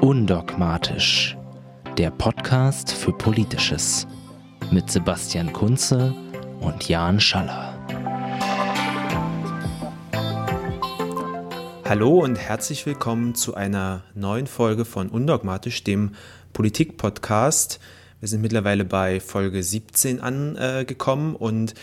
Undogmatisch, 0.00 1.36
der 1.98 2.10
Podcast 2.10 2.90
für 2.90 3.12
Politisches 3.12 4.06
mit 4.70 4.90
Sebastian 4.90 5.52
Kunze 5.52 6.14
und 6.60 6.88
Jan 6.88 7.20
Schaller. 7.20 7.78
Hallo 11.84 12.18
und 12.18 12.36
herzlich 12.36 12.86
willkommen 12.86 13.34
zu 13.34 13.54
einer 13.54 14.02
neuen 14.14 14.46
Folge 14.46 14.86
von 14.86 15.10
Undogmatisch, 15.10 15.84
dem 15.84 16.12
Politik-Podcast. 16.54 17.78
Wir 18.20 18.28
sind 18.28 18.40
mittlerweile 18.40 18.86
bei 18.86 19.20
Folge 19.20 19.62
17 19.62 20.20
angekommen 20.20 21.36
und 21.36 21.74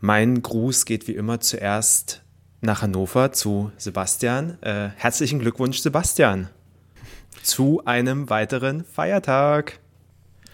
mein 0.00 0.40
Gruß 0.40 0.86
geht 0.86 1.06
wie 1.06 1.16
immer 1.16 1.40
zuerst 1.40 2.22
nach 2.62 2.80
Hannover 2.80 3.32
zu 3.32 3.72
Sebastian. 3.76 4.56
Äh, 4.62 4.88
herzlichen 4.96 5.38
Glückwunsch, 5.38 5.80
Sebastian, 5.80 6.48
zu 7.42 7.82
einem 7.84 8.30
weiteren 8.30 8.84
Feiertag. 8.84 9.78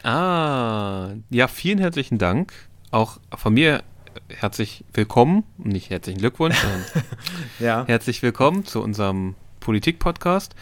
Ah, 0.02 1.10
ja, 1.30 1.48
vielen 1.48 1.78
herzlichen 1.78 2.18
Dank. 2.18 2.52
Auch 2.90 3.18
von 3.36 3.54
mir 3.54 3.82
herzlich 4.28 4.84
willkommen, 4.92 5.44
nicht 5.58 5.90
herzlichen 5.90 6.18
Glückwunsch, 6.18 6.56
sondern 6.56 6.84
ja. 7.58 7.84
herzlich 7.86 8.22
willkommen 8.22 8.64
zu 8.64 8.82
unserem 8.82 9.34
Politik-Podcast. 9.60 10.54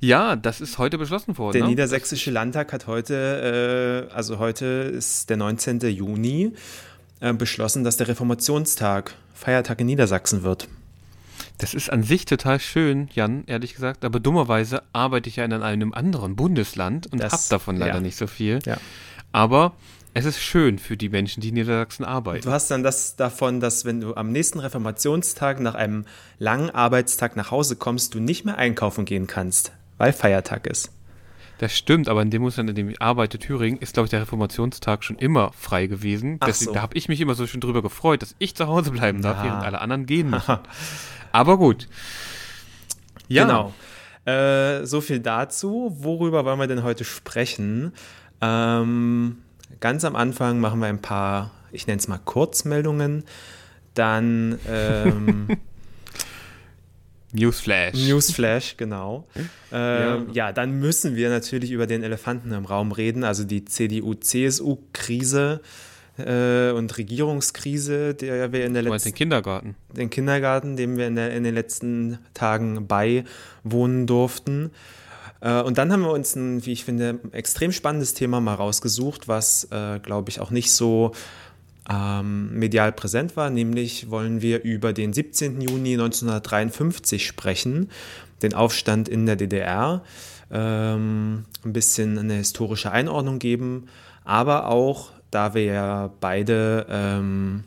Ja, 0.00 0.34
das 0.34 0.60
ist 0.60 0.78
heute 0.78 0.96
beschlossen 0.96 1.36
worden. 1.36 1.52
Der 1.52 1.62
ne? 1.64 1.68
Niedersächsische 1.68 2.30
Landtag 2.30 2.72
hat 2.72 2.86
heute, 2.86 4.08
äh, 4.10 4.14
also 4.14 4.38
heute 4.38 4.64
ist 4.64 5.28
der 5.28 5.36
19. 5.36 5.80
Juni, 5.80 6.52
äh, 7.20 7.34
beschlossen, 7.34 7.84
dass 7.84 7.98
der 7.98 8.08
Reformationstag 8.08 9.14
Feiertag 9.34 9.80
in 9.80 9.86
Niedersachsen 9.86 10.42
wird. 10.42 10.68
Das 11.60 11.74
ist 11.74 11.92
an 11.92 12.02
sich 12.02 12.24
total 12.24 12.58
schön, 12.58 13.10
Jan, 13.12 13.44
ehrlich 13.46 13.74
gesagt, 13.74 14.06
aber 14.06 14.18
dummerweise 14.18 14.82
arbeite 14.94 15.28
ich 15.28 15.36
ja 15.36 15.44
in 15.44 15.52
einem 15.52 15.92
anderen 15.92 16.34
Bundesland 16.34 17.12
und 17.12 17.22
habe 17.22 17.42
davon 17.50 17.76
leider 17.76 17.96
ja. 17.96 18.00
nicht 18.00 18.16
so 18.16 18.26
viel. 18.26 18.60
Ja. 18.64 18.78
Aber 19.30 19.74
es 20.14 20.24
ist 20.24 20.40
schön 20.40 20.78
für 20.78 20.96
die 20.96 21.10
Menschen, 21.10 21.42
die 21.42 21.48
in 21.48 21.54
Niedersachsen 21.54 22.04
arbeiten. 22.04 22.44
Du 22.44 22.50
hast 22.50 22.70
dann 22.70 22.82
das 22.82 23.14
davon, 23.16 23.60
dass 23.60 23.84
wenn 23.84 24.00
du 24.00 24.14
am 24.14 24.32
nächsten 24.32 24.58
Reformationstag 24.58 25.60
nach 25.60 25.74
einem 25.74 26.06
langen 26.38 26.70
Arbeitstag 26.70 27.36
nach 27.36 27.50
Hause 27.50 27.76
kommst, 27.76 28.14
du 28.14 28.20
nicht 28.20 28.46
mehr 28.46 28.56
einkaufen 28.56 29.04
gehen 29.04 29.26
kannst, 29.26 29.72
weil 29.98 30.14
Feiertag 30.14 30.66
ist. 30.66 30.90
Das 31.58 31.76
stimmt, 31.76 32.08
aber 32.08 32.22
in 32.22 32.30
dem 32.30 32.40
Bundesland, 32.40 32.70
in 32.70 32.74
dem 32.74 32.88
ich 32.88 33.02
arbeite, 33.02 33.38
Thüringen, 33.38 33.78
ist, 33.80 33.92
glaube 33.92 34.06
ich, 34.06 34.10
der 34.10 34.22
Reformationstag 34.22 35.04
schon 35.04 35.16
immer 35.16 35.52
frei 35.52 35.88
gewesen. 35.88 36.40
Deswegen, 36.40 36.70
so. 36.70 36.74
Da 36.74 36.80
habe 36.80 36.96
ich 36.96 37.08
mich 37.08 37.20
immer 37.20 37.34
so 37.34 37.46
schön 37.46 37.60
drüber 37.60 37.82
gefreut, 37.82 38.22
dass 38.22 38.34
ich 38.38 38.54
zu 38.54 38.66
Hause 38.66 38.92
bleiben 38.92 39.20
darf, 39.20 39.36
ja. 39.36 39.44
während 39.44 39.64
alle 39.64 39.82
anderen 39.82 40.06
gehen 40.06 40.30
müssen. 40.30 40.58
Aber 41.32 41.58
gut. 41.58 41.88
Ja. 43.28 43.44
Genau. 43.44 43.72
Äh, 44.24 44.84
so 44.86 45.00
viel 45.00 45.20
dazu. 45.20 45.96
Worüber 46.00 46.44
wollen 46.44 46.58
wir 46.58 46.66
denn 46.66 46.82
heute 46.82 47.04
sprechen? 47.04 47.92
Ähm, 48.40 49.38
ganz 49.80 50.04
am 50.04 50.16
Anfang 50.16 50.60
machen 50.60 50.80
wir 50.80 50.88
ein 50.88 51.00
paar, 51.00 51.52
ich 51.72 51.86
nenne 51.86 51.98
es 51.98 52.08
mal 52.08 52.18
Kurzmeldungen. 52.18 53.24
Dann 53.94 54.58
ähm, 54.68 55.48
Newsflash. 57.32 57.94
Newsflash, 57.94 58.76
genau. 58.76 59.26
Ähm, 59.72 60.26
ja. 60.32 60.46
ja. 60.46 60.52
dann 60.52 60.80
müssen 60.80 61.14
wir 61.14 61.30
natürlich 61.30 61.70
über 61.70 61.86
den 61.86 62.02
Elefanten 62.02 62.50
im 62.50 62.64
Raum 62.64 62.90
reden, 62.90 63.22
also 63.22 63.44
die 63.44 63.64
CDU-CSU-Krise 63.64 65.60
äh, 66.26 66.72
und 66.76 66.96
Regierungskrise, 66.96 68.14
der 68.14 68.52
wir 68.52 68.64
in 68.64 68.74
der 68.74 68.82
letzten. 68.82 69.10
den 69.10 69.14
Kindergarten. 69.14 69.76
Den 69.96 70.10
Kindergarten, 70.10 70.76
dem 70.76 70.96
wir 70.96 71.06
in, 71.06 71.16
der, 71.16 71.32
in 71.32 71.44
den 71.44 71.54
letzten 71.54 72.18
Tagen 72.34 72.86
beiwohnen 72.86 74.06
durften. 74.06 74.70
Äh, 75.40 75.62
und 75.62 75.78
dann 75.78 75.92
haben 75.92 76.02
wir 76.02 76.12
uns 76.12 76.36
ein, 76.36 76.64
wie 76.66 76.72
ich 76.72 76.84
finde, 76.84 77.18
extrem 77.32 77.72
spannendes 77.72 78.14
Thema 78.14 78.40
mal 78.40 78.54
rausgesucht, 78.54 79.28
was, 79.28 79.68
äh, 79.70 79.98
glaube 80.00 80.30
ich, 80.30 80.40
auch 80.40 80.50
nicht 80.50 80.72
so 80.72 81.12
ähm, 81.90 82.58
medial 82.58 82.92
präsent 82.92 83.36
war. 83.36 83.50
Nämlich 83.50 84.10
wollen 84.10 84.42
wir 84.42 84.62
über 84.62 84.92
den 84.92 85.12
17. 85.12 85.60
Juni 85.60 85.94
1953 85.94 87.26
sprechen, 87.26 87.90
den 88.42 88.54
Aufstand 88.54 89.08
in 89.08 89.26
der 89.26 89.36
DDR, 89.36 90.02
ähm, 90.50 91.44
ein 91.64 91.72
bisschen 91.72 92.18
eine 92.18 92.34
historische 92.34 92.90
Einordnung 92.90 93.38
geben, 93.38 93.86
aber 94.24 94.68
auch, 94.68 95.10
da 95.30 95.54
wir 95.54 95.64
ja 95.64 96.10
beide 96.20 96.86
ähm, 96.88 97.64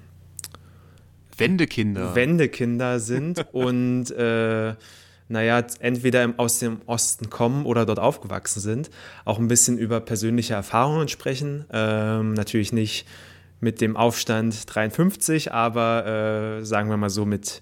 Wendekinder. 1.37 2.15
Wendekinder 2.15 2.99
sind 2.99 3.45
und 3.53 4.11
äh, 4.11 4.73
naja, 5.29 5.65
entweder 5.79 6.33
aus 6.37 6.59
dem 6.59 6.81
Osten 6.85 7.29
kommen 7.29 7.65
oder 7.65 7.85
dort 7.85 7.99
aufgewachsen 7.99 8.59
sind, 8.59 8.89
auch 9.25 9.39
ein 9.39 9.47
bisschen 9.47 9.77
über 9.77 9.99
persönliche 9.99 10.53
Erfahrungen 10.53 11.07
sprechen. 11.07 11.65
Ähm, 11.71 12.33
natürlich 12.33 12.73
nicht 12.73 13.07
mit 13.59 13.81
dem 13.81 13.95
Aufstand 13.95 14.73
53, 14.73 15.51
aber 15.51 16.59
äh, 16.59 16.65
sagen 16.65 16.89
wir 16.89 16.97
mal 16.97 17.09
so 17.09 17.25
mit 17.25 17.61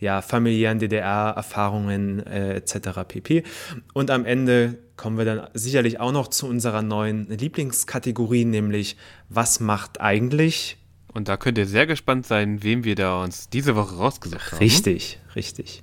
ja, 0.00 0.22
familiären 0.22 0.78
DDR-Erfahrungen 0.78 2.26
äh, 2.26 2.54
etc. 2.54 3.00
pp. 3.06 3.44
Und 3.92 4.10
am 4.10 4.24
Ende 4.24 4.78
kommen 4.96 5.18
wir 5.18 5.24
dann 5.24 5.46
sicherlich 5.54 6.00
auch 6.00 6.12
noch 6.12 6.28
zu 6.28 6.46
unserer 6.46 6.82
neuen 6.82 7.28
Lieblingskategorie, 7.28 8.44
nämlich 8.44 8.96
was 9.28 9.60
macht 9.60 10.00
eigentlich? 10.00 10.78
Und 11.12 11.28
da 11.28 11.36
könnt 11.36 11.58
ihr 11.58 11.66
sehr 11.66 11.86
gespannt 11.86 12.26
sein, 12.26 12.62
wem 12.62 12.84
wir 12.84 12.94
da 12.94 13.22
uns 13.22 13.48
diese 13.48 13.76
Woche 13.76 13.96
rausgesucht 13.96 14.52
haben. 14.52 14.58
Richtig, 14.58 15.18
richtig. 15.36 15.82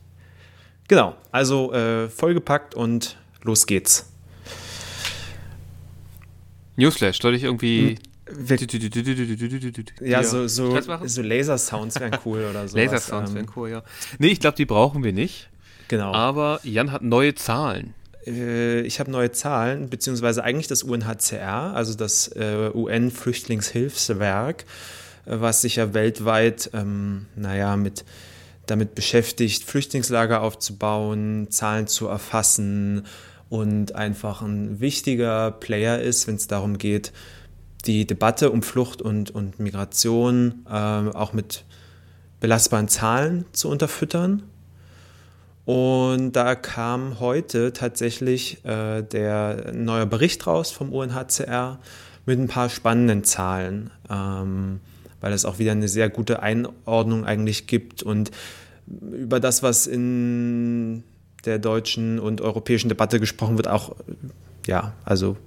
Genau, 0.87 1.15
also 1.31 1.73
äh, 1.73 2.09
vollgepackt 2.09 2.75
und 2.75 3.17
los 3.43 3.67
geht's. 3.67 4.11
Newsflash, 6.77 7.19
soll 7.19 7.35
ich 7.35 7.43
irgendwie 7.43 7.89
hm. 7.89 7.97
Ja, 10.01 10.23
so, 10.23 10.47
so, 10.47 10.79
so 11.05 11.21
Laser-Sounds 11.21 11.99
wären 11.99 12.17
cool 12.25 12.45
oder 12.49 12.67
so. 12.67 12.77
Laser-Sounds 12.77 13.31
ähm. 13.31 13.35
wären 13.35 13.47
cool, 13.55 13.69
ja. 13.69 13.83
Nee, 14.19 14.27
ich 14.27 14.39
glaube, 14.39 14.57
die 14.57 14.65
brauchen 14.65 15.03
wir 15.03 15.13
nicht. 15.13 15.49
Genau. 15.87 16.13
Aber 16.13 16.59
Jan 16.63 16.91
hat 16.91 17.01
neue 17.01 17.35
Zahlen. 17.35 17.93
Äh, 18.25 18.81
ich 18.81 18.99
habe 18.99 19.09
neue 19.09 19.31
Zahlen, 19.31 19.89
beziehungsweise 19.89 20.43
eigentlich 20.43 20.67
das 20.67 20.83
UNHCR, 20.83 21.73
also 21.73 21.93
das 21.93 22.27
äh, 22.35 22.69
UN-Flüchtlingshilfswerk, 22.73 24.65
was 25.25 25.61
sich 25.61 25.77
ja 25.77 25.93
weltweit, 25.93 26.69
ähm, 26.73 27.27
naja, 27.35 27.77
mit, 27.77 28.05
damit 28.65 28.95
beschäftigt, 28.95 29.63
Flüchtlingslager 29.63 30.41
aufzubauen, 30.41 31.47
Zahlen 31.49 31.87
zu 31.87 32.07
erfassen 32.07 33.05
und 33.49 33.95
einfach 33.95 34.41
ein 34.41 34.79
wichtiger 34.79 35.51
Player 35.51 35.99
ist, 35.99 36.27
wenn 36.27 36.35
es 36.35 36.47
darum 36.47 36.77
geht, 36.77 37.13
die 37.87 38.05
Debatte 38.05 38.51
um 38.51 38.61
Flucht 38.61 39.01
und, 39.01 39.31
und 39.31 39.59
Migration 39.59 40.65
äh, 40.69 40.71
auch 40.71 41.33
mit 41.33 41.63
belastbaren 42.39 42.87
Zahlen 42.87 43.45
zu 43.53 43.69
unterfüttern. 43.69 44.43
Und 45.65 46.33
da 46.33 46.55
kam 46.55 47.19
heute 47.19 47.73
tatsächlich 47.73 48.63
äh, 48.63 49.01
der 49.01 49.73
neue 49.73 50.05
Bericht 50.05 50.47
raus 50.47 50.71
vom 50.71 50.93
UNHCR 50.93 51.79
mit 52.25 52.39
ein 52.39 52.47
paar 52.47 52.69
spannenden 52.69 53.23
Zahlen, 53.23 53.89
ähm, 54.09 54.79
weil 55.19 55.33
es 55.33 55.45
auch 55.45 55.59
wieder 55.59 55.71
eine 55.71 55.87
sehr 55.87 56.09
gute 56.09 56.41
Einordnung 56.41 57.25
eigentlich 57.25 57.67
gibt 57.67 58.03
und 58.03 58.31
über 58.85 59.39
das, 59.39 59.63
was 59.63 59.87
in 59.87 61.03
der 61.45 61.59
deutschen 61.59 62.19
und 62.19 62.41
europäischen 62.41 62.89
Debatte 62.89 63.19
gesprochen 63.19 63.57
wird, 63.57 63.67
auch 63.67 63.95
ja, 64.65 64.93
also 65.03 65.37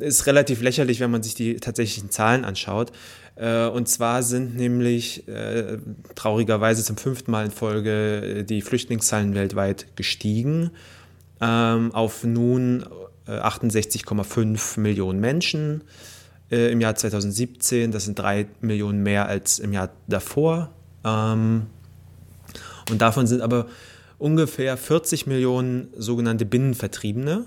ist 0.00 0.26
relativ 0.26 0.62
lächerlich, 0.62 1.00
wenn 1.00 1.10
man 1.10 1.22
sich 1.22 1.34
die 1.34 1.56
tatsächlichen 1.56 2.10
Zahlen 2.10 2.44
anschaut. 2.44 2.92
Äh, 3.38 3.66
und 3.66 3.88
zwar 3.88 4.22
sind 4.22 4.56
nämlich 4.56 5.28
äh, 5.28 5.78
traurigerweise 6.14 6.82
zum 6.82 6.96
fünften 6.96 7.30
Mal 7.30 7.46
in 7.46 7.50
Folge 7.50 8.40
äh, 8.40 8.44
die 8.44 8.62
Flüchtlingszahlen 8.62 9.34
weltweit 9.34 9.96
gestiegen 9.96 10.70
ähm, 11.40 11.94
auf 11.94 12.24
nun 12.24 12.84
68,5 13.26 14.80
Millionen 14.80 15.20
Menschen 15.20 15.82
im 16.48 16.80
Jahr 16.80 16.94
2017. 16.94 17.92
Das 17.92 18.06
sind 18.06 18.18
drei 18.18 18.46
Millionen 18.62 19.02
mehr 19.02 19.28
als 19.28 19.58
im 19.58 19.74
Jahr 19.74 19.90
davor. 20.06 20.70
Ähm, 21.04 21.66
und 22.90 23.02
davon 23.02 23.26
sind 23.26 23.42
aber 23.42 23.66
ungefähr 24.16 24.78
40 24.78 25.26
Millionen 25.26 25.88
sogenannte 25.94 26.46
Binnenvertriebene, 26.46 27.44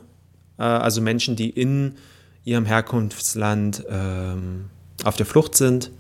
also 0.57 1.01
Menschen, 1.01 1.35
die 1.35 1.49
in 1.49 1.95
ihrem 2.43 2.65
Herkunftsland 2.65 3.85
ähm, 3.89 4.69
auf 5.03 5.15
der 5.15 5.25
Flucht 5.25 5.55
sind 5.55 5.91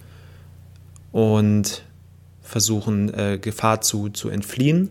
und 1.11 1.83
versuchen, 2.41 3.13
äh, 3.13 3.39
Gefahr 3.39 3.81
zu, 3.81 4.09
zu 4.09 4.29
entfliehen. 4.29 4.89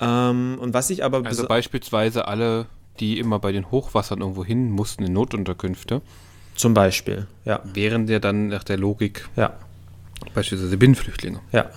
Ähm, 0.00 0.58
und 0.60 0.72
was 0.74 0.90
ich 0.90 1.04
aber. 1.04 1.24
Also 1.26 1.46
beispielsweise 1.46 2.26
alle, 2.28 2.66
die 2.98 3.18
immer 3.18 3.38
bei 3.38 3.52
den 3.52 3.70
Hochwassern 3.70 4.20
irgendwo 4.20 4.44
hin 4.44 4.70
mussten 4.70 5.04
in 5.04 5.12
Notunterkünfte. 5.12 6.00
Zum 6.54 6.74
Beispiel, 6.74 7.26
ja. 7.44 7.60
Wären 7.64 8.06
ja 8.08 8.18
dann 8.18 8.48
nach 8.48 8.64
der 8.64 8.76
Logik. 8.76 9.28
Ja. 9.36 9.54
Beispielsweise 10.34 10.76
Binnenflüchtlinge. 10.76 11.40
Ja. 11.52 11.70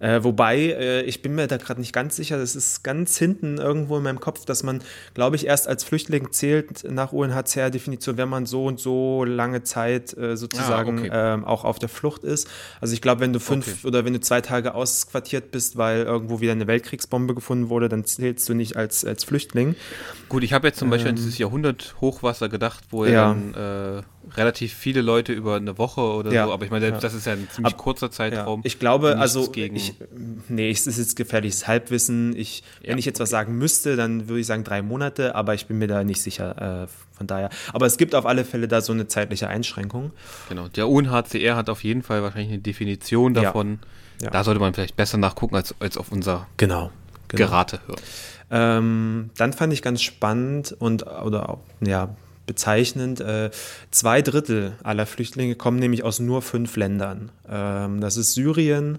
Äh, 0.00 0.24
wobei, 0.24 0.56
äh, 0.58 1.02
ich 1.02 1.20
bin 1.20 1.34
mir 1.34 1.46
da 1.46 1.58
gerade 1.58 1.80
nicht 1.80 1.92
ganz 1.92 2.16
sicher, 2.16 2.38
das 2.38 2.56
ist 2.56 2.82
ganz 2.82 3.18
hinten 3.18 3.58
irgendwo 3.58 3.98
in 3.98 4.02
meinem 4.02 4.18
Kopf, 4.18 4.46
dass 4.46 4.62
man, 4.62 4.80
glaube 5.14 5.36
ich, 5.36 5.46
erst 5.46 5.68
als 5.68 5.84
Flüchtling 5.84 6.32
zählt 6.32 6.90
nach 6.90 7.12
UNHCR-Definition, 7.12 8.16
wenn 8.16 8.30
man 8.30 8.46
so 8.46 8.64
und 8.64 8.80
so 8.80 9.24
lange 9.24 9.62
Zeit 9.62 10.16
äh, 10.16 10.36
sozusagen 10.38 11.10
ah, 11.10 11.34
okay. 11.34 11.46
auch 11.46 11.64
auf 11.64 11.78
der 11.78 11.90
Flucht 11.90 12.24
ist. 12.24 12.48
Also 12.80 12.94
ich 12.94 13.02
glaube, 13.02 13.20
wenn 13.20 13.34
du 13.34 13.40
fünf 13.40 13.68
okay. 13.68 13.88
oder 13.88 14.06
wenn 14.06 14.14
du 14.14 14.20
zwei 14.20 14.40
Tage 14.40 14.74
ausquartiert 14.74 15.50
bist, 15.50 15.76
weil 15.76 16.02
irgendwo 16.02 16.40
wieder 16.40 16.52
eine 16.52 16.66
Weltkriegsbombe 16.66 17.34
gefunden 17.34 17.68
wurde, 17.68 17.90
dann 17.90 18.04
zählst 18.04 18.48
du 18.48 18.54
nicht 18.54 18.76
als, 18.76 19.04
als 19.04 19.24
Flüchtling. 19.24 19.76
Gut, 20.30 20.42
ich 20.44 20.54
habe 20.54 20.66
jetzt 20.68 20.78
zum 20.78 20.88
Beispiel 20.88 21.10
ähm, 21.10 21.16
an 21.16 21.16
dieses 21.16 21.36
Jahrhundert 21.36 21.96
Hochwasser 22.00 22.48
gedacht, 22.48 22.84
wo 22.90 23.04
ja. 23.04 23.28
dann 23.28 23.54
äh, 23.54 24.02
relativ 24.36 24.74
viele 24.74 25.00
Leute 25.00 25.32
über 25.32 25.56
eine 25.56 25.78
Woche 25.78 26.00
oder 26.00 26.32
ja. 26.32 26.46
so, 26.46 26.52
aber 26.52 26.64
ich 26.64 26.70
meine, 26.70 26.92
das 26.92 27.14
ist 27.14 27.26
ja 27.26 27.32
ein 27.32 27.48
ziemlich 27.50 27.74
Ab, 27.74 27.78
kurzer 27.78 28.10
Zeitraum. 28.10 28.60
Ich 28.64 28.78
glaube, 28.78 29.18
also 29.18 29.50
gegen 29.50 29.76
ich, 29.76 29.94
nee, 30.48 30.70
es 30.70 30.86
ist 30.86 30.98
jetzt 30.98 31.16
gefährliches 31.16 31.66
Halbwissen. 31.66 32.36
Ich, 32.36 32.62
wenn 32.82 32.98
ich 32.98 33.06
jetzt 33.06 33.16
okay. 33.16 33.22
was 33.22 33.30
sagen 33.30 33.56
müsste, 33.58 33.96
dann 33.96 34.28
würde 34.28 34.40
ich 34.40 34.46
sagen 34.46 34.64
drei 34.64 34.82
Monate, 34.82 35.34
aber 35.34 35.54
ich 35.54 35.66
bin 35.66 35.78
mir 35.78 35.88
da 35.88 36.04
nicht 36.04 36.22
sicher. 36.22 36.84
Äh, 36.84 36.86
von 37.16 37.26
daher. 37.26 37.50
Aber 37.72 37.86
es 37.86 37.98
gibt 37.98 38.14
auf 38.14 38.24
alle 38.24 38.44
Fälle 38.44 38.66
da 38.66 38.80
so 38.80 38.92
eine 38.92 39.06
zeitliche 39.06 39.48
Einschränkung. 39.48 40.12
Genau. 40.48 40.68
Der 40.68 40.88
UNHCR 40.88 41.54
hat 41.54 41.68
auf 41.68 41.84
jeden 41.84 42.02
Fall 42.02 42.22
wahrscheinlich 42.22 42.52
eine 42.52 42.62
Definition 42.62 43.34
davon. 43.34 43.80
Da 44.20 44.44
sollte 44.44 44.60
man 44.60 44.74
vielleicht 44.74 44.96
besser 44.96 45.18
nachgucken 45.18 45.56
als, 45.56 45.74
als 45.80 45.96
auf 45.96 46.12
unser 46.12 46.46
genau, 46.56 46.90
genau. 47.28 47.46
Gerate 47.46 47.80
hören. 47.86 48.00
Ähm, 48.50 49.30
dann 49.36 49.52
fand 49.52 49.72
ich 49.72 49.80
ganz 49.80 50.02
spannend 50.02 50.74
und 50.78 51.06
oder 51.06 51.58
ja 51.80 52.14
bezeichnend. 52.50 53.20
Äh, 53.20 53.52
zwei 53.92 54.22
Drittel 54.22 54.72
aller 54.82 55.06
Flüchtlinge 55.06 55.54
kommen 55.54 55.78
nämlich 55.78 56.02
aus 56.02 56.18
nur 56.18 56.42
fünf 56.42 56.74
Ländern. 56.74 57.30
Ähm, 57.48 58.00
das 58.00 58.16
ist 58.16 58.34
Syrien, 58.34 58.98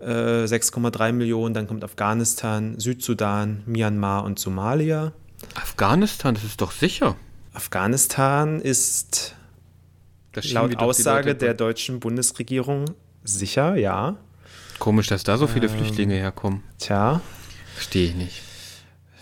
äh, 0.00 0.46
6,3 0.46 1.12
Millionen, 1.12 1.52
dann 1.52 1.66
kommt 1.66 1.84
Afghanistan, 1.84 2.80
Südsudan, 2.80 3.62
Myanmar 3.66 4.24
und 4.24 4.38
Somalia. 4.38 5.12
Afghanistan, 5.54 6.34
das 6.34 6.44
ist 6.44 6.62
doch 6.62 6.72
sicher. 6.72 7.16
Afghanistan 7.52 8.62
ist 8.62 9.34
laut 10.44 10.76
Aussage 10.76 11.34
der 11.34 11.52
deutschen 11.52 12.00
Bundesregierung 12.00 12.86
sicher, 13.24 13.76
ja. 13.76 14.16
Komisch, 14.78 15.08
dass 15.08 15.22
da 15.22 15.36
so 15.36 15.46
viele 15.46 15.66
ähm, 15.66 15.76
Flüchtlinge 15.76 16.14
herkommen. 16.14 16.62
Tja. 16.78 17.20
Verstehe 17.74 18.08
ich 18.08 18.14
nicht. 18.14 18.42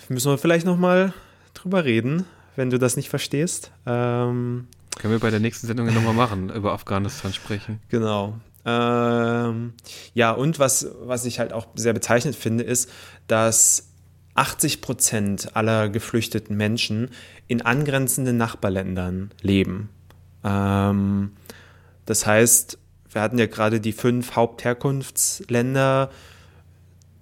Müssen 0.08 0.30
wir 0.30 0.38
vielleicht 0.38 0.64
nochmal 0.64 1.12
drüber 1.54 1.84
reden 1.84 2.24
wenn 2.58 2.70
du 2.70 2.78
das 2.78 2.96
nicht 2.96 3.08
verstehst. 3.08 3.70
Ähm, 3.86 4.66
Können 4.98 5.14
wir 5.14 5.20
bei 5.20 5.30
der 5.30 5.38
nächsten 5.38 5.68
Sendung 5.68 5.86
nochmal 5.94 6.12
machen, 6.12 6.50
über 6.50 6.72
Afghanistan 6.72 7.32
sprechen. 7.32 7.80
Genau. 7.88 8.34
Ähm, 8.64 9.74
ja, 10.12 10.32
und 10.32 10.58
was, 10.58 10.88
was 11.02 11.24
ich 11.24 11.38
halt 11.38 11.52
auch 11.52 11.68
sehr 11.76 11.92
bezeichnet 11.92 12.34
finde, 12.34 12.64
ist, 12.64 12.90
dass 13.28 13.90
80 14.34 14.80
Prozent 14.80 15.56
aller 15.56 15.88
geflüchteten 15.88 16.56
Menschen 16.56 17.10
in 17.46 17.62
angrenzenden 17.62 18.36
Nachbarländern 18.36 19.30
leben. 19.40 19.88
Ähm, 20.42 21.30
das 22.06 22.26
heißt, 22.26 22.76
wir 23.10 23.22
hatten 23.22 23.38
ja 23.38 23.46
gerade 23.46 23.80
die 23.80 23.92
fünf 23.92 24.34
Hauptherkunftsländer. 24.34 26.10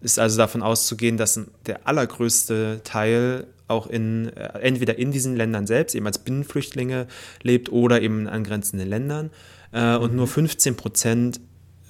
Ist 0.07 0.21
also 0.21 0.39
davon 0.39 0.63
auszugehen, 0.63 1.17
dass 1.17 1.41
der 1.67 1.81
allergrößte 1.89 2.81
Teil 2.85 3.49
auch 3.67 3.89
in, 3.89 4.29
äh, 4.37 4.61
entweder 4.61 4.97
in 4.97 5.11
diesen 5.11 5.35
Ländern 5.35 5.67
selbst, 5.67 5.97
eben 5.97 6.07
als 6.07 6.19
Binnenflüchtlinge 6.19 7.09
lebt 7.43 7.73
oder 7.73 8.01
eben 8.01 8.21
in 8.21 8.29
angrenzenden 8.29 8.89
Ländern. 8.89 9.31
Äh, 9.73 9.97
mhm. 9.97 10.03
Und 10.05 10.15
nur 10.15 10.29
15 10.29 10.77
Prozent 10.77 11.41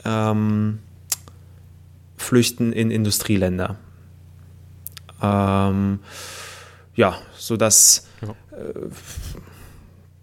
ähm, 0.07 0.79
flüchten 2.17 2.73
in 2.73 2.91
Industrieländer. 2.91 3.77
Ähm, 5.23 5.99
ja, 6.95 7.19
sodass 7.37 8.09
ja. 8.23 8.31
Äh, 8.57 8.73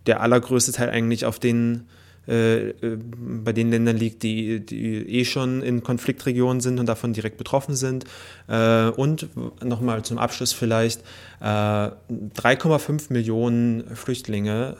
der 0.08 0.22
allergrößte 0.22 0.72
Teil 0.72 0.90
eigentlich 0.90 1.28
auf 1.28 1.38
den 1.38 1.88
bei 2.26 3.52
den 3.54 3.70
Ländern 3.70 3.98
liegt, 3.98 4.24
die, 4.24 4.66
die 4.66 5.20
eh 5.20 5.26
schon 5.26 5.62
in 5.62 5.84
Konfliktregionen 5.84 6.62
sind 6.62 6.80
und 6.80 6.86
davon 6.86 7.14
direkt 7.14 7.38
betroffen 7.38 7.76
sind. 7.76 8.06
Äh, 8.48 8.88
und 8.90 9.30
nochmal 9.64 10.04
zum 10.04 10.18
Abschluss 10.18 10.54
vielleicht, 10.54 11.02
3,5 11.42 13.12
Millionen 13.12 13.84
Flüchtlinge 13.96 14.78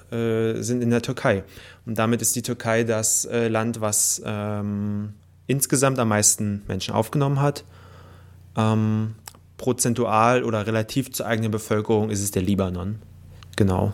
sind 0.62 0.82
in 0.82 0.90
der 0.92 1.02
Türkei. 1.02 1.44
Und 1.86 1.98
damit 2.00 2.22
ist 2.22 2.38
die 2.38 2.42
Türkei 2.42 2.86
das 2.86 3.28
Land, 3.30 3.82
was 3.82 4.22
ähm, 4.26 5.10
insgesamt 5.48 6.00
am 6.00 6.08
meisten 6.08 6.62
Menschen 6.70 6.94
aufgenommen 6.94 7.42
hat. 7.42 7.66
Ähm, 8.56 9.16
prozentual 9.58 10.46
oder 10.46 10.66
relativ 10.68 11.12
zur 11.12 11.26
eigenen 11.26 11.52
Bevölkerung 11.52 12.10
ist 12.10 12.24
es 12.24 12.32
der 12.32 12.44
Libanon. 12.44 13.00
Genau 13.58 13.92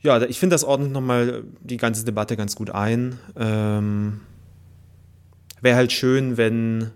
ja, 0.00 0.22
ich 0.22 0.38
finde, 0.38 0.54
das 0.54 0.64
ordnet 0.64 0.92
nochmal 0.92 1.44
die 1.60 1.76
ganze 1.76 2.04
Debatte 2.04 2.36
ganz 2.36 2.54
gut 2.54 2.70
ein. 2.70 3.18
Ähm, 3.36 4.20
Wäre 5.60 5.76
halt 5.76 5.92
schön, 5.92 6.36
wenn 6.36 6.90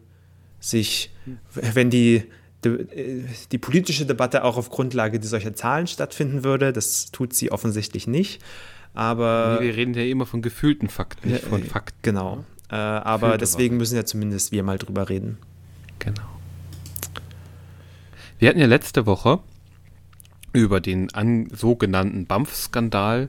sich, 0.60 1.10
wenn 1.54 1.90
die, 1.90 2.24
die, 2.64 3.24
die, 3.50 3.58
politische 3.58 4.06
Debatte 4.06 4.44
auch 4.44 4.56
auf 4.56 4.70
Grundlage 4.70 5.20
solcher 5.22 5.54
Zahlen 5.54 5.88
stattfinden 5.88 6.44
würde. 6.44 6.72
Das 6.72 7.10
tut 7.10 7.34
sie 7.34 7.50
offensichtlich 7.50 8.06
nicht. 8.06 8.40
Aber. 8.94 9.58
Wir 9.60 9.74
reden 9.74 9.94
ja 9.94 10.04
immer 10.04 10.26
von 10.26 10.42
gefühlten 10.42 10.88
Fakten, 10.88 11.30
nicht 11.30 11.44
von 11.44 11.64
Fakten. 11.64 11.98
Genau. 12.02 12.44
Äh, 12.70 12.76
aber 12.76 13.18
Gefühlte 13.18 13.38
deswegen 13.38 13.76
müssen 13.78 13.96
ja 13.96 14.04
zumindest 14.04 14.52
wir 14.52 14.62
mal 14.62 14.78
drüber 14.78 15.08
reden. 15.08 15.38
Genau. 15.98 16.22
Wir 18.38 18.48
hatten 18.48 18.60
ja 18.60 18.66
letzte 18.66 19.06
Woche 19.06 19.40
über 20.52 20.80
den 20.80 21.12
an, 21.14 21.48
sogenannten 21.52 22.26
BAMF-Skandal, 22.26 23.28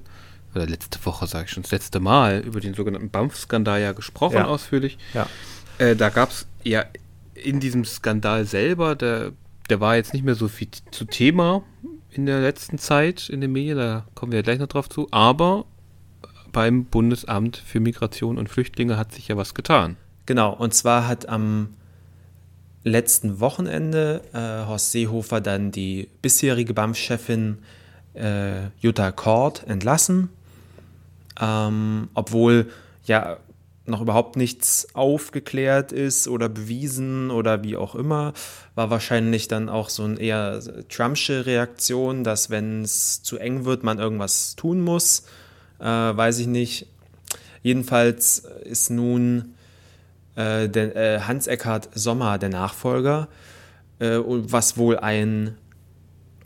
oder 0.56 0.68
letzte 0.68 1.04
Woche 1.06 1.26
sage 1.26 1.46
ich 1.46 1.52
schon, 1.52 1.64
das 1.64 1.72
letzte 1.72 2.00
Mal 2.00 2.40
über 2.40 2.60
den 2.60 2.74
sogenannten 2.74 3.10
BAMF-Skandal 3.10 3.82
ja 3.82 3.92
gesprochen, 3.92 4.38
ja. 4.38 4.46
ausführlich. 4.46 4.98
Ja. 5.14 5.28
Äh, 5.78 5.96
da 5.96 6.10
gab 6.10 6.30
es 6.30 6.46
ja 6.64 6.86
in 7.34 7.60
diesem 7.60 7.86
Skandal 7.86 8.46
selber, 8.46 8.96
der, 8.96 9.32
der 9.70 9.80
war 9.80 9.96
jetzt 9.96 10.14
nicht 10.14 10.24
mehr 10.24 10.36
so 10.36 10.48
viel 10.48 10.70
zu 10.92 11.06
Thema 11.06 11.64
in 12.12 12.26
der 12.26 12.42
letzten 12.42 12.78
Zeit 12.78 13.30
in 13.30 13.42
den 13.42 13.52
Medien, 13.52 13.78
da 13.78 14.06
kommen 14.14 14.32
wir 14.32 14.40
ja 14.40 14.44
gleich 14.44 14.60
noch 14.60 14.68
drauf 14.68 14.88
zu, 14.88 15.08
aber 15.12 15.66
beim 16.52 16.86
Bundesamt 16.86 17.58
für 17.58 17.80
Migration 17.80 18.38
und 18.38 18.50
Flüchtlinge 18.50 18.98
hat 18.98 19.12
sich 19.12 19.28
ja 19.28 19.38
was 19.38 19.56
getan. 19.56 19.98
Genau, 20.28 20.54
und 20.54 20.74
zwar 20.74 21.08
hat 21.08 21.28
am 21.28 21.70
letzten 22.84 23.40
Wochenende 23.40 24.22
äh, 24.34 24.68
Horst 24.68 24.92
Seehofer 24.92 25.42
dann 25.42 25.72
die 25.72 26.10
bisherige 26.22 26.74
BAMF-Chefin 26.74 27.60
äh, 28.14 28.68
Jutta 28.80 29.12
Kort 29.12 29.66
entlassen, 29.68 30.30
ähm, 31.40 32.10
obwohl 32.14 32.70
ja 33.06 33.38
noch 33.86 34.02
überhaupt 34.02 34.38
nichts 34.38 34.88
aufgeklärt 34.94 35.92
ist 35.92 36.28
oder 36.28 36.48
bewiesen 36.48 37.32
oder 37.32 37.64
wie 37.64 37.76
auch 37.76 37.96
immer, 37.96 38.34
war 38.76 38.90
wahrscheinlich 38.90 39.48
dann 39.50 39.68
auch 39.68 39.90
so 39.90 40.04
eine 40.04 40.20
eher 40.20 40.62
Trumpsche 40.88 41.46
Reaktion, 41.46 42.24
dass 42.24 42.50
wenn 42.50 42.84
es 42.84 43.24
zu 43.24 43.38
eng 43.38 43.66
wird, 43.66 43.84
man 43.84 44.00
irgendwas 44.00 44.56
tun 44.56 44.80
muss. 44.80 45.26
Äh, 45.80 45.86
weiß 45.86 46.40
ich 46.40 46.48
nicht. 46.48 46.88
Jedenfalls 47.62 48.40
ist 48.64 48.90
nun 48.90 49.54
äh, 50.36 50.68
der, 50.70 50.96
äh, 50.96 51.20
Hans 51.22 51.48
Eckhard 51.48 51.90
Sommer 51.94 52.38
der 52.38 52.50
Nachfolger, 52.50 53.28
äh, 54.00 54.18
was 54.26 54.78
wohl 54.78 54.98
ein 54.98 55.58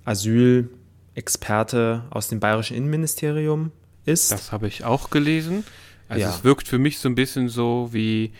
Asylexperte 0.05 2.03
aus 2.09 2.27
dem 2.27 2.39
bayerischen 2.39 2.77
Innenministerium 2.77 3.71
ist. 4.05 4.31
Das 4.31 4.51
habe 4.51 4.67
ich 4.67 4.83
auch 4.83 5.09
gelesen. 5.09 5.63
Also 6.09 6.21
ja. 6.21 6.29
es 6.29 6.43
wirkt 6.43 6.67
für 6.67 6.79
mich 6.79 6.99
so 6.99 7.09
ein 7.09 7.15
bisschen 7.15 7.49
so 7.49 7.89
wie 7.91 8.31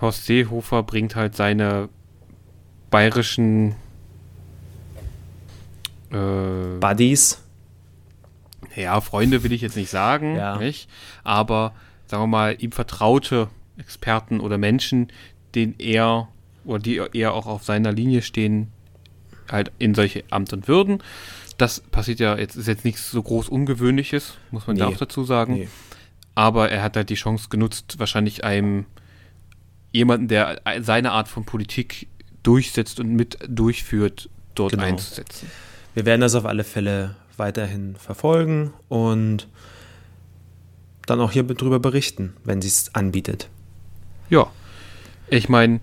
Horst 0.00 0.26
Seehofer 0.26 0.82
bringt 0.82 1.16
halt 1.16 1.34
seine 1.34 1.88
bayerischen 2.90 3.74
äh, 6.10 6.78
Buddies. 6.80 7.42
Ja, 8.74 9.00
Freunde 9.00 9.42
will 9.42 9.52
ich 9.52 9.62
jetzt 9.62 9.76
nicht 9.76 9.90
sagen, 9.90 10.36
ja. 10.36 10.58
nicht? 10.58 10.88
aber 11.24 11.74
sagen 12.06 12.22
wir 12.22 12.26
mal, 12.26 12.56
ihm 12.58 12.72
vertraute 12.72 13.48
Experten 13.78 14.40
oder 14.40 14.58
Menschen, 14.58 15.08
den 15.54 15.74
er 15.78 16.28
oder 16.64 16.78
die 16.80 17.00
eher 17.12 17.32
auch 17.32 17.46
auf 17.46 17.64
seiner 17.64 17.92
Linie 17.92 18.22
stehen, 18.22 18.72
halt 19.50 19.70
in 19.78 19.94
solche 19.94 20.24
Amt 20.30 20.52
und 20.52 20.68
Würden. 20.68 21.02
Das 21.58 21.80
passiert 21.80 22.20
ja 22.20 22.36
jetzt, 22.36 22.56
ist 22.56 22.68
jetzt 22.68 22.84
nichts 22.84 23.10
so 23.10 23.22
groß 23.22 23.48
Ungewöhnliches, 23.48 24.34
muss 24.50 24.66
man 24.66 24.76
nee. 24.76 24.82
ja 24.82 24.88
auch 24.88 24.96
dazu 24.96 25.24
sagen. 25.24 25.54
Nee. 25.54 25.68
Aber 26.34 26.70
er 26.70 26.82
hat 26.82 26.96
halt 26.96 27.08
die 27.08 27.14
Chance 27.14 27.48
genutzt, 27.48 27.98
wahrscheinlich 27.98 28.44
einem 28.44 28.84
jemanden, 29.90 30.28
der 30.28 30.60
seine 30.80 31.12
Art 31.12 31.28
von 31.28 31.44
Politik 31.44 32.08
durchsetzt 32.42 33.00
und 33.00 33.14
mit 33.14 33.38
durchführt, 33.48 34.28
dort 34.54 34.72
genau. 34.72 34.84
einzusetzen. 34.84 35.50
Wir 35.94 36.04
werden 36.04 36.20
das 36.20 36.34
auf 36.34 36.44
alle 36.44 36.64
Fälle 36.64 37.16
weiterhin 37.38 37.96
verfolgen 37.96 38.74
und 38.88 39.48
dann 41.06 41.20
auch 41.20 41.30
hier 41.32 41.44
drüber 41.44 41.80
berichten, 41.80 42.34
wenn 42.44 42.60
sie 42.60 42.68
es 42.68 42.94
anbietet. 42.94 43.48
Ja. 44.30 44.50
Ich 45.28 45.48
meine, 45.48 45.80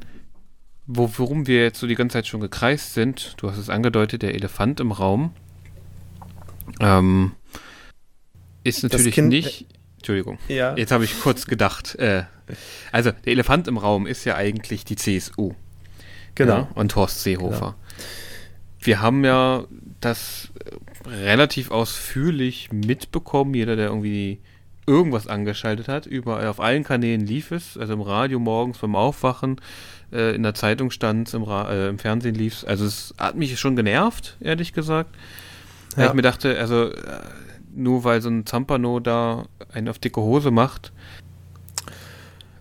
wo, 0.86 1.10
worum 1.18 1.48
wir 1.48 1.64
jetzt 1.64 1.80
so 1.80 1.88
die 1.88 1.96
ganze 1.96 2.14
Zeit 2.14 2.28
schon 2.28 2.42
gekreist 2.42 2.94
sind, 2.94 3.36
du 3.38 3.50
hast 3.50 3.58
es 3.58 3.70
angedeutet, 3.70 4.22
der 4.22 4.36
Elefant 4.36 4.80
im 4.80 4.92
Raum, 4.92 5.34
ähm, 6.80 7.34
ist 8.64 8.84
natürlich 8.84 9.18
nicht. 9.18 9.68
Entschuldigung. 9.98 10.38
Ja. 10.48 10.76
Jetzt 10.76 10.92
habe 10.92 11.06
ich 11.06 11.20
kurz 11.22 11.46
gedacht. 11.46 11.96
Äh, 11.96 12.24
also, 12.92 13.12
der 13.12 13.32
Elefant 13.32 13.68
im 13.68 13.78
Raum 13.78 14.06
ist 14.06 14.26
ja 14.26 14.36
eigentlich 14.36 14.84
die 14.84 14.96
CSU. 14.96 15.54
Genau. 16.36 16.54
Ja, 16.54 16.68
und 16.76 16.96
Horst 16.96 17.24
Seehofer. 17.24 17.60
Genau. 17.60 17.76
Wir 18.80 19.02
haben 19.02 19.24
ja 19.24 19.64
das 20.02 20.50
relativ 21.06 21.72
ausführlich 21.72 22.72
mitbekommen. 22.72 23.54
Jeder, 23.54 23.76
der 23.76 23.88
irgendwie 23.88 24.40
irgendwas 24.86 25.28
angeschaltet 25.28 25.88
hat, 25.88 26.06
überall 26.06 26.48
auf 26.48 26.60
allen 26.60 26.84
Kanälen 26.84 27.26
lief 27.26 27.52
es. 27.52 27.78
Also 27.78 27.94
im 27.94 28.02
Radio 28.02 28.40
morgens 28.40 28.78
beim 28.78 28.96
Aufwachen, 28.96 29.60
äh, 30.12 30.36
in 30.36 30.44
der 30.44 30.54
Zeitung 30.54 30.92
stand 30.92 31.28
es, 31.28 31.34
im, 31.34 31.44
äh, 31.44 31.90
im 31.90 32.00
Fernsehen 32.00 32.36
lief 32.36 32.58
es. 32.58 32.66
Also 32.66 32.86
es 32.86 33.14
hat 33.18 33.36
mich 33.36 33.60
schon 33.60 33.76
genervt, 33.76 34.38
ehrlich 34.40 34.74
gesagt. 34.74 35.16
Ja. 35.92 35.98
Weil 35.98 36.08
ich 36.08 36.14
mir 36.14 36.22
dachte, 36.22 36.58
also 36.58 36.90
äh, 36.90 37.20
nur 37.76 38.04
weil 38.04 38.22
so 38.22 38.30
ein 38.30 38.46
Zampano 38.46 39.00
da 39.00 39.46
einen 39.72 39.90
auf 39.90 40.00
dicke 40.00 40.22
Hose 40.22 40.52
macht, 40.52 40.92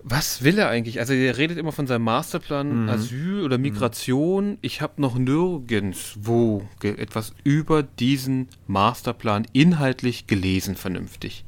was 0.04 0.42
will 0.42 0.58
er 0.58 0.68
eigentlich? 0.68 0.98
Also 0.98 1.12
er 1.12 1.38
redet 1.38 1.58
immer 1.58 1.72
von 1.72 1.86
seinem 1.86 2.02
Masterplan 2.02 2.82
mhm. 2.82 2.88
Asyl 2.88 3.44
oder 3.44 3.56
mhm. 3.56 3.62
Migration. 3.62 4.58
Ich 4.60 4.80
habe 4.80 5.00
noch 5.00 5.16
nirgendwo 5.16 6.68
etwas 6.82 7.34
über 7.44 7.82
diesen 7.82 8.48
Masterplan 8.66 9.46
inhaltlich 9.52 10.26
gelesen, 10.26 10.74
vernünftig. 10.74 11.44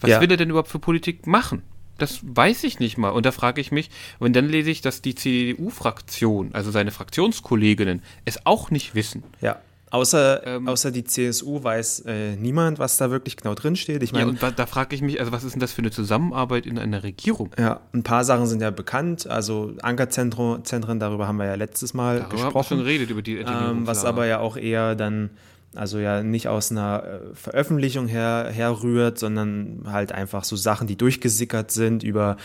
Was 0.00 0.10
ja. 0.10 0.20
will 0.20 0.30
er 0.30 0.36
denn 0.36 0.50
überhaupt 0.50 0.68
für 0.68 0.78
Politik 0.78 1.26
machen? 1.26 1.62
Das 1.98 2.20
weiß 2.22 2.64
ich 2.64 2.80
nicht 2.80 2.96
mal. 2.96 3.10
Und 3.10 3.26
da 3.26 3.32
frage 3.32 3.60
ich 3.60 3.72
mich, 3.72 3.90
und 4.18 4.34
dann 4.34 4.48
lese 4.48 4.70
ich, 4.70 4.80
dass 4.80 5.02
die 5.02 5.14
CDU-Fraktion, 5.14 6.50
also 6.54 6.70
seine 6.70 6.90
Fraktionskolleginnen, 6.90 8.02
es 8.24 8.46
auch 8.46 8.70
nicht 8.70 8.94
wissen. 8.94 9.22
Ja. 9.40 9.60
Außer, 9.90 10.46
ähm, 10.46 10.68
außer 10.68 10.92
die 10.92 11.02
CSU 11.02 11.64
weiß 11.64 12.04
äh, 12.06 12.36
niemand, 12.36 12.78
was 12.78 12.96
da 12.96 13.10
wirklich 13.10 13.36
genau 13.36 13.54
drin 13.54 13.74
steht. 13.74 14.04
Ich 14.04 14.12
meine, 14.12 14.26
ja, 14.26 14.30
und 14.30 14.42
da, 14.42 14.52
da 14.52 14.66
frage 14.66 14.94
ich 14.94 15.02
mich, 15.02 15.18
also 15.18 15.32
was 15.32 15.42
ist 15.42 15.54
denn 15.54 15.60
das 15.60 15.72
für 15.72 15.82
eine 15.82 15.90
Zusammenarbeit 15.90 16.64
in 16.64 16.78
einer 16.78 17.02
Regierung? 17.02 17.50
Ja, 17.58 17.80
ein 17.92 18.04
paar 18.04 18.24
Sachen 18.24 18.46
sind 18.46 18.62
ja 18.62 18.70
bekannt. 18.70 19.26
Also 19.26 19.72
Ankerzentren, 19.82 21.00
darüber 21.00 21.26
haben 21.26 21.38
wir 21.38 21.46
ja 21.46 21.56
letztes 21.56 21.92
Mal 21.92 22.20
darüber 22.20 22.30
gesprochen. 22.30 22.54
Haben 22.54 22.54
wir 22.54 22.64
schon 22.64 22.78
geredet 22.78 23.10
über 23.10 23.22
die 23.22 23.38
ähm, 23.38 23.86
Was 23.86 24.04
aber 24.04 24.26
ja 24.26 24.38
auch 24.38 24.56
eher 24.56 24.94
dann, 24.94 25.30
also 25.74 25.98
ja 25.98 26.22
nicht 26.22 26.48
aus 26.48 26.70
einer 26.70 27.04
äh, 27.04 27.34
Veröffentlichung 27.34 28.08
her, 28.08 28.48
herrührt, 28.52 29.18
sondern 29.18 29.84
halt 29.86 30.12
einfach 30.12 30.44
so 30.44 30.56
Sachen, 30.56 30.86
die 30.86 30.96
durchgesickert 30.96 31.70
sind, 31.70 32.02
über 32.02 32.36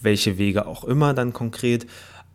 welche 0.00 0.38
Wege 0.38 0.66
auch 0.66 0.84
immer 0.84 1.14
dann 1.14 1.32
konkret. 1.32 1.86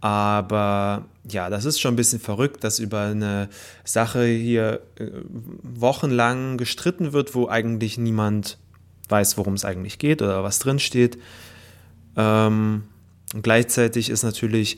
Aber 0.01 1.05
ja, 1.29 1.49
das 1.49 1.65
ist 1.65 1.79
schon 1.79 1.93
ein 1.93 1.97
bisschen 1.97 2.19
verrückt, 2.19 2.63
dass 2.63 2.79
über 2.79 3.01
eine 3.01 3.49
Sache 3.83 4.25
hier 4.25 4.81
äh, 4.97 5.07
wochenlang 5.63 6.57
gestritten 6.57 7.13
wird, 7.13 7.35
wo 7.35 7.47
eigentlich 7.47 7.97
niemand 7.97 8.57
weiß, 9.09 9.37
worum 9.37 9.55
es 9.55 9.65
eigentlich 9.65 9.99
geht 9.99 10.21
oder 10.21 10.43
was 10.43 10.59
drin 10.59 10.79
steht. 10.79 11.17
Ähm, 12.15 12.83
gleichzeitig 13.41 14.09
ist 14.09 14.23
natürlich 14.23 14.77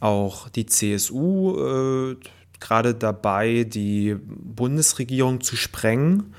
auch 0.00 0.48
die 0.48 0.66
CSU 0.66 2.12
äh, 2.12 2.16
gerade 2.60 2.94
dabei, 2.94 3.64
die 3.64 4.16
Bundesregierung 4.20 5.40
zu 5.40 5.56
sprengen. 5.56 6.34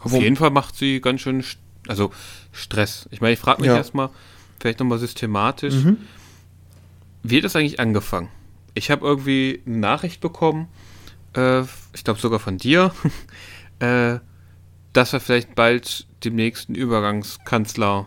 Auf 0.00 0.12
jeden 0.12 0.36
Fall 0.36 0.50
macht 0.50 0.76
sie 0.76 1.00
ganz 1.00 1.20
schön, 1.20 1.44
also 1.88 2.10
Stress. 2.52 3.08
Ich 3.10 3.20
meine, 3.20 3.34
ich 3.34 3.38
frage 3.38 3.62
mich 3.62 3.68
ja. 3.68 3.76
erstmal, 3.76 4.10
vielleicht 4.58 4.80
nochmal 4.80 4.98
systematisch. 4.98 5.74
Mhm 5.74 5.98
wie 7.24 7.38
hat 7.38 7.44
das 7.44 7.56
eigentlich 7.56 7.80
angefangen? 7.80 8.28
Ich 8.74 8.90
habe 8.90 9.04
irgendwie 9.04 9.62
eine 9.66 9.78
Nachricht 9.78 10.20
bekommen, 10.20 10.68
äh, 11.34 11.62
ich 11.94 12.04
glaube 12.04 12.20
sogar 12.20 12.38
von 12.38 12.58
dir, 12.58 12.92
äh, 13.80 14.18
dass 14.92 15.12
wir 15.12 15.20
vielleicht 15.20 15.54
bald 15.54 16.06
den 16.22 16.36
nächsten 16.36 16.74
Übergangskanzler 16.74 18.06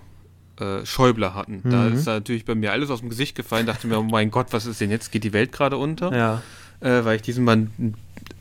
äh, 0.60 0.86
Schäuble 0.86 1.34
hatten. 1.34 1.62
Mhm. 1.64 1.70
Da 1.70 1.88
ist 1.88 2.06
natürlich 2.06 2.46
bei 2.46 2.56
mir 2.56 2.72
alles 2.72 2.90
aus 2.90 3.00
dem 3.00 3.10
Gesicht 3.10 3.36
gefallen, 3.36 3.66
dachte 3.66 3.88
mir, 3.88 4.00
oh 4.00 4.04
mein 4.04 4.32
Gott, 4.32 4.48
was 4.52 4.66
ist 4.66 4.82
denn 4.82 4.92
jetzt? 4.92 5.12
Geht 5.12 5.24
die 5.24 5.34
Welt 5.34 5.52
gerade 5.52 5.78
unter? 5.78 6.16
Ja. 6.16 6.42
Äh, 6.80 7.06
weil 7.06 7.16
ich 7.18 7.22
diesen 7.22 7.44
Mann 7.44 7.72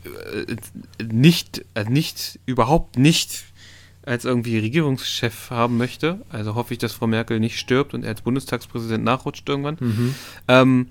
äh, 0.03 0.55
nicht, 1.03 1.65
also 1.73 1.89
nicht, 1.89 2.39
überhaupt 2.45 2.97
nicht 2.97 3.45
als 4.05 4.23
irgendwie 4.23 4.57
Regierungschef 4.57 5.49
haben 5.51 5.77
möchte. 5.77 6.21
Also 6.29 6.55
hoffe 6.55 6.73
ich, 6.73 6.79
dass 6.79 6.93
Frau 6.93 7.07
Merkel 7.07 7.39
nicht 7.39 7.59
stirbt 7.59 7.93
und 7.93 8.03
er 8.03 8.09
als 8.09 8.21
Bundestagspräsident 8.21 9.03
nachrutscht 9.03 9.47
irgendwann. 9.47 9.77
Mhm. 9.79 10.15
Ähm, 10.47 10.87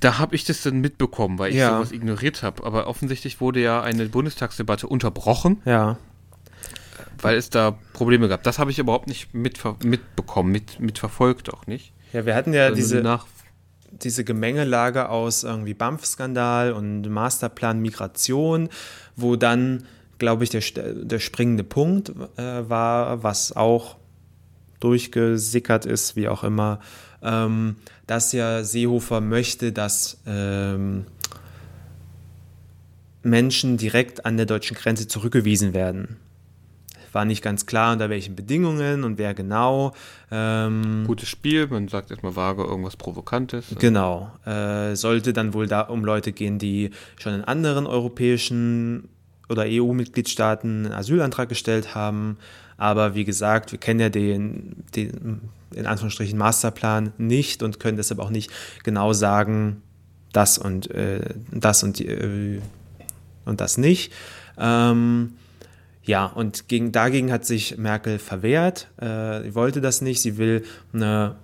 da 0.00 0.18
habe 0.18 0.34
ich 0.34 0.44
das 0.44 0.62
dann 0.62 0.80
mitbekommen, 0.80 1.38
weil 1.38 1.50
ich 1.50 1.56
ja. 1.56 1.76
sowas 1.76 1.92
ignoriert 1.92 2.42
habe. 2.42 2.64
Aber 2.64 2.88
offensichtlich 2.88 3.40
wurde 3.40 3.60
ja 3.60 3.82
eine 3.82 4.06
Bundestagsdebatte 4.06 4.86
unterbrochen. 4.86 5.62
Ja. 5.64 5.96
Weil 7.22 7.36
es 7.36 7.50
da 7.50 7.78
Probleme 7.92 8.28
gab. 8.28 8.42
Das 8.42 8.58
habe 8.58 8.70
ich 8.70 8.78
überhaupt 8.78 9.08
nicht 9.08 9.32
mitver 9.32 9.76
mitbekommen, 9.84 10.52
mit, 10.52 10.80
mitverfolgt 10.80 11.52
auch 11.52 11.66
nicht. 11.66 11.92
Ja, 12.12 12.26
wir 12.26 12.34
hatten 12.34 12.52
ja 12.52 12.64
also 12.64 12.76
diese, 12.76 13.00
nach 13.00 13.26
diese 13.90 14.24
Gemengelage 14.24 15.08
aus 15.08 15.44
irgendwie 15.44 15.74
BAMF-Skandal 15.74 16.72
und 16.72 17.08
Masterplan 17.08 17.80
Migration, 17.80 18.68
wo 19.16 19.36
dann 19.36 19.84
glaube 20.22 20.44
ich, 20.44 20.50
der, 20.50 20.62
der 20.94 21.18
springende 21.18 21.64
Punkt 21.64 22.10
äh, 22.36 22.68
war, 22.68 23.24
was 23.24 23.56
auch 23.56 23.96
durchgesickert 24.78 25.84
ist, 25.84 26.14
wie 26.14 26.28
auch 26.28 26.44
immer, 26.44 26.78
ähm, 27.22 27.74
dass 28.06 28.30
ja 28.30 28.62
Seehofer 28.62 29.20
möchte, 29.20 29.72
dass 29.72 30.20
ähm, 30.24 31.06
Menschen 33.24 33.78
direkt 33.78 34.24
an 34.24 34.36
der 34.36 34.46
deutschen 34.46 34.76
Grenze 34.76 35.08
zurückgewiesen 35.08 35.74
werden. 35.74 36.18
War 37.12 37.24
nicht 37.24 37.42
ganz 37.42 37.66
klar, 37.66 37.92
unter 37.92 38.08
welchen 38.10 38.34
Bedingungen 38.34 39.04
und 39.04 39.18
wer 39.18 39.34
genau. 39.34 39.92
Ähm, 40.30 41.04
Gutes 41.06 41.28
Spiel, 41.28 41.66
man 41.66 41.88
sagt 41.88 42.10
erstmal 42.10 42.36
vage 42.36 42.62
irgendwas 42.62 42.96
Provokantes. 42.96 43.66
Genau. 43.78 44.32
Äh, 44.46 44.96
sollte 44.96 45.32
dann 45.32 45.52
wohl 45.54 45.66
da 45.66 45.82
um 45.82 46.04
Leute 46.04 46.32
gehen, 46.32 46.58
die 46.58 46.90
schon 47.18 47.34
in 47.34 47.44
anderen 47.44 47.86
europäischen 47.86 49.08
oder 49.48 49.64
EU-Mitgliedstaaten 49.66 50.86
einen 50.86 50.94
Asylantrag 50.94 51.48
gestellt 51.48 51.94
haben. 51.94 52.38
Aber 52.78 53.14
wie 53.14 53.24
gesagt, 53.24 53.72
wir 53.72 53.78
kennen 53.78 54.00
ja 54.00 54.08
den, 54.08 54.84
den 54.96 55.42
in 55.74 55.86
Anführungsstrichen 55.86 56.38
Masterplan 56.38 57.12
nicht 57.18 57.62
und 57.62 57.78
können 57.78 57.96
deshalb 57.96 58.20
auch 58.20 58.30
nicht 58.30 58.50
genau 58.82 59.12
sagen, 59.12 59.82
das 60.32 60.58
und 60.58 60.90
äh, 60.90 61.34
das 61.50 61.82
und, 61.82 62.00
äh, 62.00 62.60
und 63.44 63.60
das 63.60 63.78
nicht. 63.78 64.12
Ähm, 64.58 65.34
ja, 66.04 66.26
und 66.26 66.68
gegen, 66.68 66.92
dagegen 66.92 67.30
hat 67.30 67.44
sich 67.44 67.78
Merkel 67.78 68.18
verwehrt. 68.18 68.88
Äh, 69.00 69.42
sie 69.42 69.54
wollte 69.54 69.80
das 69.80 70.00
nicht. 70.02 70.20
Sie 70.20 70.36
will 70.36 70.64
eine, 70.92 71.36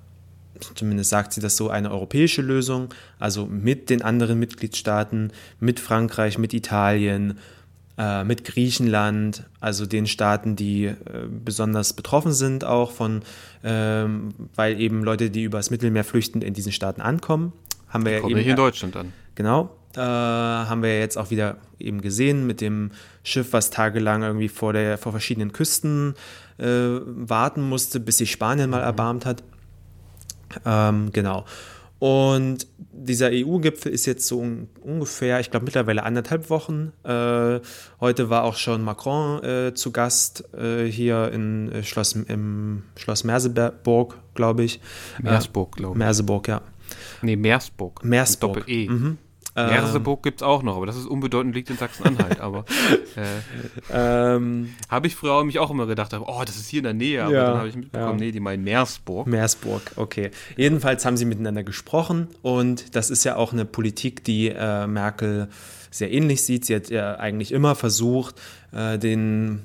zumindest 0.74 1.10
sagt 1.10 1.32
sie 1.32 1.40
das 1.40 1.56
so, 1.56 1.70
eine 1.70 1.90
europäische 1.90 2.42
Lösung, 2.42 2.92
also 3.18 3.46
mit 3.46 3.88
den 3.88 4.02
anderen 4.02 4.38
Mitgliedstaaten, 4.38 5.32
mit 5.60 5.78
Frankreich, 5.78 6.38
mit 6.38 6.54
Italien, 6.54 7.38
äh, 7.96 8.24
mit 8.24 8.44
Griechenland, 8.44 9.44
also 9.60 9.86
den 9.86 10.06
Staaten, 10.06 10.56
die 10.56 10.86
äh, 10.86 10.94
besonders 11.44 11.92
betroffen 11.92 12.32
sind 12.32 12.64
auch 12.64 12.90
von, 12.90 13.22
ähm, 13.62 14.34
weil 14.56 14.80
eben 14.80 15.04
Leute, 15.04 15.30
die 15.30 15.44
übers 15.44 15.70
Mittelmeer 15.70 16.04
flüchten, 16.04 16.42
in 16.42 16.54
diesen 16.54 16.72
Staaten 16.72 17.00
ankommen. 17.00 17.52
Haben 17.88 18.04
wir 18.04 18.12
ja 18.12 18.18
eben, 18.18 18.38
hier 18.38 18.50
in 18.50 18.56
Deutschland 18.56 18.96
an. 18.96 19.12
Genau. 19.36 19.77
Äh, 19.96 20.00
haben 20.00 20.82
wir 20.82 20.98
jetzt 20.98 21.16
auch 21.16 21.30
wieder 21.30 21.56
eben 21.78 22.00
gesehen 22.00 22.46
mit 22.46 22.60
dem 22.60 22.90
Schiff, 23.22 23.52
was 23.52 23.70
tagelang 23.70 24.22
irgendwie 24.22 24.48
vor, 24.48 24.72
der, 24.72 24.98
vor 24.98 25.12
verschiedenen 25.12 25.52
Küsten 25.52 26.14
äh, 26.58 26.66
warten 26.66 27.62
musste, 27.62 28.00
bis 28.00 28.18
sich 28.18 28.30
Spanien 28.30 28.70
mal 28.70 28.78
mhm. 28.78 28.84
erbarmt 28.84 29.26
hat. 29.26 29.42
Ähm, 30.64 31.10
genau. 31.12 31.44
Und 31.98 32.68
dieser 32.92 33.30
EU-Gipfel 33.32 33.90
ist 33.90 34.06
jetzt 34.06 34.26
so 34.26 34.38
un 34.38 34.68
ungefähr, 34.82 35.40
ich 35.40 35.50
glaube 35.50 35.64
mittlerweile 35.64 36.04
anderthalb 36.04 36.48
Wochen. 36.48 36.92
Äh, 37.02 37.60
heute 38.00 38.30
war 38.30 38.44
auch 38.44 38.56
schon 38.56 38.84
Macron 38.84 39.42
äh, 39.42 39.74
zu 39.74 39.90
Gast 39.90 40.44
äh, 40.54 40.84
hier 40.84 41.32
in 41.32 41.72
äh, 41.72 41.82
Schloss, 41.82 42.12
im 42.12 42.84
Schloss 42.96 43.24
Merseburg, 43.24 44.16
glaube 44.34 44.62
ich. 44.62 44.80
Meersburg, 45.20 45.76
glaube 45.76 45.94
ich. 45.94 45.98
Merseburg, 45.98 46.46
ja. 46.46 46.60
Nee, 47.22 47.36
Meersburg. 47.36 48.04
Meersburg. 48.04 48.58
Doppel-E. 48.58 48.88
Mhm. 48.88 49.18
Merseburg 49.66 50.22
gibt 50.22 50.40
es 50.40 50.42
auch 50.42 50.62
noch, 50.62 50.76
aber 50.76 50.86
das 50.86 50.96
ist 50.96 51.06
unbedeutend, 51.06 51.54
liegt 51.54 51.70
in 51.70 51.76
Sachsen-Anhalt. 51.76 52.40
aber 52.40 52.64
äh, 53.16 54.34
ähm, 54.36 54.74
habe 54.88 55.06
ich 55.06 55.16
früher 55.16 55.42
mich 55.44 55.58
auch 55.58 55.70
immer 55.70 55.86
gedacht, 55.86 56.12
oh, 56.14 56.42
das 56.44 56.56
ist 56.56 56.68
hier 56.68 56.78
in 56.78 56.84
der 56.84 56.94
Nähe. 56.94 57.24
Aber 57.24 57.32
ja, 57.32 57.44
dann 57.46 57.58
habe 57.58 57.68
ich 57.68 57.76
mitbekommen, 57.76 58.18
ja. 58.18 58.24
nee, 58.26 58.32
die 58.32 58.40
meinen 58.40 58.64
Meersburg. 58.64 59.26
Meersburg, 59.26 59.82
okay. 59.96 60.30
Jedenfalls 60.56 61.04
haben 61.04 61.16
sie 61.16 61.24
miteinander 61.24 61.62
gesprochen 61.62 62.28
und 62.42 62.94
das 62.94 63.10
ist 63.10 63.24
ja 63.24 63.36
auch 63.36 63.52
eine 63.52 63.64
Politik, 63.64 64.24
die 64.24 64.48
äh, 64.48 64.86
Merkel 64.86 65.48
sehr 65.90 66.12
ähnlich 66.12 66.42
sieht. 66.44 66.64
Sie 66.64 66.74
hat 66.74 66.90
ja 66.90 67.16
eigentlich 67.16 67.52
immer 67.52 67.74
versucht, 67.74 68.36
äh, 68.72 68.98
den 68.98 69.64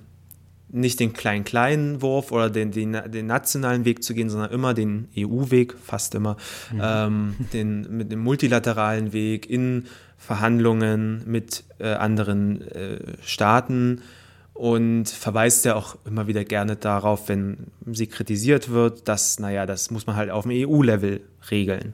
nicht 0.74 1.00
den 1.00 1.14
kleinen-kleinen 1.14 2.02
Wurf 2.02 2.32
oder 2.32 2.50
den, 2.50 2.72
den, 2.72 2.98
den, 3.08 3.28
nationalen 3.28 3.86
Weg 3.86 4.04
zu 4.04 4.14
gehen, 4.14 4.30
sondern 4.30 4.52
immer 4.52 4.74
den 4.74 5.08
EU-Weg, 5.18 5.76
fast 5.82 6.16
immer, 6.16 6.36
mhm. 6.72 6.82
ähm, 6.82 7.36
den, 7.54 7.98
mit 7.98 8.12
dem 8.12 8.20
multilateralen 8.20 9.14
Weg 9.14 9.50
in 9.50 9.86
Verhandlungen 10.18 11.22
mit 11.26 11.64
äh, 11.80 11.94
anderen 11.94 12.62
äh, 12.72 13.00
Staaten 13.24 14.02
und 14.54 15.10
verweist 15.10 15.66
ja 15.66 15.76
auch 15.76 15.98
immer 16.06 16.28
wieder 16.28 16.44
gerne 16.44 16.76
darauf, 16.76 17.30
wenn 17.30 17.58
sie 17.92 18.08
kritisiert 18.08 18.70
wird, 18.70 19.08
dass, 19.08 19.40
naja, 19.40 19.66
das 19.66 19.92
muss 19.92 20.08
man 20.08 20.16
halt 20.16 20.32
auf 20.32 20.46
dem 20.46 20.52
EU-Level 20.54 21.22
regeln. 21.52 21.94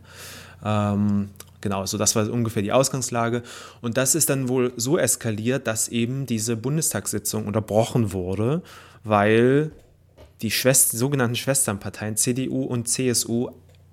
Ähm, 0.63 1.29
genau, 1.61 1.85
so 1.85 1.97
das 1.97 2.15
war 2.15 2.29
ungefähr 2.29 2.61
die 2.61 2.71
Ausgangslage. 2.71 3.43
Und 3.81 3.97
das 3.97 4.15
ist 4.15 4.29
dann 4.29 4.49
wohl 4.49 4.73
so 4.75 4.97
eskaliert, 4.97 5.67
dass 5.67 5.87
eben 5.87 6.25
diese 6.25 6.55
Bundestagssitzung 6.55 7.45
unterbrochen 7.45 8.13
wurde, 8.13 8.61
weil 9.03 9.71
die 10.41 10.51
Schwester, 10.51 10.97
sogenannten 10.97 11.35
Schwesternparteien 11.35 12.15
CDU 12.15 12.63
und 12.63 12.87
CSU 12.87 13.49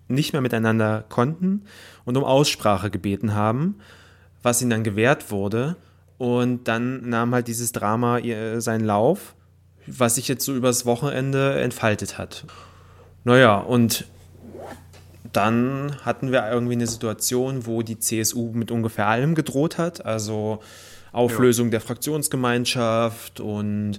nicht 0.09 0.33
mehr 0.33 0.43
miteinander 0.43 1.05
konnten 1.09 1.63
und 2.05 2.17
um 2.17 2.25
Aussprache 2.25 2.91
gebeten 2.91 3.35
haben, 3.35 3.77
was 4.43 4.63
ihnen 4.63 4.71
dann 4.71 4.85
gewährt 4.85 5.31
wurde. 5.31 5.77
Und 6.19 6.69
dann 6.69 7.09
nahm 7.09 7.35
halt 7.35 7.49
dieses 7.49 7.73
Drama 7.73 8.21
seinen 8.59 8.85
Lauf, 8.85 9.35
was 9.87 10.15
sich 10.15 10.29
jetzt 10.29 10.45
so 10.45 10.55
übers 10.55 10.87
Wochenende 10.87 11.61
entfaltet 11.61 12.17
hat. 12.17 12.47
Naja, 13.25 13.57
und 13.57 14.07
dann 15.37 15.97
hatten 16.03 16.33
wir 16.33 16.49
irgendwie 16.51 16.73
eine 16.73 16.87
Situation, 16.87 17.67
wo 17.67 17.83
die 17.83 17.99
CSU 17.99 18.53
mit 18.53 18.71
ungefähr 18.71 19.07
allem 19.07 19.35
gedroht 19.35 19.79
hat. 19.79 20.05
Also 20.05 20.61
Auflösung 21.13 21.67
ja. 21.67 21.73
der 21.73 21.81
Fraktionsgemeinschaft 21.81 23.41
und 23.41 23.99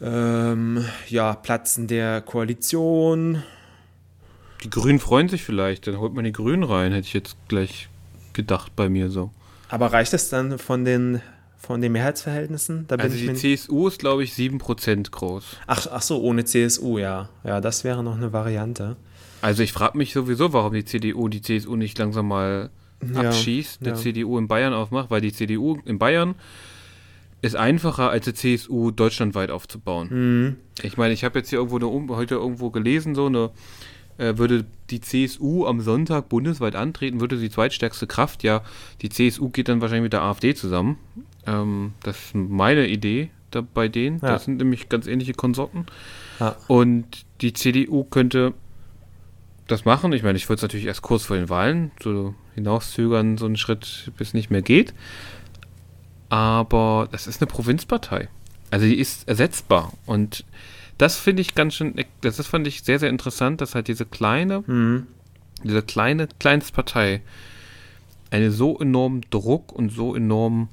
ähm, 0.00 0.84
ja, 1.08 1.34
Platzen 1.34 1.86
der 1.86 2.20
Koalition. 2.20 3.42
Die 4.62 4.70
Grünen 4.70 4.98
freuen 4.98 5.28
sich 5.28 5.42
vielleicht, 5.42 5.86
dann 5.86 5.98
holt 5.98 6.14
man 6.14 6.24
die 6.24 6.32
Grünen 6.32 6.62
rein, 6.64 6.92
hätte 6.92 7.06
ich 7.06 7.14
jetzt 7.14 7.36
gleich 7.48 7.88
gedacht 8.32 8.72
bei 8.76 8.88
mir 8.88 9.10
so. 9.10 9.30
Aber 9.68 9.92
reicht 9.92 10.12
es 10.12 10.28
dann 10.28 10.58
von 10.58 10.84
den, 10.84 11.22
von 11.62 11.80
den 11.80 11.92
Mehrheitsverhältnissen? 11.92 12.86
also 12.88 13.16
die 13.16 13.34
CSU 13.34 13.86
ist, 13.86 14.00
glaube 14.00 14.24
ich, 14.24 14.32
7% 14.32 15.10
groß. 15.10 15.56
Ach, 15.68 15.86
ach 15.92 16.02
so, 16.02 16.20
ohne 16.20 16.44
CSU, 16.44 16.98
ja. 16.98 17.28
Ja, 17.44 17.60
das 17.60 17.84
wäre 17.84 18.02
noch 18.02 18.16
eine 18.16 18.32
Variante. 18.32 18.96
Also 19.42 19.62
ich 19.62 19.72
frage 19.72 19.96
mich 19.96 20.12
sowieso, 20.12 20.52
warum 20.52 20.72
die 20.72 20.84
CDU 20.84 21.28
die 21.28 21.40
CSU 21.40 21.76
nicht 21.76 21.96
langsam 21.98 22.28
mal 22.28 22.70
ja, 23.00 23.20
abschießt, 23.20 23.84
der 23.84 23.94
ja. 23.94 23.98
CDU 23.98 24.38
in 24.38 24.48
Bayern 24.48 24.74
aufmacht, 24.74 25.10
weil 25.10 25.20
die 25.20 25.32
CDU 25.32 25.78
in 25.84 25.98
Bayern 25.98 26.34
ist 27.42 27.56
einfacher 27.56 28.10
als 28.10 28.24
die 28.24 28.34
CSU 28.34 28.90
deutschlandweit 28.90 29.50
aufzubauen. 29.50 30.08
Mhm. 30.10 30.56
Ich 30.82 30.96
meine, 30.96 31.14
ich 31.14 31.24
habe 31.24 31.38
jetzt 31.38 31.50
hier 31.50 31.58
irgendwo 31.58 31.76
eine, 31.76 32.16
heute 32.16 32.36
irgendwo 32.36 32.70
gelesen, 32.70 33.14
so 33.14 33.26
eine 33.26 33.50
äh, 34.18 34.36
würde 34.36 34.64
die 34.90 35.00
CSU 35.00 35.66
am 35.66 35.80
Sonntag 35.80 36.28
bundesweit 36.28 36.76
antreten, 36.76 37.20
würde 37.20 37.36
die 37.36 37.50
zweitstärkste 37.50 38.06
Kraft, 38.06 38.42
ja, 38.42 38.62
die 39.00 39.08
CSU 39.08 39.48
geht 39.48 39.68
dann 39.68 39.80
wahrscheinlich 39.80 40.04
mit 40.04 40.12
der 40.12 40.22
AfD 40.22 40.54
zusammen. 40.54 40.98
Ähm, 41.46 41.94
das 42.02 42.16
ist 42.16 42.34
meine 42.34 42.86
Idee 42.86 43.30
da 43.50 43.60
bei 43.62 43.88
denen. 43.88 44.20
Ja. 44.20 44.28
Das 44.28 44.44
sind 44.44 44.58
nämlich 44.58 44.88
ganz 44.88 45.06
ähnliche 45.06 45.34
Konsorten. 45.34 45.86
Ja. 46.40 46.56
Und 46.68 47.24
die 47.40 47.52
CDU 47.52 48.04
könnte 48.04 48.54
das 49.68 49.84
machen. 49.84 50.12
Ich 50.12 50.22
meine, 50.22 50.36
ich 50.36 50.48
würde 50.48 50.56
es 50.56 50.62
natürlich 50.62 50.86
erst 50.86 51.02
kurz 51.02 51.24
vor 51.24 51.36
den 51.36 51.48
Wahlen 51.48 51.92
so 52.02 52.34
hinauszögern, 52.54 53.38
so 53.38 53.46
einen 53.46 53.56
Schritt, 53.56 54.12
bis 54.16 54.28
es 54.28 54.34
nicht 54.34 54.50
mehr 54.50 54.62
geht. 54.62 54.94
Aber 56.28 57.08
das 57.12 57.26
ist 57.26 57.40
eine 57.40 57.46
Provinzpartei. 57.46 58.28
Also 58.70 58.86
die 58.86 58.98
ist 58.98 59.28
ersetzbar. 59.28 59.92
Und 60.06 60.44
das 60.98 61.16
finde 61.16 61.42
ich 61.42 61.54
ganz 61.54 61.74
schön, 61.74 61.94
das 62.20 62.46
fand 62.46 62.66
ich 62.66 62.82
sehr, 62.82 62.98
sehr 62.98 63.10
interessant, 63.10 63.60
dass 63.60 63.74
halt 63.74 63.88
diese 63.88 64.06
kleine, 64.06 64.64
mhm. 64.66 65.06
diese 65.62 65.82
kleine 65.82 66.28
Kleinstpartei 66.38 67.22
eine 68.30 68.50
so 68.50 68.78
enormen 68.78 69.22
Druck 69.30 69.72
und 69.72 69.90
so 69.90 70.14
enorm 70.14 70.68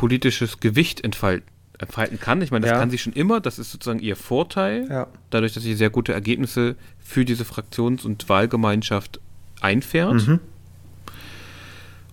politisches 0.00 0.60
Gewicht 0.60 1.04
entfalten, 1.04 1.46
entfalten 1.78 2.18
kann. 2.18 2.40
Ich 2.40 2.50
meine, 2.50 2.62
das 2.64 2.72
ja. 2.72 2.78
kann 2.78 2.88
sie 2.88 2.96
schon 2.96 3.12
immer, 3.12 3.38
das 3.38 3.58
ist 3.58 3.70
sozusagen 3.70 3.98
ihr 3.98 4.16
Vorteil, 4.16 4.86
ja. 4.88 5.08
dadurch, 5.28 5.52
dass 5.52 5.62
sie 5.62 5.74
sehr 5.74 5.90
gute 5.90 6.14
Ergebnisse 6.14 6.76
für 6.98 7.26
diese 7.26 7.44
Fraktions- 7.44 8.06
und 8.06 8.26
Wahlgemeinschaft 8.30 9.20
einfährt. 9.60 10.26
Mhm. 10.26 10.40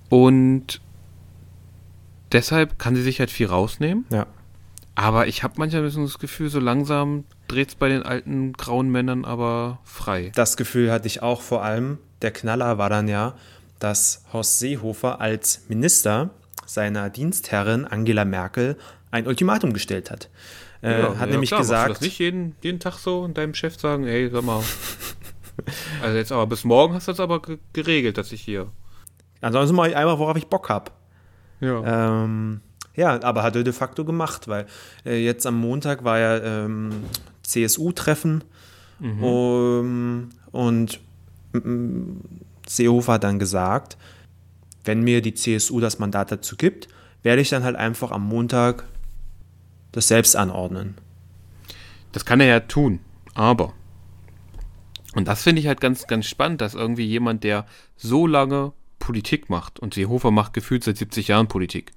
Und 0.09 0.81
deshalb 2.33 2.77
kann 2.77 2.97
sie 2.97 3.01
sich 3.01 3.21
halt 3.21 3.31
viel 3.31 3.47
rausnehmen. 3.47 4.03
Ja. 4.09 4.25
Aber 4.95 5.27
ich 5.27 5.43
habe 5.43 5.53
manchmal 5.55 5.81
ein 5.81 5.85
bisschen 5.85 6.03
das 6.03 6.19
Gefühl, 6.19 6.49
so 6.49 6.59
langsam 6.59 7.23
dreht 7.47 7.69
es 7.69 7.75
bei 7.75 7.87
den 7.87 8.03
alten 8.03 8.51
grauen 8.51 8.89
Männern 8.89 9.23
aber 9.23 9.79
frei. 9.85 10.33
Das 10.35 10.57
Gefühl 10.57 10.91
hatte 10.91 11.07
ich 11.07 11.21
auch 11.21 11.39
vor 11.39 11.63
allem. 11.63 11.99
Der 12.21 12.31
Knaller 12.31 12.77
war 12.77 12.89
dann 12.89 13.07
ja, 13.07 13.35
dass 13.79 14.25
Horst 14.33 14.59
Seehofer 14.59 15.21
als 15.21 15.61
Minister 15.69 16.31
seiner 16.67 17.09
Dienstherrin 17.09 17.85
Angela 17.85 18.25
Merkel 18.25 18.77
ein 19.11 19.27
Ultimatum 19.27 19.73
gestellt 19.73 20.11
hat. 20.11 20.29
Äh, 20.81 20.99
ja, 21.01 21.09
hat 21.15 21.19
ja, 21.21 21.25
nämlich 21.27 21.49
klar, 21.49 21.61
gesagt. 21.61 21.89
Du 21.89 21.93
das 21.93 22.01
nicht 22.01 22.19
jeden, 22.19 22.55
jeden 22.61 22.79
Tag 22.79 22.97
so 22.97 23.27
deinem 23.27 23.53
Chef 23.53 23.79
sagen, 23.79 24.05
hey, 24.05 24.29
sag 24.29 24.43
mal. 24.43 24.61
also 26.01 26.17
jetzt 26.17 26.31
aber 26.31 26.47
bis 26.47 26.63
morgen 26.63 26.93
hast 26.93 27.07
du 27.07 27.11
das 27.11 27.19
aber 27.19 27.41
geregelt, 27.73 28.17
dass 28.17 28.31
ich 28.31 28.41
hier. 28.41 28.67
Ansonsten 29.41 29.75
mache 29.75 29.89
ich 29.89 29.95
einfach, 29.95 30.19
worauf 30.19 30.37
ich 30.37 30.47
Bock 30.47 30.69
habe. 30.69 30.91
Ja. 31.59 32.23
Ähm, 32.23 32.61
ja, 32.95 33.21
aber 33.21 33.43
hat 33.43 33.55
er 33.55 33.63
de 33.63 33.73
facto 33.73 34.05
gemacht, 34.05 34.47
weil 34.47 34.65
äh, 35.05 35.23
jetzt 35.23 35.45
am 35.45 35.59
Montag 35.59 36.03
war 36.03 36.19
ja 36.19 36.37
ähm, 36.37 36.89
CSU-Treffen 37.43 38.43
mhm. 38.99 39.23
um, 39.23 40.29
und 40.51 40.99
ähm, 41.53 42.21
Seehofer 42.67 43.13
hat 43.13 43.23
dann 43.23 43.39
gesagt, 43.39 43.97
wenn 44.87 45.01
mir 45.01 45.21
die 45.21 45.33
CSU 45.33 45.79
das 45.79 45.99
Mandat 45.99 46.31
dazu 46.31 46.55
gibt, 46.55 46.87
werde 47.23 47.41
ich 47.41 47.49
dann 47.49 47.63
halt 47.63 47.75
einfach 47.75 48.11
am 48.11 48.25
Montag 48.27 48.85
das 49.91 50.07
selbst 50.07 50.35
anordnen. 50.35 50.95
Das 52.11 52.25
kann 52.25 52.39
er 52.39 52.47
ja 52.47 52.59
tun, 52.61 52.99
aber 53.33 53.73
und 55.17 55.27
das 55.27 55.41
finde 55.41 55.61
ich 55.61 55.67
halt 55.67 55.81
ganz, 55.81 56.05
ganz 56.05 56.27
spannend, 56.27 56.61
dass 56.61 56.75
irgendwie 56.75 57.05
jemand, 57.05 57.43
der 57.43 57.65
so 57.95 58.27
lange 58.27 58.73
Politik 58.99 59.49
macht 59.49 59.79
und 59.79 59.95
Seehofer 59.95 60.29
macht 60.29 60.53
gefühlt 60.53 60.83
seit 60.83 60.97
70 60.97 61.29
Jahren 61.29 61.47
Politik, 61.47 61.91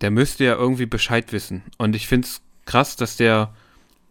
der 0.00 0.10
müsste 0.10 0.44
ja 0.44 0.54
irgendwie 0.54 0.86
Bescheid 0.86 1.32
wissen. 1.32 1.62
Und 1.76 1.94
ich 1.94 2.08
finde 2.08 2.26
es 2.26 2.40
krass, 2.66 2.96
dass 2.96 3.16
der, 3.16 3.54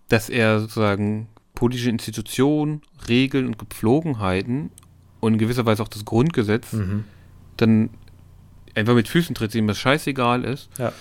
dass 0.08 0.30
er 0.30 0.62
sozusagen 0.62 1.28
politische 1.56 1.90
Institutionen, 1.90 2.84
Regeln 3.10 3.48
und 3.48 3.60
Gepflogenheiten 3.60 4.72
und 5.20 5.34
in 5.34 5.40
gewisser 5.40 5.66
Weise 5.66 5.84
auch 5.84 5.90
das 5.90 6.06
Grundgesetz 6.06 6.72
mhm. 6.72 7.04
dann 7.58 7.90
einfach 8.78 8.96
mit 8.96 9.08
Füßen 9.08 9.36
tritt, 9.36 9.54
ihm 9.56 9.68
das 9.68 9.78
scheißegal 9.78 10.44
ist. 10.44 10.70
Ja. 10.78 10.94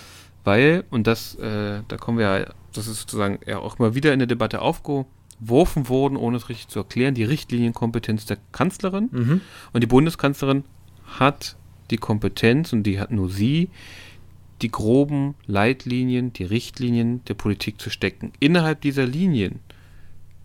Weil, 0.45 0.85
und 0.91 1.07
das, 1.07 1.35
äh, 1.37 1.83
da 1.89 1.97
kommen 1.97 2.19
wir 2.19 2.39
ja, 2.39 2.47
das 2.73 2.87
ist 2.87 3.01
sozusagen 3.01 3.41
ja 3.47 3.59
auch 3.59 3.79
mal 3.79 3.95
wieder 3.95 4.13
in 4.13 4.21
der 4.21 4.29
Debatte 4.29 4.63
aufgeworfen 4.63 5.89
worden, 5.89 6.17
ohne 6.17 6.37
es 6.37 6.49
richtig 6.49 6.69
zu 6.69 6.79
erklären, 6.79 7.15
die 7.15 7.25
Richtlinienkompetenz 7.25 8.27
der 8.27 8.39
Kanzlerin. 8.53 9.09
Mhm. 9.11 9.41
Und 9.73 9.81
die 9.83 9.89
Bundeskanzlerin 9.89 10.65
hat 11.19 11.57
die 11.91 11.99
Kompetenz, 11.99 12.73
und 12.73 12.85
die 12.85 13.01
hat 13.01 13.11
nur 13.11 13.29
sie, 13.29 13.71
die 14.63 14.71
groben 14.71 15.35
Leitlinien, 15.47 16.33
die 16.33 16.45
Richtlinien 16.45 17.25
der 17.27 17.35
Politik 17.35 17.81
zu 17.81 17.91
stecken. 17.91 18.33
Innerhalb 18.41 18.81
dieser 18.81 19.05
Linien 19.05 19.61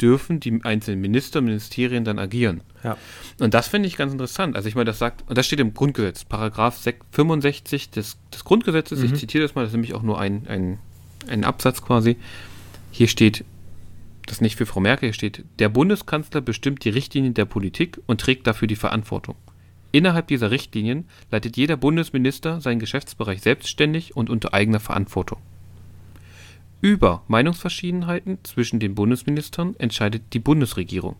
dürfen 0.02 0.40
die 0.40 0.60
einzelnen 0.64 1.02
Minister, 1.02 1.42
Ministerien 1.42 2.04
dann 2.04 2.20
agieren. 2.20 2.62
Ja. 2.84 2.98
Und 3.40 3.54
das 3.54 3.68
finde 3.68 3.88
ich 3.88 3.98
ganz 3.98 4.12
interessant. 4.12 4.56
Also 4.56 4.68
ich 4.68 4.76
meine, 4.76 4.86
das 4.86 5.00
sagt, 5.00 5.24
und 5.30 5.38
das 5.38 5.46
steht 5.46 5.60
im 5.60 5.74
Grundgesetz, 5.74 6.26
Paragraph 6.26 6.82
65 7.12 7.92
des, 7.92 8.18
des 8.34 8.44
Grundgesetzes, 8.44 9.00
mhm. 9.00 9.06
ich 9.06 9.16
zitiere 9.16 9.44
das 9.44 9.56
mal, 9.56 9.62
das 9.62 9.70
ist 9.70 9.76
nämlich 9.76 9.94
auch 9.94 10.02
nur 10.02 10.20
ein, 10.20 10.48
ein, 10.48 10.80
ein 11.28 11.44
Absatz 11.44 11.82
quasi. 11.82 12.18
Hier 12.92 13.08
steht, 13.08 13.46
das 14.26 14.38
ist 14.38 14.42
nicht 14.42 14.56
für 14.56 14.66
Frau 14.66 14.80
Merkel, 14.80 15.10
hier 15.10 15.14
steht, 15.14 15.44
der 15.60 15.70
Bundeskanzler 15.70 16.42
bestimmt 16.42 16.84
die 16.84 16.90
Richtlinien 16.90 17.34
der 17.34 17.46
Politik 17.46 18.00
und 18.08 18.22
trägt 18.22 18.48
dafür 18.48 18.68
die 18.68 18.76
Verantwortung. 18.76 19.36
Innerhalb 19.92 20.28
dieser 20.28 20.52
Richtlinien 20.52 21.06
leitet 21.32 21.58
jeder 21.58 21.78
Bundesminister 21.78 22.62
seinen 22.62 22.80
Geschäftsbereich 22.80 23.42
selbstständig 23.42 24.16
und 24.16 24.30
unter 24.30 24.54
eigener 24.54 24.80
Verantwortung. 24.80 25.40
Über 26.82 27.24
Meinungsverschiedenheiten 27.28 28.40
zwischen 28.44 28.80
den 28.80 28.96
Bundesministern 28.96 29.76
entscheidet 29.78 30.34
die 30.34 30.40
Bundesregierung. 30.40 31.16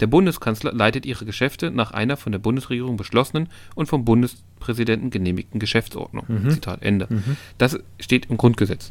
Der 0.00 0.06
Bundeskanzler 0.06 0.72
leitet 0.72 1.06
ihre 1.06 1.24
Geschäfte 1.24 1.70
nach 1.70 1.90
einer 1.90 2.16
von 2.16 2.32
der 2.32 2.38
Bundesregierung 2.38 2.96
beschlossenen 2.96 3.48
und 3.74 3.86
vom 3.86 4.04
Bundespräsidenten 4.04 5.10
genehmigten 5.10 5.58
Geschäftsordnung. 5.58 6.24
Mhm. 6.28 6.50
Zitat 6.50 6.82
Ende. 6.82 7.06
Mhm. 7.08 7.36
Das 7.58 7.78
steht 8.00 8.26
im 8.26 8.36
Grundgesetz. 8.36 8.90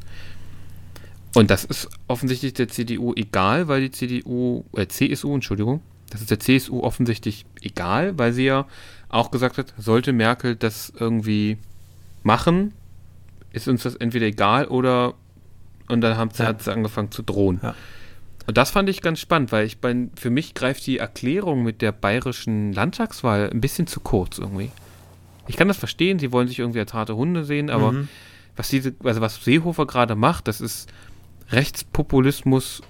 Und 1.35 1.51
das 1.51 1.65
ist 1.65 1.89
offensichtlich 2.07 2.53
der 2.53 2.69
CDU 2.69 3.13
egal, 3.15 3.67
weil 3.67 3.81
die 3.81 3.91
CDU, 3.91 4.63
äh, 4.73 4.87
CSU, 4.87 5.35
Entschuldigung, 5.35 5.81
das 6.09 6.21
ist 6.21 6.31
der 6.31 6.39
CSU 6.39 6.81
offensichtlich 6.81 7.45
egal, 7.61 8.17
weil 8.17 8.31
sie 8.31 8.45
ja 8.45 8.67
auch 9.09 9.31
gesagt 9.31 9.57
hat, 9.57 9.73
sollte 9.77 10.13
Merkel 10.13 10.55
das 10.55 10.93
irgendwie 10.97 11.57
machen, 12.23 12.73
ist 13.51 13.67
uns 13.67 13.83
das 13.83 13.95
entweder 13.95 14.27
egal 14.27 14.67
oder 14.67 15.15
und 15.88 16.02
dann 16.02 16.17
haben 16.17 16.32
sie, 16.32 16.43
ja. 16.43 16.50
hat 16.50 16.62
sie 16.62 16.71
angefangen 16.71 17.12
zu 17.12 17.21
drohen. 17.21 17.60
Ja. 17.62 17.76
Und 18.48 18.58
das 18.58 18.71
fand 18.71 18.89
ich 18.89 19.02
ganz 19.02 19.19
spannend, 19.19 19.52
weil 19.52 19.65
ich 19.65 19.80
bei, 19.80 20.08
für 20.15 20.30
mich 20.30 20.54
greift 20.54 20.86
die 20.86 21.00
Erklärung 21.00 21.63
mit 21.63 21.82
der 21.82 21.91
bayerischen 21.91 22.74
Landtagswahl 22.74 23.50
ein 23.50 23.62
bisschen 23.62 23.88
zu 23.88 24.00
kurz 24.00 24.38
irgendwie. 24.38 24.71
Ich 25.48 25.58
kann 25.58 25.67
das 25.67 25.78
verstehen, 25.78 26.19
sie 26.19 26.32
wollen 26.32 26.48
sich 26.48 26.60
irgendwie 26.60 26.80
als 26.80 26.93
harte 26.93 27.15
Hunde 27.15 27.43
sehen, 27.43 27.69
aber 27.69 27.91
mhm. 27.91 28.08
was 28.56 28.69
diese, 28.69 28.95
also 29.04 29.21
was 29.21 29.43
Seehofer 29.43 29.86
gerade 29.86 30.15
macht, 30.15 30.48
das 30.48 30.62
ist 30.62 30.91
Rechtspopulismus 31.52 32.82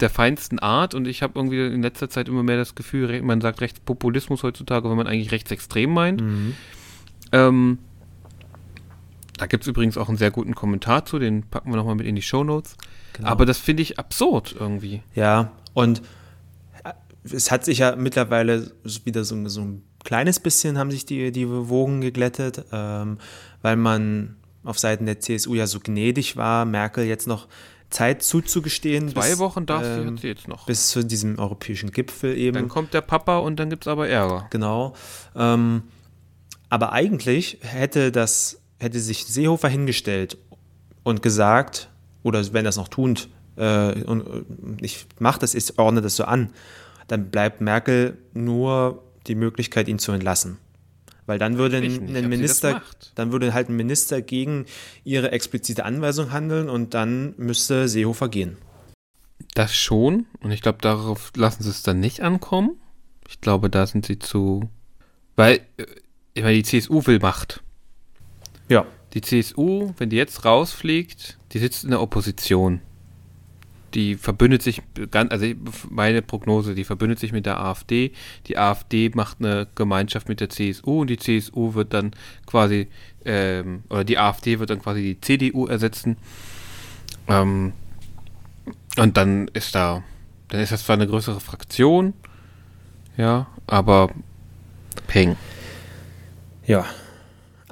der 0.00 0.10
feinsten 0.10 0.58
Art 0.58 0.94
und 0.94 1.06
ich 1.06 1.22
habe 1.22 1.34
irgendwie 1.36 1.64
in 1.64 1.82
letzter 1.82 2.10
Zeit 2.10 2.28
immer 2.28 2.42
mehr 2.42 2.56
das 2.56 2.74
Gefühl, 2.74 3.22
man 3.22 3.40
sagt 3.40 3.60
Rechtspopulismus 3.60 4.42
heutzutage, 4.42 4.90
wenn 4.90 4.96
man 4.96 5.06
eigentlich 5.06 5.30
rechtsextrem 5.30 5.92
meint. 5.92 6.20
Mhm. 6.20 6.54
Ähm, 7.30 7.78
da 9.42 9.46
gibt 9.46 9.64
es 9.64 9.68
übrigens 9.68 9.98
auch 9.98 10.08
einen 10.08 10.18
sehr 10.18 10.30
guten 10.30 10.54
Kommentar 10.54 11.04
zu, 11.04 11.18
den 11.18 11.42
packen 11.42 11.72
wir 11.72 11.76
nochmal 11.76 11.96
mit 11.96 12.06
in 12.06 12.14
die 12.14 12.22
Show 12.22 12.44
Notes. 12.44 12.76
Genau. 13.14 13.28
Aber 13.28 13.44
das 13.44 13.58
finde 13.58 13.82
ich 13.82 13.98
absurd 13.98 14.54
irgendwie. 14.56 15.02
Ja, 15.16 15.50
und 15.74 16.00
äh, 16.84 16.92
es 17.24 17.50
hat 17.50 17.64
sich 17.64 17.78
ja 17.78 17.96
mittlerweile 17.96 18.70
wieder 19.02 19.24
so, 19.24 19.48
so 19.48 19.62
ein 19.62 19.82
kleines 20.04 20.38
bisschen 20.38 20.78
haben 20.78 20.92
sich 20.92 21.06
die, 21.06 21.32
die 21.32 21.48
Wogen 21.48 22.00
geglättet, 22.02 22.66
ähm, 22.70 23.18
weil 23.62 23.74
man 23.74 24.36
auf 24.62 24.78
Seiten 24.78 25.06
der 25.06 25.18
CSU 25.18 25.56
ja 25.56 25.66
so 25.66 25.80
gnädig 25.80 26.36
war, 26.36 26.64
Merkel 26.64 27.04
jetzt 27.04 27.26
noch 27.26 27.48
Zeit 27.90 28.22
zuzugestehen. 28.22 29.08
Zwei 29.08 29.30
bis, 29.30 29.38
Wochen 29.40 29.66
darf 29.66 29.82
ähm, 29.84 30.18
sie 30.18 30.28
jetzt 30.28 30.46
noch. 30.46 30.66
Bis 30.66 30.90
zu 30.90 31.04
diesem 31.04 31.36
europäischen 31.36 31.90
Gipfel 31.90 32.38
eben. 32.38 32.54
Dann 32.54 32.68
kommt 32.68 32.94
der 32.94 33.00
Papa 33.00 33.38
und 33.38 33.58
dann 33.58 33.70
gibt 33.70 33.86
es 33.86 33.88
aber 33.88 34.08
Ärger. 34.08 34.46
Genau. 34.50 34.94
Ähm, 35.34 35.82
aber 36.68 36.92
eigentlich 36.92 37.58
hätte 37.60 38.12
das, 38.12 38.61
hätte 38.82 39.00
sich 39.00 39.24
Seehofer 39.24 39.68
hingestellt 39.68 40.38
und 41.02 41.22
gesagt, 41.22 41.88
oder 42.22 42.52
wenn 42.52 42.64
das 42.64 42.76
noch 42.76 42.88
tut, 42.88 43.28
äh, 43.56 44.02
und 44.04 44.44
ich 44.80 45.06
mache 45.18 45.40
das, 45.40 45.54
ich 45.54 45.78
ordne 45.78 46.02
das 46.02 46.16
so 46.16 46.24
an, 46.24 46.50
dann 47.08 47.30
bleibt 47.30 47.60
Merkel 47.60 48.18
nur 48.34 49.02
die 49.26 49.34
Möglichkeit, 49.34 49.88
ihn 49.88 49.98
zu 49.98 50.12
entlassen. 50.12 50.58
Weil 51.26 51.38
dann 51.38 51.56
würde 51.56 51.76
ein, 51.76 52.16
ein 52.16 52.28
Minister, 52.28 52.82
dann 53.14 53.30
würde 53.30 53.54
halt 53.54 53.68
ein 53.68 53.76
Minister 53.76 54.22
gegen 54.22 54.66
ihre 55.04 55.30
explizite 55.30 55.84
Anweisung 55.84 56.32
handeln 56.32 56.68
und 56.68 56.94
dann 56.94 57.34
müsste 57.36 57.88
Seehofer 57.88 58.28
gehen. 58.28 58.56
Das 59.54 59.74
schon. 59.74 60.26
Und 60.40 60.50
ich 60.50 60.62
glaube, 60.62 60.78
darauf 60.80 61.32
lassen 61.36 61.62
sie 61.62 61.70
es 61.70 61.82
dann 61.82 62.00
nicht 62.00 62.20
ankommen. 62.22 62.80
Ich 63.28 63.40
glaube, 63.40 63.70
da 63.70 63.86
sind 63.86 64.06
sie 64.06 64.18
zu. 64.18 64.68
Weil, 65.36 65.60
äh, 65.76 65.86
ich 66.34 66.42
meine, 66.42 66.56
die 66.56 66.64
CSU 66.64 67.06
will 67.06 67.18
Macht. 67.20 67.62
Ja. 68.72 68.86
Die 69.14 69.20
CSU, 69.20 69.92
wenn 69.98 70.08
die 70.08 70.16
jetzt 70.16 70.44
rausfliegt, 70.44 71.38
die 71.52 71.58
sitzt 71.58 71.84
in 71.84 71.90
der 71.90 72.00
Opposition 72.00 72.80
die 73.94 74.14
verbündet 74.14 74.62
sich, 74.62 74.82
also 75.12 75.46
meine 75.90 76.22
Prognose, 76.22 76.74
die 76.74 76.84
verbündet 76.84 77.18
sich 77.18 77.32
mit 77.32 77.46
der 77.46 77.60
AfD. 77.60 78.12
Die 78.46 78.56
AfD 78.56 79.10
macht 79.14 79.38
eine 79.40 79.68
Gemeinschaft 79.74 80.28
mit 80.28 80.40
der 80.40 80.48
CSU 80.48 81.02
und 81.02 81.10
die 81.10 81.18
CSU 81.18 81.74
wird 81.74 81.92
dann 81.92 82.12
quasi, 82.46 82.88
ähm, 83.24 83.84
oder 83.88 84.04
die 84.04 84.18
AfD 84.18 84.58
wird 84.58 84.70
dann 84.70 84.80
quasi 84.80 85.02
die 85.02 85.20
CDU 85.20 85.66
ersetzen. 85.66 86.16
Ähm, 87.28 87.72
und 88.96 89.16
dann 89.16 89.48
ist 89.48 89.74
da, 89.74 90.02
dann 90.48 90.60
ist 90.60 90.72
das 90.72 90.84
zwar 90.84 90.94
eine 90.94 91.06
größere 91.06 91.40
Fraktion, 91.40 92.14
ja, 93.16 93.46
aber 93.66 94.10
peng. 95.06 95.36
Ja. 96.66 96.86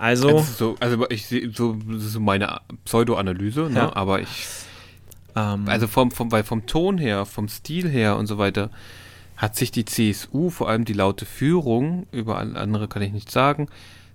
Also, 0.00 0.28
also, 0.28 0.42
so, 0.42 0.76
also 0.80 1.10
ich 1.10 1.26
sehe 1.26 1.50
so, 1.52 1.76
so 1.98 2.20
meine 2.20 2.60
Pseudo-Analyse, 2.84 3.68
ne? 3.70 3.80
ja. 3.80 3.96
aber 3.96 4.20
ich 4.20 4.46
ähm, 5.36 5.68
also 5.68 5.86
vom, 5.86 6.10
vom, 6.10 6.32
weil 6.32 6.42
vom 6.42 6.66
Ton 6.66 6.98
her, 6.98 7.26
vom 7.26 7.48
Stil 7.48 7.88
her 7.88 8.16
und 8.16 8.26
so 8.26 8.38
weiter, 8.38 8.70
hat 9.36 9.56
sich 9.56 9.70
die 9.70 9.84
CSU, 9.84 10.50
vor 10.50 10.68
allem 10.68 10.84
die 10.84 10.92
laute 10.92 11.26
Führung, 11.26 12.06
über 12.12 12.38
andere 12.38 12.88
kann 12.88 13.02
ich 13.02 13.12
nicht 13.12 13.30
sagen, 13.30 13.68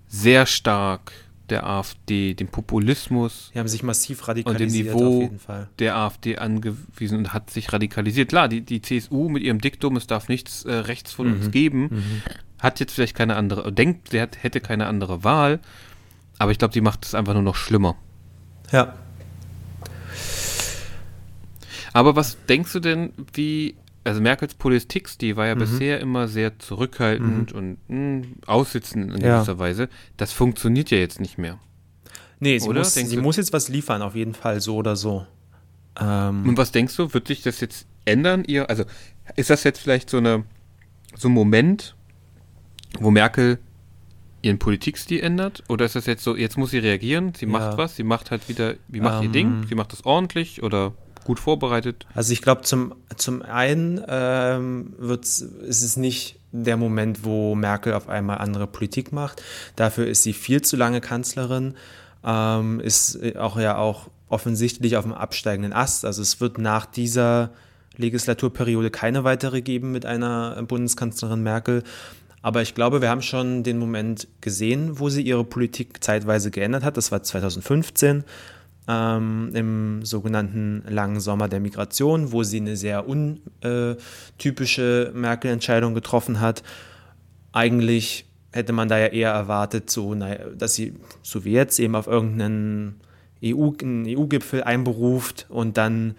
sehr 0.08 0.45
stark 0.45 1.12
der 1.50 1.65
AfD, 1.67 2.34
dem 2.34 2.48
Populismus. 2.48 3.52
Die 3.54 3.60
haben 3.60 3.67
sich 3.67 3.84
massiv 3.84 4.28
radikalisiert 4.28 4.93
und 4.93 5.00
dem 5.00 5.30
Niveau 5.30 5.65
der 5.78 5.95
AfD 5.95 6.38
angewiesen 6.38 7.19
und 7.19 7.34
hat 7.34 7.52
sich 7.52 7.71
radikalisiert. 7.71 8.30
Klar, 8.30 8.48
die, 8.48 8.62
die 8.62 8.82
CSU 8.82 9.30
mit 9.30 9.43
ihrem 9.43 9.62
Diktum, 9.62 9.95
es 9.95 10.08
darf 10.08 10.28
nichts 10.28 10.65
äh, 10.65 10.74
rechts 10.74 11.12
von 11.12 11.28
mhm. 11.28 11.34
uns 11.34 11.52
geben, 11.52 11.82
mhm. 11.82 12.21
Hat 12.60 12.80
jetzt 12.80 12.94
vielleicht 12.94 13.15
keine 13.15 13.36
andere, 13.36 13.72
denkt, 13.72 14.12
sie 14.12 14.22
hat, 14.22 14.41
hätte 14.44 14.62
keine 14.62 14.88
andere 14.88 15.24
Wahl, 15.24 15.60
aber 16.38 16.52
ich 16.52 16.58
glaube, 16.58 16.74
die 16.74 16.82
macht 16.82 17.06
es 17.06 17.15
einfach 17.15 17.34
nur 17.34 17.44
noch 17.44 17.56
schlimmer. 17.56 17.96
Ja. 18.72 18.96
Aber 21.94 22.15
was 22.15 22.38
denkst 22.46 22.74
du 22.74 22.80
denn, 22.80 23.13
wie, 23.34 23.76
also 24.04 24.20
Merkels 24.20 24.54
Politik, 24.54 25.18
die 25.20 25.38
war 25.38 25.48
ja 25.48 25.56
mhm. 25.56 25.60
bisher 25.60 26.00
immer 26.00 26.28
sehr 26.28 26.60
zurückhaltend 26.60 27.54
mhm. 27.54 27.58
und 27.58 27.78
mh, 27.88 28.24
hm, 28.24 28.36
aussitzend 28.46 29.13
in 29.13 29.22
ja. 29.22 29.38
gewisser 29.38 29.60
Weise. 29.60 29.89
Das 30.18 30.34
funktioniert 30.34 30.91
ja 30.91 30.98
jetzt 30.98 31.20
nicht 31.20 31.38
mehr. 31.38 31.60
Nee, 32.39 32.60
sie, 32.60 32.68
oder? 32.68 32.80
Muss, 32.80 32.94
sie 32.94 33.18
muss 33.18 33.38
jetzt 33.38 33.54
was 33.54 33.70
liefern, 33.70 34.02
auf 34.02 34.15
jeden 34.15 34.34
Fall, 34.34 34.60
so 34.60 34.76
oder 34.76 34.96
so. 34.96 35.26
Ähm. 36.00 36.50
Und 36.50 36.58
was 36.58 36.72
denkst 36.72 36.96
du, 36.98 37.13
wird 37.13 37.28
sich 37.28 37.41
das 37.44 37.62
jetzt 37.62 37.88
ändern? 38.04 38.44
Ihr, 38.46 38.70
also 38.70 38.84
ist 39.36 39.50
das 39.50 39.63
jetzt 39.63 39.80
vielleicht 39.80 40.10
so, 40.10 40.18
eine, 40.18 40.44
so 41.15 41.30
ein 41.30 41.32
Moment, 41.32 41.94
wo 42.99 43.12
Merkel 43.12 43.60
ihren 44.41 44.60
Politikstil 44.60 45.21
ändert? 45.21 45.63
Oder 45.69 45.86
ist 45.86 45.95
das 45.95 46.05
jetzt 46.05 46.23
so, 46.23 46.36
jetzt 46.36 46.58
muss 46.58 46.71
sie 46.71 46.79
reagieren, 46.79 47.34
sie 47.36 47.45
macht 47.45 47.73
ja. 47.73 47.77
was, 47.77 47.95
sie 47.95 48.03
macht 48.03 48.31
halt 48.31 48.47
wieder, 48.47 48.75
sie 48.91 49.01
macht 49.01 49.17
ähm, 49.17 49.23
ihr 49.23 49.31
Ding, 49.31 49.65
sie 49.67 49.75
macht 49.75 49.91
das 49.91 50.05
ordentlich 50.05 50.62
oder? 50.63 50.93
gut 51.25 51.39
vorbereitet? 51.39 52.05
Also 52.13 52.31
ich 52.31 52.41
glaube, 52.41 52.62
zum, 52.62 52.95
zum 53.17 53.41
einen 53.41 54.01
ähm, 54.08 54.93
ist 55.01 55.41
es 55.81 55.97
nicht 55.97 56.39
der 56.51 56.77
Moment, 56.77 57.25
wo 57.25 57.55
Merkel 57.55 57.93
auf 57.93 58.08
einmal 58.08 58.38
andere 58.38 58.67
Politik 58.67 59.12
macht. 59.12 59.41
Dafür 59.75 60.08
ist 60.08 60.23
sie 60.23 60.31
viel 60.31 60.62
zu 60.62 60.77
lange 60.77 61.01
Kanzlerin, 61.01 61.73
ähm, 62.23 62.79
ist 62.79 63.19
auch 63.36 63.60
ja 63.60 63.77
auch 63.77 64.10
offensichtlich 64.29 64.95
auf 64.95 65.03
dem 65.03 65.13
absteigenden 65.13 65.73
Ast. 65.73 66.05
Also 66.05 66.21
es 66.21 66.39
wird 66.39 66.58
nach 66.58 66.86
dieser 66.86 67.49
Legislaturperiode 67.97 68.89
keine 68.89 69.23
weitere 69.23 69.62
geben 69.62 69.91
mit 69.91 70.05
einer 70.05 70.62
Bundeskanzlerin 70.63 71.43
Merkel. 71.43 71.84
Aber 72.45 72.62
ich 72.62 72.75
glaube, 72.75 73.01
wir 73.01 73.10
haben 73.10 73.23
schon 73.23 73.63
den 73.63 73.79
Moment 73.79 74.27
gesehen, 74.39 74.99
wo 74.99 75.10
sie 75.10 75.23
ihre 75.23 75.43
Politik 75.43 76.03
zeitweise 76.03 76.51
geändert 76.51 76.84
hat. 76.84 76.95
Das 76.95 77.12
war 77.12 77.23
2015 77.23 78.23
ähm, 78.88 79.49
im 79.55 80.05
sogenannten 80.05 80.84
langen 80.88 81.19
Sommer 81.19 81.49
der 81.49 81.60
Migration, 81.60 82.31
wo 82.31 82.43
sie 82.43 82.58
eine 82.58 82.77
sehr 82.77 83.08
untypische 83.08 85.12
Merkel-Entscheidung 85.15 85.95
getroffen 85.95 86.39
hat. 86.39 86.62
Eigentlich 87.51 88.27
hätte 88.51 88.73
man 88.73 88.89
da 88.89 88.99
ja 88.99 89.08
eher 89.08 89.31
erwartet, 89.31 89.89
so, 89.89 90.13
naja, 90.13 90.45
dass 90.55 90.75
sie, 90.75 90.93
so 91.23 91.45
wie 91.45 91.53
jetzt, 91.53 91.79
eben 91.79 91.95
auf 91.95 92.05
irgendeinen 92.05 93.01
EU-Gipfel 93.43 94.62
EU 94.62 94.65
einberuft 94.65 95.47
und 95.49 95.77
dann 95.77 96.13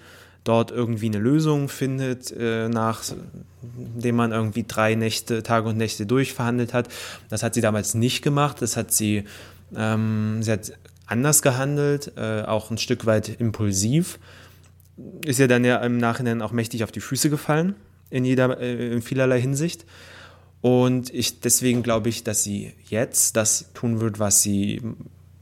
dort 0.49 0.71
irgendwie 0.71 1.07
eine 1.07 1.19
Lösung 1.19 1.69
findet, 1.69 2.33
äh, 2.33 2.69
nachdem 2.69 4.17
man 4.17 4.33
irgendwie 4.33 4.65
drei 4.67 4.95
Nächte, 4.95 5.43
Tage 5.43 5.69
und 5.69 5.77
Nächte 5.77 6.07
durchverhandelt 6.07 6.73
hat. 6.73 6.89
Das 7.29 7.43
hat 7.43 7.55
sie 7.55 7.61
damals 7.61 7.95
nicht 7.95 8.23
gemacht. 8.23 8.63
Das 8.63 8.77
hat 8.77 8.93
sie, 8.93 9.25
ähm, 9.75 10.43
sie 10.43 10.53
hat 10.53 10.73
anders 11.07 11.43
gehandelt, 11.43 12.13
äh, 12.17 12.43
auch 12.43 12.71
ein 12.71 12.79
Stück 12.79 13.07
weit 13.07 13.41
impulsiv. 13.41 14.19
Ist 15.25 15.39
ja 15.39 15.47
dann 15.47 15.65
ja 15.65 15.77
im 15.79 15.99
Nachhinein 15.99 16.43
auch 16.43 16.53
mächtig 16.53 16.85
auf 16.85 16.93
die 16.93 17.01
Füße 17.01 17.31
gefallen, 17.31 17.75
in, 18.11 18.25
jeder, 18.25 18.61
äh, 18.61 18.93
in 18.93 19.03
vielerlei 19.03 19.41
Hinsicht. 19.41 19.85
Und 20.61 21.13
ich, 21.15 21.41
deswegen 21.41 21.83
glaube 21.83 22.09
ich, 22.09 22.25
dass 22.25 22.43
sie 22.43 22.73
jetzt 22.89 23.37
das 23.37 23.73
tun 23.75 24.01
wird, 24.01 24.19
was 24.19 24.43
sie, 24.43 24.83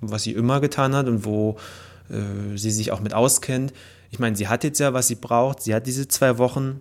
was 0.01 0.25
sie 0.25 0.33
immer 0.33 0.61
getan 0.61 0.95
hat 0.95 1.07
und 1.07 1.25
wo 1.25 1.57
äh, 2.11 2.57
sie 2.57 2.71
sich 2.71 2.93
auch 2.93 3.01
mit 3.01 3.14
auskennt. 3.14 3.73
Ich 4.14 4.20
meine, 4.20 4.37
sie 4.37 4.46
hat 4.46 4.62
jetzt 4.62 4.79
ja, 4.79 4.92
was 4.92 5.09
sie 5.09 5.16
braucht. 5.16 5.62
Sie 5.62 5.74
hat 5.74 5.88
diese 5.88 6.07
zwei 6.07 6.38
Wochen 6.38 6.81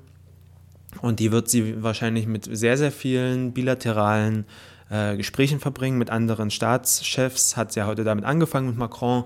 und 1.01 1.19
die 1.19 1.31
wird 1.31 1.49
sie 1.49 1.81
wahrscheinlich 1.81 2.27
mit 2.27 2.47
sehr, 2.55 2.77
sehr 2.77 2.91
vielen 2.91 3.53
bilateralen 3.53 4.45
äh, 4.91 5.17
Gesprächen 5.17 5.59
verbringen 5.59 5.97
mit 5.97 6.11
anderen 6.11 6.51
Staatschefs. 6.51 7.57
Hat 7.57 7.75
ja 7.75 7.87
heute 7.87 8.03
damit 8.03 8.23
angefangen 8.23 8.67
mit 8.67 8.77
Macron. 8.77 9.23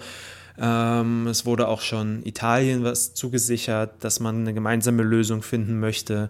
Ähm, 0.57 1.27
es 1.27 1.45
wurde 1.45 1.67
auch 1.67 1.81
schon 1.81 2.25
Italien 2.25 2.85
was 2.85 3.13
zugesichert, 3.13 4.01
dass 4.05 4.21
man 4.21 4.37
eine 4.37 4.53
gemeinsame 4.53 5.03
Lösung 5.03 5.41
finden 5.41 5.77
möchte. 5.81 6.29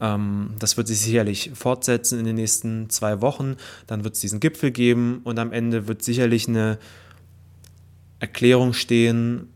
Ähm, 0.00 0.56
das 0.58 0.76
wird 0.76 0.88
sich 0.88 0.98
sicherlich 0.98 1.52
fortsetzen 1.54 2.18
in 2.18 2.24
den 2.24 2.34
nächsten 2.34 2.90
zwei 2.90 3.20
Wochen. 3.20 3.54
Dann 3.86 4.02
wird 4.02 4.14
es 4.14 4.20
diesen 4.20 4.40
Gipfel 4.40 4.72
geben 4.72 5.20
und 5.22 5.38
am 5.38 5.52
Ende 5.52 5.86
wird 5.86 6.02
sicherlich 6.02 6.48
eine 6.48 6.76
Erklärung 8.18 8.72
stehen, 8.72 9.53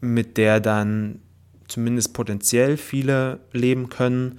mit 0.00 0.36
der 0.36 0.60
dann 0.60 1.20
zumindest 1.66 2.14
potenziell 2.14 2.76
viele 2.76 3.40
leben 3.52 3.88
können. 3.88 4.38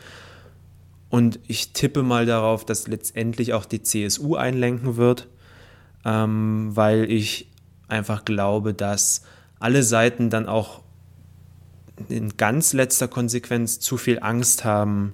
Und 1.10 1.40
ich 1.48 1.74
tippe 1.74 2.04
mal 2.04 2.26
darauf, 2.26 2.66
dass 2.66 2.88
letztendlich 2.88 3.54
auch 3.54 3.66
die 3.66 3.82
CSU 3.82 4.36
einlenken 4.36 4.96
wird, 4.96 5.28
ähm, 6.06 6.76
weil 6.76 7.10
ich 7.12 7.50
einfach 7.88 8.26
glaube, 8.26 8.74
dass 8.74 9.24
alle 9.60 9.84
Seiten 9.84 10.30
dann 10.30 10.48
auch 10.48 10.82
in 12.08 12.38
ganz 12.38 12.74
letzter 12.74 13.08
Konsequenz 13.08 13.80
zu 13.80 13.98
viel 13.98 14.20
Angst 14.22 14.64
haben, 14.64 15.14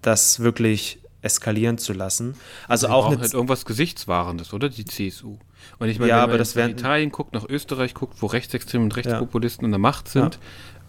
das 0.00 0.40
wirklich 0.40 1.00
eskalieren 1.24 1.78
zu 1.78 1.92
lassen. 1.92 2.34
Also 2.68 2.88
auch 2.88 3.08
halt 3.08 3.32
irgendwas 3.32 3.64
Gesichtswahrendes, 3.64 4.52
oder 4.52 4.68
die 4.68 4.84
CSU. 4.84 5.38
Und 5.78 5.88
ich 5.88 5.98
meine, 5.98 6.10
ja, 6.10 6.30
wenn 6.30 6.38
man 6.38 6.70
in 6.70 6.76
Italien 6.76 7.10
guckt, 7.10 7.32
nach 7.32 7.48
Österreich 7.48 7.94
guckt, 7.94 8.20
wo 8.20 8.26
Rechtsextreme 8.26 8.84
und 8.84 8.94
Rechtspopulisten 8.96 9.64
ja. 9.64 9.66
an 9.66 9.72
der 9.72 9.78
Macht 9.78 10.08
sind, 10.08 10.38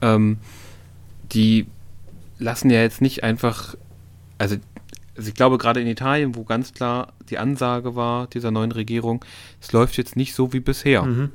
ja. 0.01 0.15
ähm, 0.15 0.37
die 1.31 1.67
lassen 2.37 2.69
ja 2.69 2.81
jetzt 2.81 3.01
nicht 3.01 3.23
einfach, 3.23 3.75
also, 4.37 4.57
also 5.15 5.29
ich 5.29 5.35
glaube 5.35 5.57
gerade 5.57 5.79
in 5.79 5.87
Italien, 5.87 6.35
wo 6.35 6.43
ganz 6.43 6.73
klar 6.73 7.13
die 7.29 7.37
Ansage 7.37 7.95
war 7.95 8.27
dieser 8.27 8.51
neuen 8.51 8.73
Regierung, 8.73 9.23
es 9.61 9.71
läuft 9.71 9.97
jetzt 9.97 10.17
nicht 10.17 10.35
so 10.35 10.51
wie 10.51 10.59
bisher. 10.59 11.03
Mhm. 11.03 11.31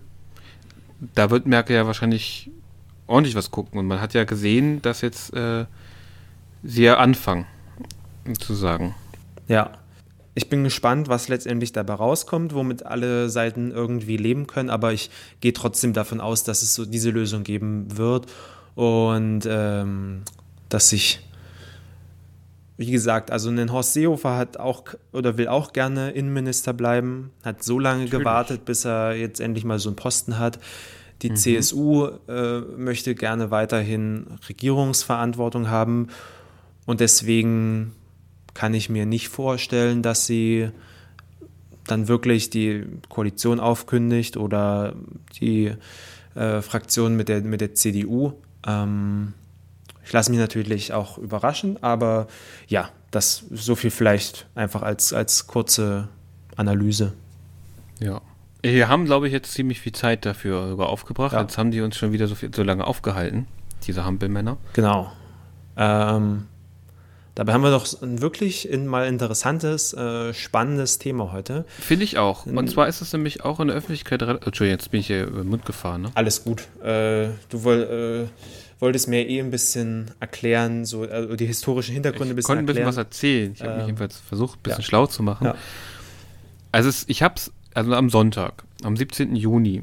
Da 1.14 1.30
wird 1.30 1.46
Merkel 1.46 1.76
ja 1.76 1.86
wahrscheinlich 1.86 2.50
ordentlich 3.06 3.34
was 3.34 3.50
gucken 3.50 3.78
und 3.78 3.86
man 3.86 4.00
hat 4.02 4.12
ja 4.12 4.24
gesehen, 4.24 4.82
dass 4.82 5.00
jetzt 5.00 5.32
äh, 5.34 5.64
sie 6.62 6.82
ja 6.82 6.98
anfangen 6.98 7.46
zu 8.38 8.54
sagen. 8.54 8.94
Ja. 9.48 9.72
Ich 10.34 10.48
bin 10.48 10.62
gespannt, 10.62 11.08
was 11.08 11.28
letztendlich 11.28 11.72
dabei 11.72 11.94
rauskommt, 11.94 12.54
womit 12.54 12.86
alle 12.86 13.28
Seiten 13.28 13.72
irgendwie 13.72 14.16
leben 14.16 14.46
können, 14.46 14.70
aber 14.70 14.92
ich 14.92 15.10
gehe 15.40 15.52
trotzdem 15.52 15.92
davon 15.92 16.20
aus, 16.20 16.44
dass 16.44 16.62
es 16.62 16.72
so 16.74 16.86
diese 16.86 17.10
Lösung 17.10 17.42
geben 17.42 17.96
wird 17.96 18.26
und 18.76 19.40
ähm, 19.46 20.22
dass 20.68 20.90
sich, 20.90 21.20
wie 22.76 22.90
gesagt, 22.90 23.32
also 23.32 23.50
ein 23.50 23.72
Horst 23.72 23.92
Seehofer 23.92 24.36
hat 24.36 24.56
auch 24.56 24.84
oder 25.12 25.36
will 25.36 25.48
auch 25.48 25.72
gerne 25.72 26.12
Innenminister 26.12 26.72
bleiben, 26.72 27.30
hat 27.44 27.64
so 27.64 27.80
lange 27.80 28.04
Natürlich. 28.04 28.20
gewartet, 28.20 28.64
bis 28.64 28.86
er 28.86 29.16
jetzt 29.16 29.40
endlich 29.40 29.64
mal 29.64 29.80
so 29.80 29.88
einen 29.88 29.96
Posten 29.96 30.38
hat. 30.38 30.60
Die 31.22 31.30
mhm. 31.30 31.36
CSU 31.36 32.06
äh, 32.28 32.60
möchte 32.60 33.14
gerne 33.14 33.50
weiterhin 33.50 34.38
Regierungsverantwortung 34.48 35.68
haben 35.68 36.08
und 36.86 37.00
deswegen 37.00 37.92
kann 38.60 38.74
ich 38.74 38.90
mir 38.90 39.06
nicht 39.06 39.30
vorstellen, 39.30 40.02
dass 40.02 40.26
sie 40.26 40.68
dann 41.86 42.08
wirklich 42.08 42.50
die 42.50 42.84
Koalition 43.08 43.58
aufkündigt 43.58 44.36
oder 44.36 44.94
die 45.40 45.72
äh, 46.34 46.60
Fraktion 46.60 47.16
mit 47.16 47.30
der, 47.30 47.40
mit 47.40 47.62
der 47.62 47.74
CDU. 47.74 48.34
Ähm, 48.66 49.32
ich 50.04 50.12
lasse 50.12 50.30
mich 50.30 50.38
natürlich 50.38 50.92
auch 50.92 51.16
überraschen, 51.16 51.82
aber 51.82 52.26
ja, 52.68 52.90
das 53.10 53.44
so 53.50 53.76
viel 53.76 53.90
vielleicht 53.90 54.46
einfach 54.54 54.82
als, 54.82 55.14
als 55.14 55.46
kurze 55.46 56.08
Analyse. 56.54 57.14
Ja. 57.98 58.20
Wir 58.60 58.88
haben, 58.88 59.06
glaube 59.06 59.26
ich, 59.26 59.32
jetzt 59.32 59.54
ziemlich 59.54 59.80
viel 59.80 59.92
Zeit 59.92 60.26
dafür 60.26 60.68
sogar 60.68 60.90
aufgebracht. 60.90 61.32
Ja. 61.32 61.40
Jetzt 61.40 61.56
haben 61.56 61.70
die 61.70 61.80
uns 61.80 61.96
schon 61.96 62.12
wieder 62.12 62.28
so, 62.28 62.34
viel, 62.34 62.54
so 62.54 62.62
lange 62.62 62.86
aufgehalten, 62.86 63.46
diese 63.86 64.04
Hampelmänner. 64.04 64.58
Genau. 64.74 65.10
Ähm, 65.78 66.44
Dabei 67.40 67.54
haben 67.54 67.62
wir 67.62 67.70
doch 67.70 68.02
ein 68.02 68.20
wirklich 68.20 68.68
mal 68.84 69.08
interessantes, 69.08 69.94
äh, 69.94 70.34
spannendes 70.34 70.98
Thema 70.98 71.32
heute. 71.32 71.64
Finde 71.80 72.04
ich 72.04 72.18
auch. 72.18 72.44
Und 72.44 72.68
zwar 72.68 72.86
ist 72.86 73.00
es 73.00 73.14
nämlich 73.14 73.46
auch 73.46 73.60
in 73.60 73.68
der 73.68 73.78
Öffentlichkeit. 73.78 74.20
Entschuldigung, 74.20 74.66
jetzt 74.66 74.90
bin 74.90 75.00
ich 75.00 75.06
hier 75.06 75.22
über 75.26 75.40
den 75.40 75.48
Mund 75.48 75.64
gefahren. 75.64 76.02
Ne? 76.02 76.10
Alles 76.16 76.44
gut. 76.44 76.68
Äh, 76.82 77.30
du 77.48 77.64
woll, 77.64 78.28
äh, 78.28 78.82
wolltest 78.82 79.08
mir 79.08 79.26
eh 79.26 79.40
ein 79.40 79.50
bisschen 79.50 80.10
erklären, 80.20 80.84
so 80.84 81.04
also 81.04 81.34
die 81.34 81.46
historischen 81.46 81.94
Hintergründe 81.94 82.34
ein 82.34 82.36
bisschen 82.36 82.58
erklären. 82.58 82.68
Ich 82.68 82.74
konnte 82.74 82.82
ein 82.82 82.84
bisschen 82.84 82.86
was 82.86 82.96
erzählen. 82.98 83.52
Ich 83.54 83.62
habe 83.62 83.70
mich 83.70 83.80
ähm, 83.80 83.86
jedenfalls 83.86 84.18
versucht, 84.18 84.58
ein 84.58 84.62
bisschen 84.62 84.80
ja. 84.80 84.86
schlau 84.86 85.06
zu 85.06 85.22
machen. 85.22 85.46
Ja. 85.46 85.54
Also 86.72 86.90
es, 86.90 87.06
ich 87.08 87.22
habe 87.22 87.36
es, 87.38 87.50
also 87.72 87.94
am 87.94 88.10
Sonntag, 88.10 88.64
am 88.82 88.98
17. 88.98 89.34
Juni, 89.34 89.82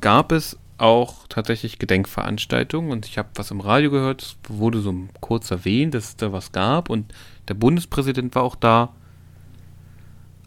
gab 0.00 0.32
es 0.32 0.56
auch 0.78 1.26
tatsächlich 1.28 1.78
Gedenkveranstaltungen 1.78 2.90
und 2.90 3.06
ich 3.06 3.18
habe 3.18 3.28
was 3.34 3.50
im 3.50 3.60
Radio 3.60 3.90
gehört, 3.90 4.22
es 4.22 4.36
wurde 4.48 4.80
so 4.80 4.94
kurz 5.20 5.50
erwähnt, 5.50 5.94
dass 5.94 6.10
es 6.10 6.16
da 6.16 6.32
was 6.32 6.52
gab 6.52 6.90
und 6.90 7.12
der 7.48 7.54
Bundespräsident 7.54 8.34
war 8.34 8.42
auch 8.42 8.56
da. 8.56 8.92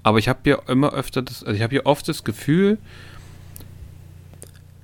Aber 0.03 0.19
ich 0.19 0.29
habe 0.29 0.49
ja 0.49 0.59
immer 0.67 0.93
öfter 0.93 1.21
das, 1.21 1.43
also 1.43 1.55
ich 1.55 1.63
habe 1.63 1.75
ja 1.75 1.85
oft 1.85 2.07
das 2.07 2.23
Gefühl, 2.23 2.77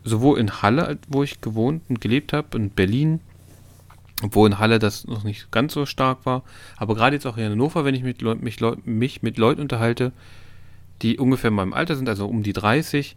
sowohl 0.04 0.40
in 0.40 0.62
Halle, 0.62 0.98
wo 1.08 1.24
ich 1.24 1.42
gewohnt 1.42 1.84
und 1.90 2.02
gelebt 2.02 2.34
habe, 2.34 2.58
in 2.58 2.70
Berlin, 2.70 3.22
obwohl 4.24 4.50
in 4.50 4.60
Halle 4.60 4.80
das 4.80 5.06
noch 5.06 5.24
nicht 5.24 5.52
ganz 5.52 5.74
so 5.74 5.86
stark 5.86 6.26
war, 6.26 6.44
aber 6.78 6.96
gerade 6.96 7.16
jetzt 7.16 7.26
auch 7.26 7.38
in 7.38 7.52
Hannover, 7.52 7.86
wenn 7.86 7.96
ich 7.96 8.04
mit 8.04 8.22
Leut, 8.22 8.42
mich, 8.42 8.60
Leut, 8.60 8.86
mich 8.88 9.22
mit 9.22 9.38
Leuten 9.38 9.62
unterhalte, 9.62 10.12
die 11.02 11.18
ungefähr 11.18 11.50
in 11.50 11.56
meinem 11.56 11.74
Alter 11.74 11.96
sind, 11.96 12.10
also 12.10 12.28
um 12.28 12.42
die 12.42 12.54
30, 12.54 13.16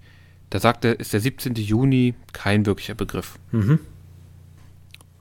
da 0.50 0.61
sagt 0.61 0.84
er, 0.84 0.98
ist 0.98 1.12
der 1.12 1.20
17. 1.20 1.54
Juni 1.54 2.14
kein 2.32 2.66
wirklicher 2.66 2.94
Begriff. 2.94 3.38
Mhm. 3.52 3.80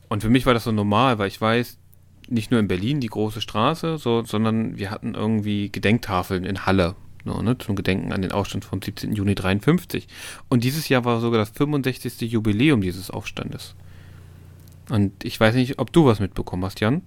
Und 0.10 0.22
für 0.22 0.30
mich 0.30 0.46
war 0.46 0.54
das 0.54 0.64
so 0.64 0.72
normal, 0.72 1.20
weil 1.20 1.28
ich 1.28 1.40
weiß, 1.40 1.78
nicht 2.30 2.52
nur 2.52 2.60
in 2.60 2.68
Berlin 2.68 3.00
die 3.00 3.08
große 3.08 3.42
Straße, 3.42 3.98
so, 3.98 4.24
sondern 4.24 4.78
wir 4.78 4.92
hatten 4.92 5.16
irgendwie 5.16 5.70
Gedenktafeln 5.72 6.46
in 6.46 6.66
Halle 6.66 6.96
no, 7.28 7.42
ne, 7.42 7.58
zum 7.58 7.76
Gedenken 7.76 8.12
an 8.12 8.22
den 8.22 8.32
Aufstand 8.32 8.66
vom 8.66 8.82
17. 8.82 9.14
Juni 9.14 9.36
53. 9.36 10.08
Und 10.50 10.64
dieses 10.64 10.90
Jahr 10.90 11.06
war 11.06 11.20
sogar 11.20 11.40
das 11.40 11.50
65. 11.52 12.22
Jubiläum 12.22 12.82
dieses 12.82 13.12
Aufstandes. 13.12 13.76
Und 14.90 15.24
ich 15.24 15.40
weiß 15.40 15.54
nicht, 15.56 15.80
ob 15.80 15.92
du 15.92 16.06
was 16.06 16.20
mitbekommen 16.20 16.64
hast, 16.66 16.80
Jan. 16.80 17.02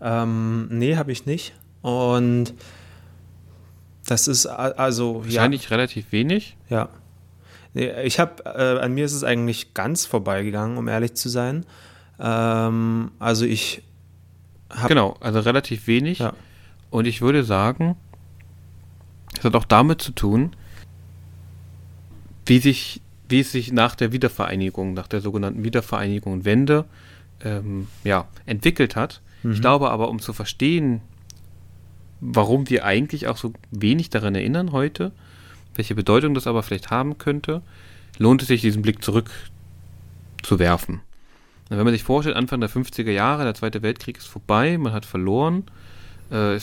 Ähm, 0.00 0.68
nee, 0.70 0.96
habe 0.96 1.12
ich 1.12 1.24
nicht. 1.24 1.54
Und 1.80 2.52
das 4.04 4.28
ist 4.28 4.46
also. 4.46 5.24
Wahrscheinlich 5.24 5.64
ja. 5.64 5.68
relativ 5.70 6.10
wenig. 6.10 6.56
Ja. 6.68 6.88
Ich 7.74 8.18
habe, 8.18 8.44
äh, 8.44 8.80
an 8.80 8.92
mir 8.92 9.04
ist 9.04 9.14
es 9.14 9.24
eigentlich 9.24 9.72
ganz 9.72 10.04
vorbeigegangen, 10.04 10.76
um 10.76 10.88
ehrlich 10.88 11.14
zu 11.14 11.28
sein. 11.28 11.64
Ähm, 12.20 13.12
also 13.18 13.46
ich 13.46 13.82
habe. 14.70 14.88
Genau, 14.88 15.16
also 15.20 15.40
relativ 15.40 15.86
wenig. 15.86 16.18
Ja. 16.18 16.34
Und 16.90 17.06
ich 17.06 17.22
würde 17.22 17.44
sagen, 17.44 17.96
es 19.38 19.44
hat 19.44 19.54
auch 19.54 19.64
damit 19.64 20.02
zu 20.02 20.12
tun, 20.12 20.54
wie 22.44 22.58
sich, 22.58 23.00
wie 23.28 23.40
es 23.40 23.52
sich 23.52 23.72
nach 23.72 23.94
der 23.94 24.12
Wiedervereinigung, 24.12 24.92
nach 24.92 25.08
der 25.08 25.20
sogenannten 25.20 25.64
Wiedervereinigung 25.64 26.32
und 26.32 26.44
Wende, 26.44 26.84
ähm, 27.42 27.88
ja, 28.04 28.28
entwickelt 28.44 28.96
hat. 28.96 29.22
Mhm. 29.42 29.52
Ich 29.52 29.60
glaube 29.60 29.90
aber, 29.90 30.10
um 30.10 30.20
zu 30.20 30.32
verstehen, 30.32 31.00
warum 32.20 32.68
wir 32.68 32.84
eigentlich 32.84 33.26
auch 33.26 33.36
so 33.36 33.52
wenig 33.70 34.10
daran 34.10 34.34
erinnern 34.34 34.72
heute, 34.72 35.12
welche 35.74 35.94
Bedeutung 35.94 36.34
das 36.34 36.46
aber 36.46 36.62
vielleicht 36.62 36.90
haben 36.90 37.18
könnte, 37.18 37.62
lohnt 38.18 38.42
es 38.42 38.48
sich, 38.48 38.60
diesen 38.60 38.82
Blick 38.82 39.02
zurück 39.02 39.30
zu 40.42 40.58
werfen. 40.58 41.00
wenn 41.68 41.84
man 41.84 41.92
sich 41.92 42.02
vorstellt, 42.02 42.36
Anfang 42.36 42.60
der 42.60 42.70
50er 42.70 43.10
Jahre, 43.10 43.44
der 43.44 43.54
Zweite 43.54 43.82
Weltkrieg 43.82 44.18
ist 44.18 44.26
vorbei, 44.26 44.76
man 44.76 44.92
hat 44.92 45.06
verloren. 45.06 45.64
Äh, 46.30 46.58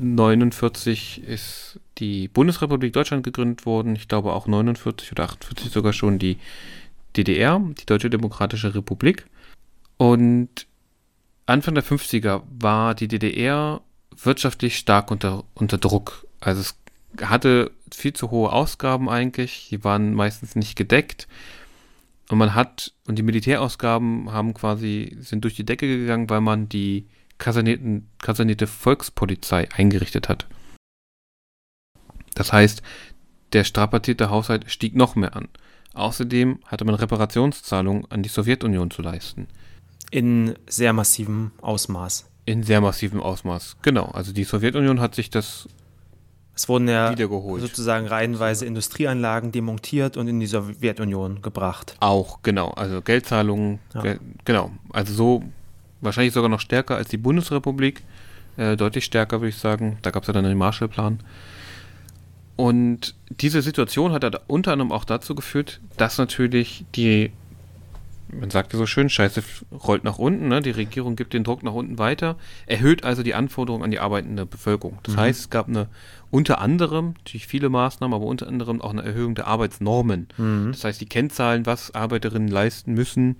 49 0.00 1.22
ist 1.24 1.80
die 1.98 2.28
Bundesrepublik 2.28 2.92
Deutschland 2.92 3.24
gegründet 3.24 3.66
worden. 3.66 3.94
Ich 3.96 4.08
glaube 4.08 4.32
auch 4.32 4.46
49 4.46 5.12
oder 5.12 5.24
48 5.24 5.70
sogar 5.70 5.92
schon 5.92 6.18
die 6.18 6.38
DDR, 7.16 7.60
die 7.78 7.86
Deutsche 7.86 8.10
Demokratische 8.10 8.74
Republik. 8.74 9.26
Und 9.98 10.66
Anfang 11.46 11.74
der 11.74 11.84
50er 11.84 12.42
war 12.48 12.94
die 12.94 13.08
DDR 13.08 13.82
wirtschaftlich 14.16 14.78
stark 14.78 15.10
unter, 15.10 15.44
unter 15.54 15.78
Druck. 15.78 16.26
Also 16.40 16.60
es 16.60 16.76
hatte 17.20 17.70
viel 17.92 18.12
zu 18.12 18.30
hohe 18.30 18.52
Ausgaben 18.52 19.08
eigentlich, 19.08 19.68
die 19.70 19.84
waren 19.84 20.14
meistens 20.14 20.56
nicht 20.56 20.76
gedeckt. 20.76 21.28
Und 22.30 22.38
man 22.38 22.54
hat, 22.54 22.94
und 23.06 23.18
die 23.18 23.22
Militärausgaben 23.22 24.32
haben 24.32 24.54
quasi, 24.54 25.16
sind 25.20 25.44
durch 25.44 25.54
die 25.54 25.66
Decke 25.66 25.86
gegangen, 25.86 26.30
weil 26.30 26.40
man 26.40 26.68
die 26.68 27.08
kasernierte 27.38 28.66
Volkspolizei 28.66 29.68
eingerichtet 29.72 30.28
hat. 30.28 30.46
Das 32.34 32.52
heißt, 32.52 32.82
der 33.52 33.64
strapazierte 33.64 34.30
Haushalt 34.30 34.70
stieg 34.70 34.94
noch 34.94 35.16
mehr 35.16 35.36
an. 35.36 35.48
Außerdem 35.94 36.60
hatte 36.66 36.84
man 36.84 36.94
Reparationszahlungen 36.94 38.10
an 38.10 38.22
die 38.22 38.30
Sowjetunion 38.30 38.90
zu 38.90 39.02
leisten. 39.02 39.48
In 40.10 40.54
sehr 40.66 40.92
massivem 40.92 41.50
Ausmaß. 41.60 42.30
In 42.46 42.62
sehr 42.62 42.80
massivem 42.80 43.20
Ausmaß, 43.20 43.76
genau. 43.82 44.06
Also 44.06 44.32
die 44.32 44.44
Sowjetunion 44.44 45.00
hat 45.00 45.14
sich 45.14 45.28
das 45.28 45.68
es 46.54 46.68
wurden 46.68 46.86
ja 46.86 47.14
sozusagen 47.16 48.06
reihenweise 48.06 48.66
Industrieanlagen 48.66 49.52
demontiert 49.52 50.16
und 50.16 50.28
in 50.28 50.38
die 50.38 50.46
Sowjetunion 50.46 51.40
gebracht. 51.40 51.96
Auch, 52.00 52.40
genau. 52.42 52.68
Also 52.70 53.00
Geldzahlungen, 53.00 53.78
ja. 53.94 54.02
Gel 54.02 54.20
genau. 54.44 54.70
Also 54.92 55.14
so 55.14 55.42
wahrscheinlich 56.02 56.34
sogar 56.34 56.50
noch 56.50 56.60
stärker 56.60 56.96
als 56.96 57.08
die 57.08 57.16
Bundesrepublik. 57.16 58.02
Äh, 58.58 58.76
deutlich 58.76 59.06
stärker, 59.06 59.40
würde 59.40 59.48
ich 59.48 59.56
sagen. 59.56 59.98
Da 60.02 60.10
gab 60.10 60.24
es 60.24 60.26
ja 60.26 60.34
dann 60.34 60.44
den 60.44 60.58
Marshallplan. 60.58 61.20
Und 62.56 63.14
diese 63.30 63.62
Situation 63.62 64.12
hat 64.12 64.24
unter 64.46 64.72
anderem 64.72 64.92
auch 64.92 65.04
dazu 65.04 65.34
geführt, 65.34 65.80
dass 65.96 66.18
natürlich 66.18 66.84
die 66.94 67.32
man 68.32 68.50
sagt 68.50 68.72
ja 68.72 68.78
so 68.78 68.86
schön, 68.86 69.08
Scheiße 69.10 69.42
rollt 69.86 70.04
nach 70.04 70.18
unten, 70.18 70.48
ne? 70.48 70.62
die 70.62 70.70
Regierung 70.70 71.16
gibt 71.16 71.34
den 71.34 71.44
Druck 71.44 71.62
nach 71.62 71.74
unten 71.74 71.98
weiter, 71.98 72.36
erhöht 72.66 73.04
also 73.04 73.22
die 73.22 73.34
Anforderungen 73.34 73.84
an 73.84 73.90
die 73.90 74.00
arbeitende 74.00 74.46
Bevölkerung. 74.46 74.98
Das 75.02 75.14
mhm. 75.14 75.20
heißt, 75.20 75.40
es 75.40 75.50
gab 75.50 75.68
eine 75.68 75.88
unter 76.30 76.60
anderem, 76.60 77.14
natürlich 77.18 77.46
viele 77.46 77.68
Maßnahmen, 77.68 78.14
aber 78.14 78.24
unter 78.24 78.48
anderem 78.48 78.80
auch 78.80 78.90
eine 78.90 79.02
Erhöhung 79.02 79.34
der 79.34 79.46
Arbeitsnormen. 79.48 80.28
Mhm. 80.38 80.72
Das 80.72 80.84
heißt, 80.84 81.00
die 81.00 81.06
Kennzahlen, 81.06 81.66
was 81.66 81.94
Arbeiterinnen 81.94 82.48
leisten 82.48 82.94
müssen, 82.94 83.36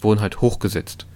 wurden 0.00 0.20
halt 0.20 0.40
hochgesetzt. 0.40 1.06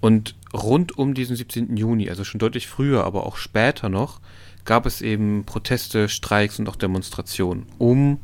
Und 0.00 0.36
rund 0.54 0.96
um 0.96 1.14
diesen 1.14 1.36
17. 1.36 1.76
Juni, 1.76 2.08
also 2.08 2.24
schon 2.24 2.38
deutlich 2.38 2.66
früher, 2.66 3.04
aber 3.04 3.26
auch 3.26 3.36
später 3.36 3.88
noch, 3.88 4.20
gab 4.64 4.86
es 4.86 5.02
eben 5.02 5.44
Proteste, 5.44 6.08
Streiks 6.08 6.58
und 6.58 6.68
auch 6.68 6.76
Demonstrationen, 6.76 7.66
um 7.78 8.20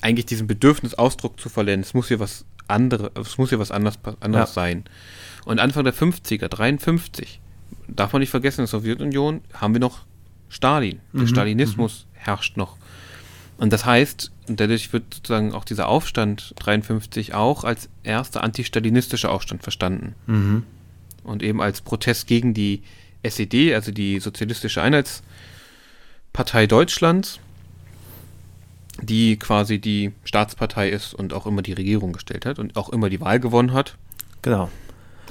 eigentlich 0.00 0.26
diesem 0.26 0.46
Bedürfnis 0.46 0.94
Ausdruck 0.94 1.40
zu 1.40 1.48
verleihen. 1.48 1.80
Es 1.80 1.94
muss 1.94 2.08
hier 2.08 2.20
was 2.20 2.44
anderes, 2.68 3.10
es 3.14 3.38
muss 3.38 3.48
hier 3.48 3.58
was 3.58 3.70
anderes, 3.70 3.98
anderes 4.20 4.50
ja. 4.50 4.54
sein. 4.54 4.84
Und 5.44 5.60
Anfang 5.60 5.84
der 5.84 5.94
50er, 5.94 6.48
53, 6.48 7.40
darf 7.88 8.12
man 8.12 8.20
nicht 8.20 8.30
vergessen, 8.30 8.60
in 8.60 8.64
der 8.64 8.68
Sowjetunion 8.68 9.40
haben 9.54 9.74
wir 9.74 9.80
noch 9.80 10.04
Stalin. 10.48 11.00
Der 11.12 11.22
mhm. 11.22 11.28
Stalinismus 11.28 12.06
mhm. 12.06 12.18
herrscht 12.18 12.56
noch. 12.56 12.76
Und 13.56 13.72
das 13.72 13.84
heißt, 13.84 14.30
dadurch 14.46 14.92
wird 14.92 15.14
sozusagen 15.14 15.52
auch 15.52 15.64
dieser 15.64 15.88
Aufstand 15.88 16.54
53 16.58 17.34
auch 17.34 17.64
als 17.64 17.88
erster 18.04 18.44
antistalinistischer 18.44 19.30
Aufstand 19.30 19.62
verstanden. 19.62 20.14
Mhm. 20.26 20.62
Und 21.24 21.42
eben 21.42 21.60
als 21.60 21.80
Protest 21.80 22.26
gegen 22.26 22.54
die 22.54 22.82
SED, 23.22 23.74
also 23.74 23.90
die 23.90 24.20
Sozialistische 24.20 24.80
Einheitspartei 24.80 26.66
Deutschlands, 26.66 27.40
die 29.00 29.38
quasi 29.38 29.78
die 29.78 30.12
Staatspartei 30.24 30.88
ist 30.90 31.14
und 31.14 31.32
auch 31.32 31.46
immer 31.46 31.62
die 31.62 31.72
Regierung 31.72 32.12
gestellt 32.12 32.46
hat 32.46 32.58
und 32.58 32.76
auch 32.76 32.88
immer 32.88 33.08
die 33.08 33.20
Wahl 33.20 33.40
gewonnen 33.40 33.72
hat. 33.72 33.96
Genau. 34.42 34.70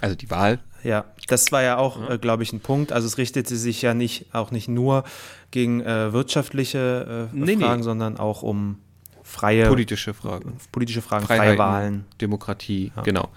Also 0.01 0.15
die 0.15 0.29
Wahl. 0.29 0.59
Ja, 0.83 1.05
das 1.27 1.51
war 1.51 1.63
ja 1.63 1.77
auch, 1.77 2.09
äh, 2.09 2.17
glaube 2.17 2.43
ich, 2.43 2.53
ein 2.53 2.59
Punkt. 2.59 2.91
Also 2.91 3.07
es 3.07 3.17
richtete 3.17 3.55
sich 3.55 3.81
ja 3.81 3.93
nicht 3.93 4.33
auch 4.33 4.51
nicht 4.51 4.67
nur 4.67 5.03
gegen 5.51 5.81
äh, 5.81 6.13
wirtschaftliche 6.13 7.29
äh, 7.33 7.35
nee, 7.35 7.57
Fragen, 7.57 7.79
nee. 7.79 7.83
sondern 7.83 8.17
auch 8.17 8.43
um 8.43 8.77
freie 9.23 9.67
politische 9.67 10.13
Fragen, 10.13 10.57
politische 10.71 11.01
Fragen, 11.01 11.25
freie 11.25 11.57
Wahlen, 11.57 12.05
Demokratie, 12.21 12.91
ja. 12.95 13.01
genau. 13.01 13.29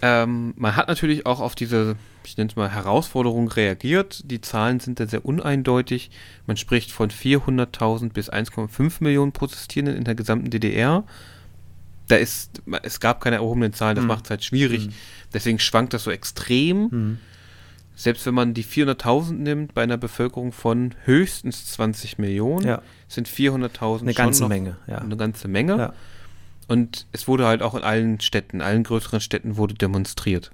Ähm, 0.00 0.54
man 0.56 0.76
hat 0.76 0.88
natürlich 0.88 1.26
auch 1.26 1.40
auf 1.40 1.54
diese, 1.54 1.96
ich 2.24 2.36
nenne 2.36 2.50
es 2.50 2.56
mal 2.56 2.70
Herausforderung 2.70 3.48
reagiert. 3.48 4.22
Die 4.30 4.40
Zahlen 4.40 4.80
sind 4.80 5.00
da 5.00 5.06
sehr 5.06 5.24
uneindeutig. 5.24 6.10
Man 6.46 6.56
spricht 6.56 6.90
von 6.90 7.10
400.000 7.10 8.12
bis 8.12 8.30
1,5 8.32 8.96
Millionen 9.00 9.32
Protestierenden 9.32 9.96
in 9.96 10.04
der 10.04 10.14
gesamten 10.14 10.50
DDR. 10.50 11.04
Da 12.08 12.16
ist, 12.16 12.62
es 12.82 13.00
gab 13.00 13.20
keine 13.20 13.36
erhobenen 13.36 13.72
Zahlen, 13.72 13.96
das 13.96 14.02
mhm. 14.02 14.08
macht 14.08 14.24
es 14.24 14.30
halt 14.30 14.44
schwierig. 14.44 14.88
Mhm. 14.88 14.92
Deswegen 15.32 15.58
schwankt 15.58 15.94
das 15.94 16.04
so 16.04 16.10
extrem. 16.10 16.88
Mhm. 16.90 17.18
Selbst 17.94 18.26
wenn 18.26 18.34
man 18.34 18.54
die 18.54 18.64
400.000 18.64 19.32
nimmt 19.32 19.74
bei 19.74 19.82
einer 19.82 19.98
Bevölkerung 19.98 20.52
von 20.52 20.94
höchstens 21.04 21.66
20 21.72 22.18
Millionen, 22.18 22.66
ja. 22.66 22.82
sind 23.06 23.28
400.000 23.28 24.00
eine 24.00 24.14
ganze 24.14 24.48
Menge. 24.48 24.76
Ja. 24.86 24.98
Eine 24.98 25.16
ganze 25.16 25.46
Menge. 25.46 25.76
Ja. 25.76 25.92
Und 26.68 27.06
es 27.12 27.28
wurde 27.28 27.46
halt 27.46 27.62
auch 27.62 27.74
in 27.74 27.82
allen 27.82 28.20
Städten, 28.20 28.60
allen 28.60 28.82
größeren 28.82 29.20
Städten 29.20 29.56
wurde 29.56 29.74
demonstriert. 29.74 30.52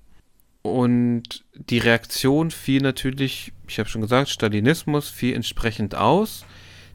Und 0.63 1.45
die 1.55 1.79
Reaktion 1.79 2.51
fiel 2.51 2.83
natürlich, 2.83 3.53
ich 3.67 3.79
habe 3.79 3.89
schon 3.89 4.03
gesagt, 4.03 4.29
Stalinismus 4.29 5.09
fiel 5.09 5.35
entsprechend 5.35 5.95
aus. 5.95 6.45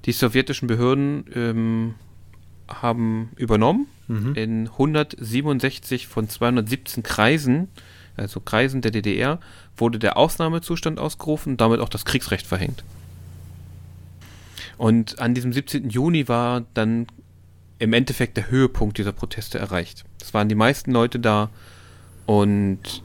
Die 0.06 0.12
sowjetischen 0.12 0.68
Behörden 0.68 1.26
ähm, 1.34 1.96
haben 2.68 3.32
übernommen. 3.38 3.88
Mhm. 4.08 4.36
In 4.36 4.68
167 4.68 6.08
von 6.08 6.28
217 6.28 7.04
Kreisen, 7.04 7.70
also 8.18 8.40
Kreisen 8.42 8.82
der 8.82 8.92
DDR, 8.92 9.40
wurde 9.78 9.98
der 9.98 10.18
Ausnahmezustand 10.18 11.00
ausgerufen 11.00 11.54
und 11.54 11.62
damit 11.62 11.80
auch 11.80 11.90
das 11.90 12.06
Kriegsrecht 12.06 12.46
verhängt. 12.46 12.84
Und 14.78 15.20
an 15.20 15.34
diesem 15.34 15.54
17. 15.54 15.90
Juni 15.90 16.28
war 16.28 16.66
dann 16.74 17.08
im 17.80 17.94
Endeffekt 17.94 18.38
der 18.38 18.50
Höhepunkt 18.50 18.98
dieser 18.98 19.12
Proteste 19.12 19.60
erreicht. 19.60 20.04
Es 20.22 20.34
waren 20.34 20.50
die 20.50 20.56
meisten 20.56 20.92
Leute 20.92 21.20
da 21.20 21.50
und 22.26 23.04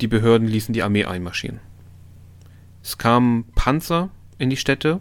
die 0.00 0.08
Behörden 0.08 0.48
ließen 0.48 0.72
die 0.72 0.82
Armee 0.82 1.04
einmarschieren. 1.04 1.60
Es 2.82 2.98
kamen 2.98 3.44
Panzer 3.54 4.10
in 4.38 4.50
die 4.50 4.56
Städte 4.56 5.00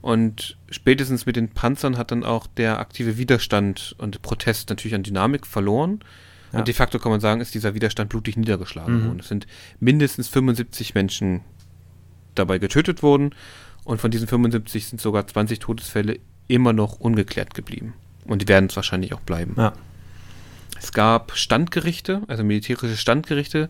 und 0.00 0.58
spätestens 0.70 1.26
mit 1.26 1.36
den 1.36 1.50
Panzern 1.50 1.96
hat 1.96 2.10
dann 2.10 2.24
auch 2.24 2.46
der 2.46 2.78
aktive 2.78 3.16
Widerstand 3.16 3.94
und 3.98 4.22
Protest 4.22 4.68
natürlich 4.68 4.94
an 4.94 5.02
Dynamik 5.02 5.46
verloren. 5.46 6.00
Ja. 6.52 6.58
Und 6.58 6.68
de 6.68 6.74
facto 6.74 6.98
kann 6.98 7.10
man 7.10 7.20
sagen, 7.20 7.40
ist 7.40 7.54
dieser 7.54 7.74
Widerstand 7.74 8.10
blutig 8.10 8.36
niedergeschlagen 8.36 9.00
mhm. 9.00 9.06
worden. 9.06 9.20
Es 9.20 9.28
sind 9.28 9.46
mindestens 9.80 10.28
75 10.28 10.94
Menschen 10.94 11.40
dabei 12.34 12.58
getötet 12.58 13.02
worden 13.02 13.34
und 13.84 14.00
von 14.00 14.10
diesen 14.10 14.26
75 14.26 14.86
sind 14.86 15.00
sogar 15.00 15.26
20 15.26 15.58
Todesfälle 15.58 16.18
immer 16.48 16.72
noch 16.72 17.00
ungeklärt 17.00 17.54
geblieben. 17.54 17.94
Und 18.24 18.42
die 18.42 18.48
werden 18.48 18.66
es 18.68 18.76
wahrscheinlich 18.76 19.14
auch 19.14 19.20
bleiben. 19.20 19.54
Ja. 19.56 19.72
Es 20.78 20.92
gab 20.92 21.32
Standgerichte, 21.36 22.22
also 22.28 22.44
militärische 22.44 22.96
Standgerichte. 22.96 23.68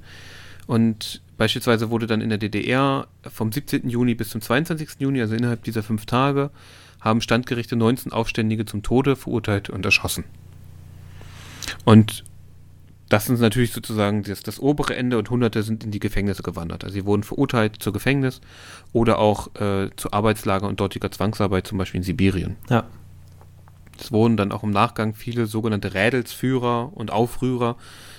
Und 0.67 1.23
beispielsweise 1.37 1.91
wurde 1.91 2.07
dann 2.07 2.21
in 2.21 2.29
der 2.29 2.39
DDR 2.39 3.07
vom 3.23 3.53
17. 3.53 3.89
Juni 3.89 4.15
bis 4.15 4.31
zum 4.31 4.41
22. 4.41 4.97
Juni, 4.99 5.21
also 5.21 5.35
innerhalb 5.35 5.65
dieser 5.65 5.83
fünf 5.83 6.07
Tage, 6.07 6.51
haben 7.01 7.21
Standgerichte 7.21 7.77
19 7.77 8.13
Aufständige 8.13 8.65
zum 8.65 8.83
Tode 8.83 9.17
verurteilt 9.17 9.69
und 9.69 9.85
erschossen. 9.85 10.25
Und 11.85 12.25
das 13.11 13.29
ist 13.29 13.41
natürlich 13.41 13.73
sozusagen 13.73 14.23
das, 14.23 14.43
das, 14.43 14.59
obere 14.59 14.97
Ende 14.97 15.19
und 15.19 15.29
Hunderte 15.29 15.63
sind 15.63 15.85
in 15.85 15.91
die 15.91 16.01
Gefängnisse 16.01 16.43
gewandert. 16.43 16.85
Also 16.85 16.95
sie 16.95 17.05
wurden 17.05 17.23
verurteilt 17.23 17.77
zu 17.81 17.93
Gefängnis 17.93 18.41
oder 18.93 19.19
auch 19.19 19.55
äh, 19.57 19.91
zu 19.97 20.13
Arbeitslager 20.13 20.67
und 20.67 20.81
dortiger 20.81 21.11
Zwangsarbeit, 21.11 21.67
zum 21.67 21.79
Beispiel 21.79 21.99
in 21.99 22.05
Sibirien. 22.05 22.57
Ja. 22.71 22.85
Es 24.01 24.11
wurden 24.11 24.37
dann 24.37 24.51
auch 24.51 24.65
im 24.65 24.71
Nachgang 24.71 25.15
viele 25.15 25.47
sogenannte 25.47 25.95
Rädelsführer 25.95 26.91
und 26.97 27.13
Aufrührer 27.13 27.77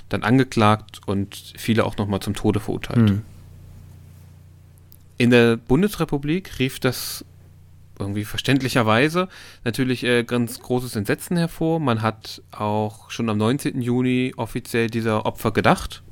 dann 0.10 0.24
angeklagt 0.24 1.02
und 1.06 1.54
viele 1.58 1.86
auch 1.86 1.98
nochmal 1.98 2.20
zum 2.20 2.34
Tode 2.34 2.60
verurteilt. 2.60 3.12
Mhm. 3.12 3.22
In 5.18 5.30
der 5.30 5.58
Bundesrepublik 5.58 6.60
rief 6.60 6.80
das 6.80 7.26
irgendwie 7.98 8.26
verständlicherweise 8.26 9.30
natürlich 9.63 10.04
äh, 10.04 10.24
ganz 10.24 10.60
großes 10.60 10.96
Entsetzen 10.96 11.38
hervor. 11.38 11.80
Man 11.80 12.02
hat 12.02 12.41
auch 12.52 13.10
schon 13.10 13.30
am 13.30 13.38
19. 13.38 13.82
Juni 13.82 14.34
offiziell 14.36 14.89
dieser 14.89 15.26
Opfer 15.26 15.52
gedacht. 15.52 16.04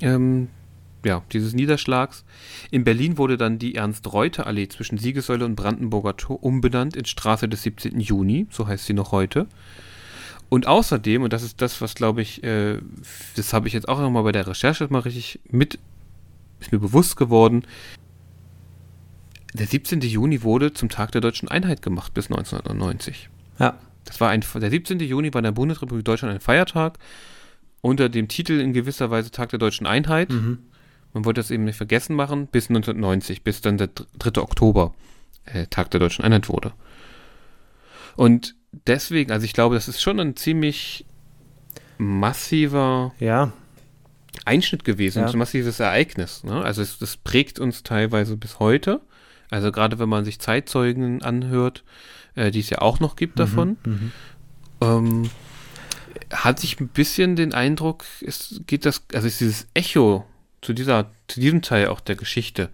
Ähm, 0.00 0.48
ja, 1.04 1.22
dieses 1.32 1.54
Niederschlags. 1.54 2.24
In 2.70 2.84
Berlin 2.84 3.18
wurde 3.18 3.36
dann 3.36 3.58
die 3.58 3.74
Ernst-Reuter-Allee 3.74 4.68
zwischen 4.68 4.98
Siegessäule 4.98 5.44
und 5.44 5.54
Brandenburger 5.54 6.16
Tor 6.16 6.42
umbenannt 6.42 6.96
in 6.96 7.04
Straße 7.04 7.48
des 7.48 7.62
17. 7.62 8.00
Juni, 8.00 8.46
so 8.50 8.66
heißt 8.66 8.86
sie 8.86 8.94
noch 8.94 9.12
heute. 9.12 9.46
Und 10.48 10.66
außerdem, 10.66 11.22
und 11.22 11.32
das 11.32 11.42
ist 11.42 11.60
das, 11.60 11.80
was 11.80 11.94
glaube 11.94 12.22
ich, 12.22 12.42
äh, 12.44 12.78
das 13.36 13.52
habe 13.52 13.66
ich 13.66 13.74
jetzt 13.74 13.88
auch 13.88 14.00
nochmal 14.00 14.22
bei 14.22 14.32
der 14.32 14.46
Recherche 14.46 14.86
mal 14.90 15.00
richtig 15.00 15.40
mit, 15.48 15.78
ist 16.60 16.72
mir 16.72 16.78
bewusst 16.78 17.16
geworden, 17.16 17.66
der 19.52 19.66
17. 19.66 20.00
Juni 20.00 20.42
wurde 20.42 20.72
zum 20.74 20.88
Tag 20.88 21.12
der 21.12 21.20
deutschen 21.20 21.48
Einheit 21.48 21.80
gemacht 21.80 22.12
bis 22.12 22.26
1990. 22.26 23.30
Ja. 23.58 23.78
Das 24.04 24.20
war 24.20 24.30
ein, 24.30 24.44
der 24.56 24.70
17. 24.70 25.00
Juni 25.00 25.32
war 25.32 25.38
in 25.38 25.44
der 25.44 25.52
Bundesrepublik 25.52 26.04
Deutschland 26.04 26.34
ein 26.34 26.40
Feiertag 26.40 26.98
unter 27.80 28.08
dem 28.08 28.28
Titel 28.28 28.60
in 28.60 28.72
gewisser 28.72 29.10
Weise 29.10 29.30
Tag 29.30 29.50
der 29.50 29.58
deutschen 29.58 29.86
Einheit. 29.86 30.30
Mhm. 30.30 30.58
Man 31.12 31.24
wollte 31.24 31.40
das 31.40 31.50
eben 31.50 31.64
nicht 31.64 31.76
vergessen 31.76 32.16
machen, 32.16 32.46
bis 32.48 32.68
1990, 32.68 33.42
bis 33.42 33.60
dann 33.60 33.78
der 33.78 33.88
3. 34.18 34.42
Oktober 34.42 34.94
äh, 35.44 35.66
Tag 35.68 35.90
der 35.90 36.00
deutschen 36.00 36.24
Einheit 36.24 36.48
wurde. 36.48 36.72
Und 38.16 38.56
deswegen, 38.86 39.32
also 39.32 39.44
ich 39.44 39.52
glaube, 39.52 39.74
das 39.74 39.88
ist 39.88 40.02
schon 40.02 40.20
ein 40.20 40.36
ziemlich 40.36 41.04
massiver 41.98 43.14
ja. 43.18 43.52
Einschnitt 44.44 44.84
gewesen, 44.84 45.20
ja. 45.20 45.28
ein 45.28 45.38
massives 45.38 45.80
Ereignis. 45.80 46.44
Ne? 46.44 46.62
Also 46.62 46.82
es, 46.82 46.98
das 46.98 47.16
prägt 47.16 47.58
uns 47.58 47.82
teilweise 47.82 48.36
bis 48.36 48.58
heute. 48.58 49.00
Also 49.50 49.70
gerade 49.72 49.98
wenn 49.98 50.08
man 50.08 50.24
sich 50.24 50.40
Zeitzeugen 50.40 51.22
anhört, 51.22 51.84
äh, 52.34 52.50
die 52.50 52.60
es 52.60 52.70
ja 52.70 52.78
auch 52.80 53.00
noch 53.00 53.16
gibt 53.16 53.36
mhm, 53.36 53.38
davon, 53.38 53.76
mhm, 53.84 54.12
ähm, 54.80 55.30
hatte 56.32 56.64
ich 56.64 56.80
ein 56.80 56.88
bisschen 56.88 57.36
den 57.36 57.54
Eindruck, 57.54 58.04
es 58.20 58.60
geht 58.66 58.86
das, 58.86 59.04
also 59.12 59.26
ist 59.26 59.40
dieses 59.40 59.66
Echo 59.74 60.24
zu 60.62 60.72
dieser, 60.72 61.10
zu 61.28 61.40
diesem 61.40 61.62
Teil 61.62 61.88
auch 61.88 62.00
der 62.00 62.16
Geschichte 62.16 62.70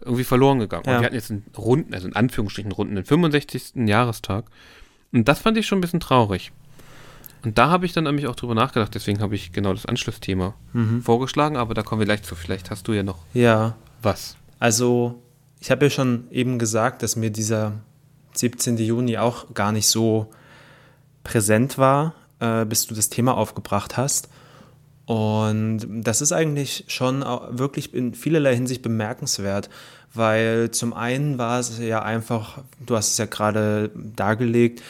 irgendwie 0.00 0.24
verloren 0.24 0.58
gegangen. 0.58 0.84
Ja. 0.86 0.92
Und 0.92 1.00
wir 1.00 1.06
hatten 1.06 1.14
jetzt 1.14 1.30
einen 1.30 1.44
runden, 1.56 1.94
also 1.94 2.06
in 2.06 2.14
Anführungsstrichen 2.14 2.72
runden, 2.72 2.94
den 2.94 3.04
65. 3.04 3.86
Jahrestag. 3.86 4.46
Und 5.14 5.28
das 5.28 5.38
fand 5.38 5.56
ich 5.56 5.66
schon 5.66 5.78
ein 5.78 5.80
bisschen 5.80 6.00
traurig. 6.00 6.50
Und 7.44 7.56
da 7.56 7.70
habe 7.70 7.86
ich 7.86 7.92
dann 7.92 8.04
nämlich 8.04 8.26
auch 8.26 8.34
drüber 8.34 8.54
nachgedacht, 8.54 8.94
deswegen 8.94 9.20
habe 9.20 9.36
ich 9.36 9.52
genau 9.52 9.72
das 9.72 9.86
Anschlussthema 9.86 10.54
mhm. 10.72 11.02
vorgeschlagen, 11.02 11.56
aber 11.56 11.72
da 11.74 11.82
kommen 11.82 12.00
wir 12.00 12.06
gleich 12.06 12.24
zu. 12.24 12.34
Vielleicht 12.34 12.70
hast 12.70 12.88
du 12.88 12.92
ja 12.92 13.02
noch 13.02 13.18
ja. 13.32 13.76
was. 14.02 14.36
Also 14.58 15.22
ich 15.60 15.70
habe 15.70 15.86
ja 15.86 15.90
schon 15.90 16.26
eben 16.30 16.58
gesagt, 16.58 17.02
dass 17.02 17.16
mir 17.16 17.30
dieser 17.30 17.72
17. 18.32 18.76
Juni 18.78 19.16
auch 19.18 19.54
gar 19.54 19.70
nicht 19.70 19.86
so 19.86 20.32
präsent 21.22 21.78
war, 21.78 22.14
äh, 22.40 22.64
bis 22.64 22.86
du 22.86 22.94
das 22.94 23.08
Thema 23.08 23.36
aufgebracht 23.36 23.96
hast. 23.96 24.28
Und 25.06 25.86
das 25.90 26.22
ist 26.22 26.32
eigentlich 26.32 26.84
schon 26.88 27.20
wirklich 27.20 27.94
in 27.94 28.14
vielerlei 28.14 28.54
Hinsicht 28.54 28.82
bemerkenswert, 28.82 29.68
weil 30.14 30.70
zum 30.70 30.92
einen 30.92 31.38
war 31.38 31.60
es 31.60 31.78
ja 31.78 32.02
einfach, 32.02 32.62
du 32.84 32.96
hast 32.96 33.12
es 33.12 33.18
ja 33.18 33.26
gerade 33.26 33.90
dargelegt, 33.94 34.82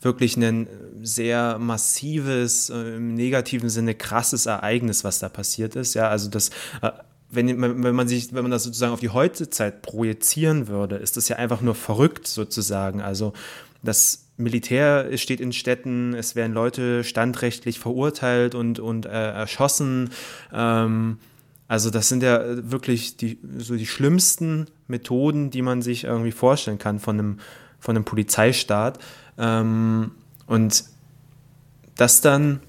wirklich 0.00 0.36
ein 0.36 0.66
sehr 1.02 1.58
massives, 1.58 2.70
äh, 2.70 2.96
im 2.96 3.14
negativen 3.14 3.70
Sinne 3.70 3.94
krasses 3.94 4.46
Ereignis, 4.46 5.04
was 5.04 5.20
da 5.20 5.28
passiert 5.28 5.76
ist. 5.76 5.94
Ja, 5.94 6.08
also 6.08 6.28
das 6.28 6.50
äh, 6.82 6.90
wenn, 7.32 7.82
wenn 7.82 7.94
man 7.94 8.08
sich, 8.08 8.34
wenn 8.34 8.42
man 8.42 8.50
das 8.50 8.64
sozusagen 8.64 8.92
auf 8.92 9.00
die 9.00 9.08
Heutezeit 9.08 9.80
projizieren 9.80 10.68
würde, 10.68 10.96
ist 10.96 11.16
das 11.16 11.28
ja 11.28 11.36
einfach 11.36 11.62
nur 11.62 11.74
verrückt 11.74 12.28
sozusagen. 12.28 13.00
Also 13.00 13.32
das 13.82 14.26
Militär 14.36 15.16
steht 15.16 15.40
in 15.40 15.52
Städten, 15.52 16.14
es 16.14 16.36
werden 16.36 16.52
Leute 16.52 17.04
standrechtlich 17.04 17.78
verurteilt 17.78 18.54
und, 18.54 18.80
und 18.80 19.06
äh, 19.06 19.08
erschossen. 19.08 20.10
Ähm, 20.52 21.18
also 21.72 21.88
das 21.88 22.10
sind 22.10 22.22
ja 22.22 22.42
wirklich 22.70 23.16
die, 23.16 23.38
so 23.56 23.76
die 23.76 23.86
schlimmsten 23.86 24.66
Methoden, 24.88 25.48
die 25.48 25.62
man 25.62 25.80
sich 25.80 26.04
irgendwie 26.04 26.30
vorstellen 26.30 26.76
kann 26.76 27.00
von 27.00 27.18
einem, 27.18 27.38
von 27.80 27.96
einem 27.96 28.04
Polizeistaat. 28.04 28.98
Ähm, 29.38 30.10
und 30.46 30.84
das 31.94 32.20
dann 32.20 32.60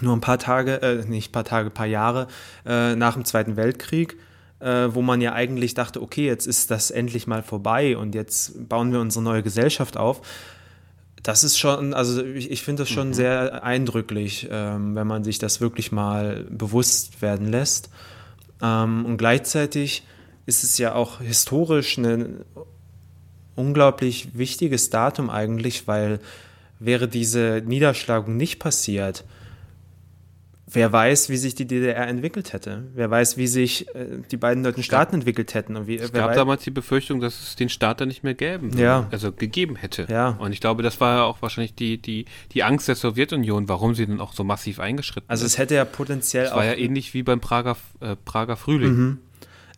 nur 0.00 0.16
ein 0.16 0.22
paar 0.22 0.38
Tage, 0.38 0.80
äh, 0.80 1.04
nicht 1.04 1.28
ein 1.28 1.32
paar 1.32 1.44
Tage, 1.44 1.68
ein 1.68 1.74
paar 1.74 1.84
Jahre 1.84 2.28
äh, 2.64 2.96
nach 2.96 3.12
dem 3.12 3.26
Zweiten 3.26 3.56
Weltkrieg, 3.56 4.16
äh, 4.60 4.88
wo 4.92 5.02
man 5.02 5.20
ja 5.20 5.34
eigentlich 5.34 5.74
dachte, 5.74 6.00
okay, 6.00 6.24
jetzt 6.24 6.46
ist 6.46 6.70
das 6.70 6.90
endlich 6.90 7.26
mal 7.26 7.42
vorbei 7.42 7.98
und 7.98 8.14
jetzt 8.14 8.66
bauen 8.66 8.92
wir 8.92 9.00
unsere 9.00 9.24
neue 9.24 9.42
Gesellschaft 9.42 9.98
auf. 9.98 10.22
Das 11.26 11.42
ist 11.42 11.58
schon, 11.58 11.92
also 11.92 12.24
ich, 12.24 12.52
ich 12.52 12.62
finde 12.62 12.84
das 12.84 12.88
schon 12.88 13.08
mhm. 13.08 13.14
sehr 13.14 13.64
eindrücklich, 13.64 14.46
ähm, 14.48 14.94
wenn 14.94 15.08
man 15.08 15.24
sich 15.24 15.40
das 15.40 15.60
wirklich 15.60 15.90
mal 15.90 16.46
bewusst 16.48 17.20
werden 17.20 17.48
lässt. 17.48 17.90
Ähm, 18.62 19.04
und 19.04 19.16
gleichzeitig 19.16 20.04
ist 20.46 20.62
es 20.62 20.78
ja 20.78 20.94
auch 20.94 21.20
historisch 21.20 21.98
ein 21.98 22.44
unglaublich 23.56 24.38
wichtiges 24.38 24.88
Datum 24.90 25.28
eigentlich, 25.28 25.88
weil 25.88 26.20
wäre 26.78 27.08
diese 27.08 27.60
Niederschlagung 27.66 28.36
nicht 28.36 28.60
passiert, 28.60 29.24
wer 30.66 30.92
weiß, 30.92 31.28
wie 31.28 31.36
sich 31.36 31.54
die 31.54 31.66
DDR 31.66 32.08
entwickelt 32.08 32.52
hätte. 32.52 32.84
Wer 32.94 33.10
weiß, 33.10 33.36
wie 33.36 33.46
sich 33.46 33.94
äh, 33.94 34.18
die 34.30 34.36
beiden 34.36 34.64
deutschen 34.64 34.82
Staaten 34.82 35.12
ja. 35.12 35.18
entwickelt 35.18 35.54
hätten. 35.54 35.76
Und 35.76 35.86
wie, 35.86 35.96
es 35.96 36.12
gab 36.12 36.34
damals 36.34 36.64
die 36.64 36.70
Befürchtung, 36.70 37.20
dass 37.20 37.40
es 37.40 37.56
den 37.56 37.68
Staat 37.68 38.00
dann 38.00 38.08
nicht 38.08 38.24
mehr 38.24 38.34
gäben 38.34 38.76
ja. 38.76 39.06
also 39.10 39.32
gegeben 39.32 39.76
hätte. 39.76 40.06
Ja. 40.10 40.30
Und 40.30 40.52
ich 40.52 40.60
glaube, 40.60 40.82
das 40.82 41.00
war 41.00 41.16
ja 41.16 41.22
auch 41.22 41.40
wahrscheinlich 41.40 41.74
die, 41.74 41.98
die, 41.98 42.24
die 42.52 42.64
Angst 42.64 42.88
der 42.88 42.96
Sowjetunion, 42.96 43.68
warum 43.68 43.94
sie 43.94 44.06
dann 44.06 44.20
auch 44.20 44.32
so 44.32 44.42
massiv 44.42 44.80
eingeschritten 44.80 45.28
Also 45.28 45.46
es 45.46 45.56
hätte 45.56 45.76
ja 45.76 45.84
potenziell 45.84 46.44
das 46.44 46.52
auch... 46.52 46.56
Es 46.58 46.66
war 46.66 46.72
ja 46.72 46.78
ähnlich 46.78 47.14
wie 47.14 47.22
beim 47.22 47.40
Prager, 47.40 47.76
äh, 48.00 48.16
Prager 48.24 48.56
Frühling. 48.56 48.92
Mhm. 48.92 49.18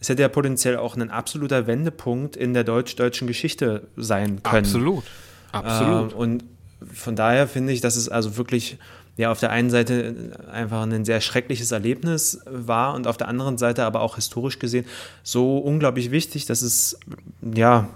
Es 0.00 0.08
hätte 0.08 0.22
ja 0.22 0.28
potenziell 0.28 0.76
auch 0.76 0.96
ein 0.96 1.10
absoluter 1.10 1.66
Wendepunkt 1.66 2.36
in 2.36 2.54
der 2.54 2.64
deutsch-deutschen 2.64 3.26
Geschichte 3.26 3.88
sein 3.96 4.42
können. 4.42 4.64
Absolut. 4.64 5.04
Absolut. 5.52 6.12
Äh, 6.12 6.16
und 6.16 6.44
von 6.92 7.16
daher 7.16 7.48
finde 7.48 7.72
ich, 7.72 7.80
dass 7.80 7.96
es 7.96 8.08
also 8.08 8.36
wirklich 8.36 8.78
ja 9.18 9.30
auf 9.30 9.40
der 9.40 9.50
einen 9.50 9.68
Seite 9.68 10.46
einfach 10.50 10.82
ein 10.82 11.04
sehr 11.04 11.20
schreckliches 11.20 11.72
Erlebnis 11.72 12.40
war 12.46 12.94
und 12.94 13.06
auf 13.06 13.16
der 13.18 13.28
anderen 13.28 13.58
Seite 13.58 13.84
aber 13.84 14.00
auch 14.00 14.14
historisch 14.14 14.58
gesehen 14.58 14.86
so 15.22 15.58
unglaublich 15.58 16.10
wichtig, 16.10 16.46
dass 16.46 16.62
es 16.62 16.98
ja, 17.42 17.88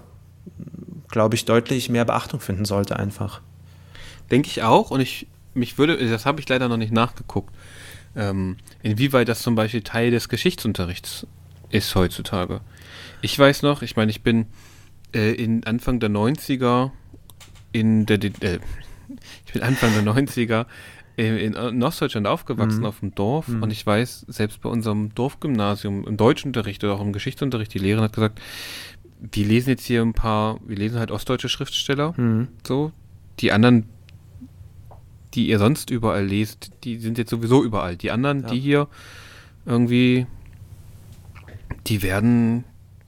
glaube 1.07 1.35
ich, 1.35 1.45
deutlich 1.45 1.89
mehr 1.89 2.05
Beachtung 2.05 2.39
finden 2.39 2.65
sollte 2.65 2.97
einfach. 2.97 3.41
Denke 4.29 4.49
ich 4.49 4.63
auch 4.63 4.91
und 4.91 4.99
ich 4.99 5.27
mich 5.53 5.77
würde, 5.77 5.97
das 6.09 6.25
habe 6.25 6.39
ich 6.41 6.49
leider 6.49 6.67
noch 6.67 6.77
nicht 6.77 6.91
nachgeguckt, 6.91 7.53
ähm, 8.15 8.57
inwieweit 8.81 9.27
das 9.29 9.41
zum 9.41 9.55
Beispiel 9.55 9.81
Teil 9.81 10.11
des 10.11 10.29
Geschichtsunterrichts 10.29 11.25
ist 11.69 11.95
heutzutage. 11.95 12.61
Ich 13.21 13.37
weiß 13.37 13.61
noch, 13.61 13.81
ich 13.81 13.95
meine, 13.95 14.11
ich 14.11 14.21
bin 14.21 14.47
äh, 15.13 15.31
in 15.31 15.63
Anfang 15.63 15.99
der 15.99 16.09
90er 16.09 16.91
in 17.71 18.05
der, 18.05 18.23
äh, 18.23 18.59
ich 19.45 19.53
bin 19.53 19.61
Anfang 19.61 19.93
der 19.93 20.03
90er 20.03 20.65
in 21.15 21.83
Ostdeutschland 21.83 22.25
aufgewachsen, 22.25 22.79
mhm. 22.79 22.85
auf 22.85 22.99
dem 22.99 23.13
Dorf. 23.13 23.47
Mhm. 23.47 23.63
Und 23.63 23.71
ich 23.71 23.85
weiß, 23.85 24.25
selbst 24.27 24.61
bei 24.61 24.69
unserem 24.69 25.13
Dorfgymnasium, 25.13 26.07
im 26.07 26.17
Deutschunterricht 26.17 26.83
oder 26.83 26.93
auch 26.93 27.01
im 27.01 27.13
Geschichtsunterricht, 27.13 27.73
die 27.73 27.79
Lehrerin 27.79 28.05
hat 28.05 28.13
gesagt, 28.13 28.41
wir 29.31 29.45
lesen 29.45 29.69
jetzt 29.69 29.85
hier 29.85 30.01
ein 30.01 30.13
paar, 30.13 30.59
wir 30.65 30.75
lesen 30.75 30.99
halt 30.99 31.11
ostdeutsche 31.11 31.49
Schriftsteller. 31.49 32.13
Mhm. 32.17 32.47
So. 32.65 32.91
Die 33.39 33.51
anderen, 33.51 33.85
die 35.33 35.47
ihr 35.47 35.59
sonst 35.59 35.89
überall 35.89 36.25
lest, 36.25 36.71
die 36.83 36.97
sind 36.97 37.17
jetzt 37.17 37.29
sowieso 37.29 37.63
überall. 37.63 37.95
Die 37.95 38.11
anderen, 38.11 38.41
ja. 38.41 38.49
die 38.49 38.59
hier 38.59 38.87
irgendwie, 39.65 40.27
die 41.87 42.01
werden, 42.01 42.63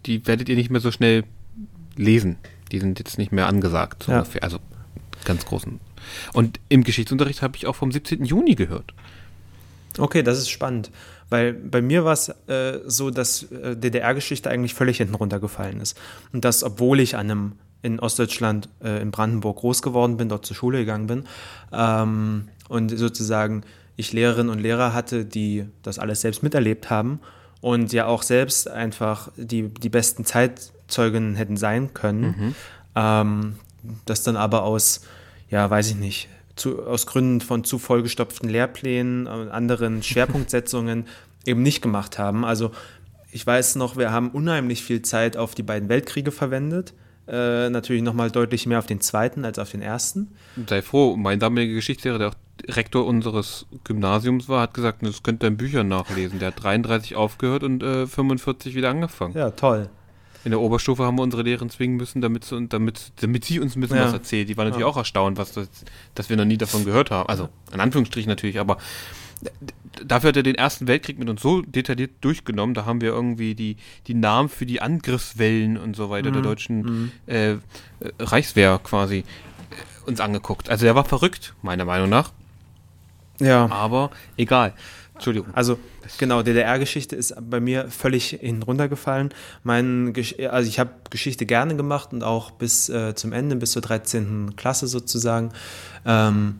die 0.06 0.26
werdet 0.28 0.47
ihr 0.47 0.56
nicht 0.56 0.70
mehr 0.70 0.82
so 0.82 0.91
schnell 0.91 1.24
lesen. 1.95 2.38
Die 2.72 2.80
sind 2.80 2.99
jetzt 2.99 3.18
nicht 3.18 3.32
mehr 3.32 3.47
angesagt, 3.47 4.03
so 4.03 4.12
ja. 4.12 4.20
ungefähr. 4.20 4.43
Also 4.43 4.60
ganz 5.24 5.45
großen 5.45 5.80
und 6.34 6.60
im 6.70 6.84
Geschichtsunterricht 6.84 7.41
habe 7.41 7.56
ich 7.58 7.68
auch 7.68 7.76
vom 7.76 7.91
17. 7.91 8.26
Juni 8.26 8.56
gehört. 8.56 8.93
Okay, 9.97 10.24
das 10.24 10.38
ist 10.38 10.49
spannend. 10.49 10.91
Weil 11.30 11.53
bei 11.53 11.82
mir 11.82 12.06
war 12.06 12.14
es 12.14 12.30
äh, 12.47 12.80
so, 12.86 13.10
dass 13.10 13.43
äh, 13.51 13.76
DDR-Geschichte 13.76 14.49
eigentlich 14.49 14.74
völlig 14.74 14.97
hinten 14.97 15.16
runtergefallen 15.16 15.82
ist. 15.82 15.97
Und 16.34 16.45
das, 16.45 16.64
obwohl 16.64 16.99
ich 16.99 17.16
an 17.16 17.32
einem 17.32 17.51
in 17.82 17.99
Ostdeutschland, 17.99 18.70
äh, 18.84 19.01
in 19.01 19.12
Brandenburg 19.12 19.58
groß 19.58 19.82
geworden 19.82 20.18
bin, 20.18 20.30
dort 20.30 20.45
zur 20.45 20.56
Schule 20.56 20.80
gegangen 20.80 21.08
bin. 21.08 21.24
Ähm, 21.72 22.49
und 22.68 22.89
sozusagen 22.89 23.64
ich 23.95 24.12
Lehrerinnen 24.12 24.51
und 24.51 24.60
Lehrer 24.60 24.93
hatte, 24.93 25.26
die 25.26 25.66
das 25.84 25.99
alles 25.99 26.22
selbst 26.22 26.43
miterlebt 26.43 26.89
haben 26.89 27.20
und 27.62 27.93
ja 27.93 28.08
auch 28.08 28.24
selbst 28.24 28.70
einfach 28.70 29.30
die, 29.38 29.70
die 29.70 29.89
besten 29.89 30.26
Zeitzeugen 30.26 31.36
hätten 31.36 31.58
sein 31.58 31.93
können. 31.93 32.22
Mhm. 32.22 32.56
Ähm, 32.95 33.56
das 34.06 34.24
dann 34.24 34.36
aber 34.36 34.64
aus 34.64 35.01
ja, 35.50 35.70
weiß 35.70 35.91
ich 35.91 35.96
nicht, 35.96 36.30
zu, 36.56 36.84
aus 36.84 37.06
Gründen 37.06 37.41
von 37.41 37.64
zu 37.64 37.80
vollgestopften 37.80 38.50
Lehrplänen 38.50 39.28
und 39.28 39.50
anderen 39.50 40.04
Schwerpunktsetzungen 40.04 41.06
eben 41.46 41.62
nicht 41.62 41.82
gemacht 41.82 42.18
haben. 42.18 42.46
Also 42.46 42.72
ich 43.32 43.46
weiß 43.46 43.76
noch, 43.76 43.98
wir 43.98 44.12
haben 44.12 44.30
unheimlich 44.32 44.84
viel 44.84 45.02
Zeit 45.02 45.38
auf 45.38 45.56
die 45.56 45.64
beiden 45.64 45.89
Weltkriege 45.89 46.32
verwendet. 46.32 46.93
Äh, 47.28 47.70
natürlich 47.70 48.04
nochmal 48.04 48.30
deutlich 48.30 48.68
mehr 48.68 48.80
auf 48.80 48.86
den 48.86 49.02
zweiten 49.02 49.46
als 49.46 49.58
auf 49.58 49.72
den 49.72 49.82
ersten. 49.82 50.36
Sei 50.70 50.82
froh, 50.82 51.16
mein 51.16 51.39
damaliger 51.39 51.74
Geschichtslehrer, 51.74 52.20
der 52.20 52.28
auch 52.30 52.36
Rektor 52.68 53.06
unseres 53.06 53.66
Gymnasiums 53.84 54.48
war, 54.48 54.62
hat 54.62 54.74
gesagt, 54.74 55.00
das 55.02 55.24
könnt 55.24 55.43
ihr 55.43 55.48
in 55.48 55.58
Büchern 55.58 55.88
nachlesen. 55.88 56.39
Der 56.39 56.50
hat 56.50 56.64
33 56.64 57.16
aufgehört 57.16 57.64
und 57.64 57.84
äh, 57.84 58.08
45 58.08 58.76
wieder 58.76 58.89
angefangen. 58.89 59.36
Ja, 59.36 59.52
toll. 59.52 59.89
In 60.46 60.52
der 60.52 60.62
Oberstufe 60.62 61.04
haben 61.04 61.18
wir 61.18 61.24
unsere 61.24 61.41
Lehrerin 61.41 61.72
zwingen 61.72 61.98
müssen, 61.98 62.22
damit 62.22 62.46
sie, 62.46 62.68
damit, 62.68 63.12
damit 63.20 63.43
sie 63.46 63.60
uns 63.60 63.76
ein 63.76 63.82
bisschen 63.82 63.98
ja. 63.98 64.06
was 64.06 64.14
erzählt. 64.14 64.48
Die 64.48 64.56
war 64.56 64.64
natürlich 64.64 64.82
ja. 64.82 64.88
auch 64.88 64.96
erstaunt, 64.96 65.38
was 65.38 65.54
das, 65.54 65.68
dass 66.14 66.30
wir 66.30 66.38
noch 66.38 66.46
nie 66.46 66.58
davon 66.58 66.86
gehört 66.86 67.10
haben. 67.10 67.28
Also, 67.28 67.50
in 67.74 67.80
Anführungsstrichen 67.80 68.30
natürlich, 68.30 68.60
aber 68.60 68.78
dafür 70.06 70.30
hat 70.30 70.38
er 70.38 70.43
den 70.43 70.54
Ersten 70.54 70.88
Weltkrieg 70.88 71.18
mit 71.18 71.30
uns 71.30 71.41
so 71.41 71.64
detailliert 71.64 72.12
durchgenommen. 72.22 72.76
Da 72.76 72.86
haben 72.86 73.02
wir 73.02 73.10
irgendwie 73.10 73.56
die, 73.56 73.78
die 74.06 74.14
Namen 74.14 74.50
für 74.50 74.68
die 74.68 74.82
Angriffswellen 74.82 75.78
und 75.78 75.96
so 75.96 76.12
weiter 76.12 76.30
mhm. 76.30 76.34
der 76.34 76.41
deutschen 76.43 76.82
mhm. 76.82 77.12
äh, 77.26 77.56
Reichswehr 78.20 78.80
quasi 78.84 79.20
äh, 79.20 80.08
uns 80.08 80.20
angeguckt. 80.20 80.70
Also, 80.70 80.86
der 80.86 80.93
war 80.93 81.06
verrückt, 81.06 81.56
meiner 81.64 81.86
Meinung 81.86 82.10
nach. 82.10 82.32
Ja. 83.39 83.68
Aber 83.72 84.12
egal. 84.38 84.74
Entschuldigung. 85.16 85.53
Also 85.53 85.80
genau, 86.18 86.43
DDR-Geschichte 86.43 87.16
ist 87.16 87.36
bei 87.49 87.61
mir 87.61 87.89
völlig 87.89 88.38
hinuntergefallen. 88.41 89.30
Mein, 89.63 90.13
also 90.49 90.68
ich 90.68 90.78
habe 90.78 90.91
Geschichte 91.09 91.45
gerne 91.45 91.76
gemacht 91.78 92.11
und 92.11 92.24
auch 92.24 92.51
bis 92.51 92.89
äh, 92.89 93.16
zum 93.16 93.32
Ende, 93.32 93.55
bis 93.55 93.72
zur 93.72 93.82
13. 93.82 94.57
Klasse 94.57 94.88
sozusagen. 94.88 95.51
Ähm, 96.05 96.55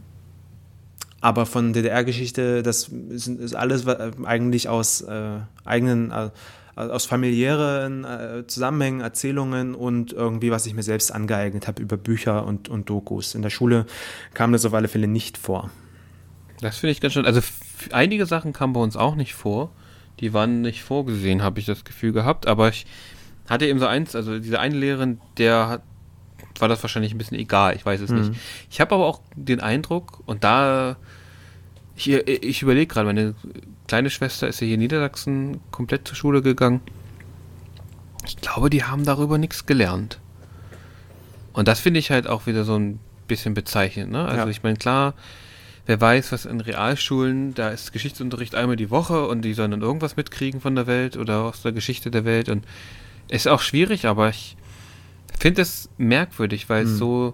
aber 1.20 1.46
von 1.46 1.74
DDR-Geschichte, 1.74 2.64
das 2.64 2.88
ist, 2.88 3.28
ist, 3.28 3.56
alles 3.56 3.86
eigentlich 3.88 4.70
aus 4.70 5.02
äh, 5.02 5.40
eigenen, 5.66 6.12
äh, 6.12 6.30
aus 6.76 7.06
familiären 7.06 8.06
äh, 8.06 8.48
Zusammenhängen, 8.48 9.02
Erzählungen 9.02 9.76
und 9.76 10.14
irgendwie, 10.14 10.52
was 10.52 10.66
ich 10.66 10.76
mir 10.76 10.84
selbst 10.84 11.12
angeeignet 11.12 11.68
habe 11.68 11.82
über 11.82 11.98
Bücher 11.98 12.46
und, 12.46 12.70
und 12.70 12.90
Dokus. 12.90 13.36
In 13.36 13.42
der 13.42 13.50
Schule 13.50 13.86
kam 14.34 14.54
das 14.54 14.66
auf 14.66 14.74
alle 14.74 14.88
Fälle 14.88 15.08
nicht 15.08 15.38
vor. 15.38 15.72
Das 16.62 16.78
finde 16.78 16.92
ich 16.92 17.02
ganz 17.02 17.14
schön. 17.14 17.26
Also 17.26 17.42
einige 17.92 18.26
Sachen 18.26 18.54
kamen 18.54 18.74
bei 18.74 18.80
uns 18.80 18.96
auch 18.96 19.16
nicht 19.16 19.34
vor. 19.34 19.72
Die 20.20 20.34
waren 20.34 20.62
nicht 20.62 20.84
vorgesehen, 20.84 21.44
habe 21.44 21.60
ich 21.60 21.66
das 21.66 21.84
Gefühl 21.84 22.14
gehabt. 22.14 22.48
Aber 22.48 22.70
ich 22.70 22.86
hatte 23.50 23.68
eben 23.68 23.80
so 23.80 23.86
eins, 23.86 24.16
also 24.16 24.40
diese 24.40 24.60
eine 24.60 24.76
Lehrerin, 24.76 25.20
der 25.38 25.68
hat, 25.68 25.84
war 26.60 26.68
das 26.68 26.82
wahrscheinlich 26.84 27.14
ein 27.14 27.18
bisschen 27.18 27.38
egal. 27.38 27.76
Ich 27.76 27.86
weiß 27.86 28.02
es 28.02 28.10
mhm. 28.10 28.20
nicht. 28.20 28.32
Ich 28.70 28.80
habe 28.82 28.96
aber 28.96 29.06
auch 29.06 29.22
den 29.36 29.60
Eindruck, 29.60 30.22
und 30.26 30.44
da, 30.44 30.96
ich, 31.96 32.10
ich 32.10 32.62
überlege 32.62 32.88
gerade, 32.88 33.08
meine 33.08 33.36
kleine 33.88 34.10
Schwester 34.10 34.48
ist 34.48 34.62
ja 34.62 34.66
hier 34.66 34.76
in 34.76 34.82
Niedersachsen 34.82 35.60
komplett 35.72 36.08
zur 36.08 36.16
Schule 36.16 36.42
gegangen. 36.42 36.82
Ich 38.26 38.38
glaube, 38.38 38.70
die 38.70 38.84
haben 38.84 39.06
darüber 39.06 39.38
nichts 39.38 39.66
gelernt. 39.66 40.20
Und 41.54 41.68
das 41.68 41.80
finde 41.80 42.00
ich 42.00 42.12
halt 42.12 42.28
auch 42.28 42.48
wieder 42.48 42.64
so 42.64 42.76
ein 42.76 43.00
bisschen 43.28 43.54
bezeichnend. 43.54 44.12
Ne? 44.12 44.26
Also 44.26 44.44
ja. 44.44 44.50
ich 44.50 44.64
meine, 44.64 44.78
klar, 44.78 45.14
wer 45.86 46.02
weiß, 46.02 46.32
was 46.32 46.46
in 46.46 46.62
Realschulen, 46.62 47.54
da 47.54 47.70
ist 47.70 47.94
Geschichtsunterricht 47.94 48.56
einmal 48.56 48.76
die 48.76 48.90
Woche 48.90 49.28
und 49.28 49.44
die 49.44 49.54
sollen 49.54 49.72
dann 49.72 49.82
irgendwas 49.82 50.18
mitkriegen 50.18 50.62
von 50.62 50.76
der 50.76 50.88
Welt 50.88 51.18
oder 51.18 51.44
aus 51.44 51.62
der 51.62 51.72
Geschichte 51.72 52.12
der 52.12 52.26
Welt 52.26 52.50
und 52.50 52.66
ist 53.28 53.48
auch 53.48 53.62
schwierig, 53.62 54.06
aber 54.06 54.30
ich 54.30 54.58
finde 55.40 55.62
es 55.62 55.90
merkwürdig, 55.98 56.70
weil 56.70 56.86
mhm. 56.86 56.92
es 56.92 56.98
so 56.98 57.34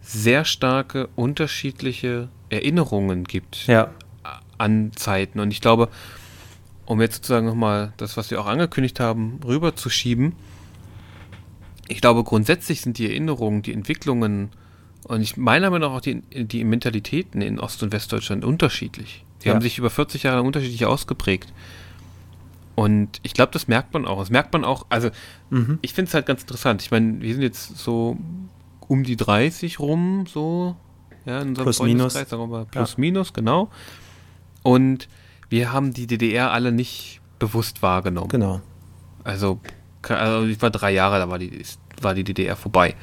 sehr 0.00 0.44
starke 0.44 1.08
unterschiedliche 1.14 2.28
Erinnerungen 2.48 3.24
gibt 3.24 3.66
ja. 3.66 3.92
an 4.58 4.92
Zeiten. 4.94 5.38
Und 5.40 5.52
ich 5.52 5.60
glaube, 5.60 5.88
um 6.86 7.00
jetzt 7.00 7.16
sozusagen 7.16 7.46
nochmal 7.46 7.92
das, 7.96 8.16
was 8.16 8.30
wir 8.30 8.40
auch 8.40 8.46
angekündigt 8.46 9.00
haben, 9.00 9.40
rüberzuschieben, 9.44 10.34
ich 11.88 12.00
glaube, 12.00 12.24
grundsätzlich 12.24 12.80
sind 12.80 12.98
die 12.98 13.08
Erinnerungen, 13.08 13.62
die 13.62 13.72
Entwicklungen 13.72 14.50
und 15.08 15.20
ich 15.20 15.36
meine 15.36 15.66
aber 15.66 15.84
auch 15.90 16.00
die, 16.00 16.22
die 16.22 16.64
Mentalitäten 16.64 17.42
in 17.42 17.58
Ost- 17.58 17.82
und 17.82 17.92
Westdeutschland 17.92 18.44
unterschiedlich. 18.44 19.24
Die 19.42 19.48
ja. 19.48 19.54
haben 19.54 19.60
sich 19.60 19.78
über 19.78 19.90
40 19.90 20.22
Jahre 20.22 20.42
unterschiedlich 20.42 20.86
ausgeprägt. 20.86 21.52
Und 22.74 23.20
ich 23.22 23.34
glaube, 23.34 23.52
das 23.52 23.68
merkt 23.68 23.92
man 23.92 24.06
auch. 24.06 24.20
Das 24.20 24.30
merkt 24.30 24.52
man 24.52 24.64
auch, 24.64 24.86
also 24.88 25.10
mhm. 25.50 25.78
ich 25.82 25.92
finde 25.92 26.08
es 26.08 26.14
halt 26.14 26.26
ganz 26.26 26.42
interessant. 26.42 26.82
Ich 26.82 26.90
meine, 26.90 27.20
wir 27.20 27.34
sind 27.34 27.42
jetzt 27.42 27.76
so 27.76 28.16
um 28.88 29.04
die 29.04 29.16
30 29.16 29.78
rum, 29.78 30.26
so, 30.26 30.76
ja, 31.24 31.40
in 31.40 31.48
unserem 31.48 31.64
plus, 31.64 31.82
minus. 31.82 32.14
plus, 32.14 32.92
ja. 32.92 32.94
minus, 32.96 33.32
genau. 33.32 33.70
Und 34.62 35.08
wir 35.48 35.72
haben 35.72 35.92
die 35.92 36.06
DDR 36.06 36.52
alle 36.52 36.72
nicht 36.72 37.20
bewusst 37.38 37.82
wahrgenommen. 37.82 38.28
Genau. 38.28 38.60
Also, 39.24 39.60
also 40.08 40.46
ich 40.46 40.60
war 40.62 40.70
drei 40.70 40.92
Jahre, 40.92 41.18
da 41.18 41.28
war 41.28 41.38
die, 41.38 41.62
war 42.00 42.14
die 42.14 42.24
DDR 42.24 42.56
vorbei. 42.56 42.94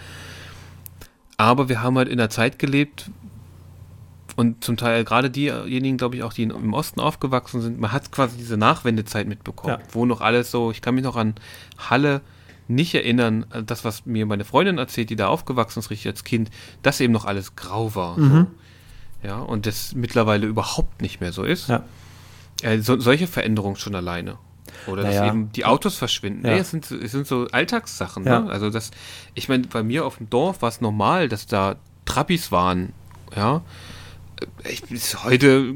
Aber 1.39 1.69
wir 1.69 1.81
haben 1.81 1.97
halt 1.97 2.09
in 2.09 2.19
einer 2.19 2.29
Zeit 2.29 2.59
gelebt, 2.59 3.09
und 4.35 4.63
zum 4.63 4.77
Teil 4.77 5.03
gerade 5.05 5.29
diejenigen, 5.29 5.97
glaube 5.97 6.15
ich, 6.15 6.23
auch 6.23 6.33
die 6.33 6.43
im 6.43 6.73
Osten 6.73 6.99
aufgewachsen 6.99 7.61
sind, 7.61 7.79
man 7.79 7.91
hat 7.91 8.11
quasi 8.11 8.37
diese 8.37 8.57
Nachwendezeit 8.57 9.27
mitbekommen, 9.27 9.77
ja. 9.79 9.85
wo 9.91 10.05
noch 10.05 10.21
alles 10.21 10.51
so, 10.51 10.71
ich 10.71 10.81
kann 10.81 10.95
mich 10.95 11.03
noch 11.03 11.15
an 11.17 11.35
Halle 11.77 12.21
nicht 12.67 12.93
erinnern, 12.93 13.45
das, 13.65 13.83
was 13.83 14.05
mir 14.05 14.25
meine 14.25 14.45
Freundin 14.45 14.77
erzählt, 14.77 15.09
die 15.09 15.15
da 15.17 15.27
aufgewachsen 15.27 15.79
ist, 15.79 15.89
richtig 15.89 16.07
als 16.07 16.23
Kind, 16.23 16.51
dass 16.83 17.01
eben 17.01 17.11
noch 17.11 17.25
alles 17.25 17.55
grau 17.55 17.95
war. 17.95 18.17
Mhm. 18.17 18.47
So. 19.23 19.27
Ja, 19.27 19.39
und 19.39 19.65
das 19.65 19.93
mittlerweile 19.95 20.45
überhaupt 20.45 21.01
nicht 21.01 21.19
mehr 21.19 21.33
so 21.33 21.43
ist. 21.43 21.67
Ja. 21.67 21.83
Äh, 22.61 22.79
so, 22.79 22.99
solche 22.99 23.27
Veränderungen 23.27 23.75
schon 23.75 23.95
alleine. 23.95 24.37
Oder 24.87 25.03
naja. 25.03 25.21
dass 25.21 25.29
eben 25.29 25.51
die 25.51 25.65
Autos 25.65 25.95
verschwinden. 25.95 26.45
Ja. 26.45 26.53
Nee, 26.53 26.59
es, 26.59 26.71
sind, 26.71 26.89
es 26.91 27.11
sind 27.11 27.27
so 27.27 27.47
Alltagssachen. 27.51 28.25
Ja. 28.25 28.41
Ne? 28.41 28.49
Also 28.51 28.69
das, 28.69 28.91
ich 29.33 29.49
meine, 29.49 29.67
bei 29.67 29.83
mir 29.83 30.05
auf 30.05 30.17
dem 30.17 30.29
Dorf 30.29 30.61
war 30.61 30.69
es 30.69 30.81
normal, 30.81 31.29
dass 31.29 31.47
da 31.47 31.75
Trappis 32.05 32.51
waren. 32.51 32.93
Ja. 33.35 33.61
Ich, 34.63 34.83
bis 34.83 35.23
heute 35.23 35.73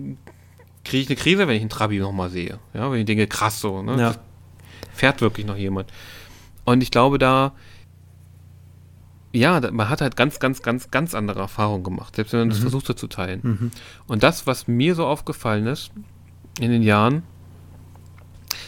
kriege 0.84 1.04
ich 1.04 1.10
eine 1.10 1.16
Krise, 1.16 1.48
wenn 1.48 1.56
ich 1.56 1.62
einen 1.62 1.70
Trabi 1.70 2.00
nochmal 2.00 2.30
sehe. 2.30 2.60
Ja, 2.74 2.92
wenn 2.92 3.00
ich 3.00 3.06
denke, 3.06 3.28
krass 3.28 3.60
so. 3.60 3.82
Ne? 3.82 4.00
Ja. 4.00 4.16
Fährt 4.94 5.22
wirklich 5.22 5.46
noch 5.46 5.58
jemand. 5.58 5.92
Und 6.66 6.82
ich 6.82 6.92
glaube, 6.92 7.18
da, 7.18 7.54
ja, 9.32 9.60
man 9.72 9.90
hat 9.90 10.02
halt 10.02 10.16
ganz, 10.16 10.40
ganz, 10.40 10.62
ganz, 10.62 10.92
ganz 10.92 11.16
andere 11.16 11.40
Erfahrungen 11.40 11.84
gemacht, 11.84 12.16
selbst 12.16 12.34
wenn 12.34 12.42
man 12.42 12.48
mhm. 12.50 12.52
das 12.52 12.60
versucht 12.60 12.90
hat 12.90 13.00
zu 13.00 13.08
teilen. 13.08 13.40
Mhm. 13.44 13.72
Und 14.08 14.24
das, 14.24 14.48
was 14.48 14.68
mir 14.68 14.96
so 14.96 15.06
aufgefallen 15.06 15.68
ist 15.68 15.92
in 16.60 16.72
den 16.72 16.84
Jahren, 16.84 17.24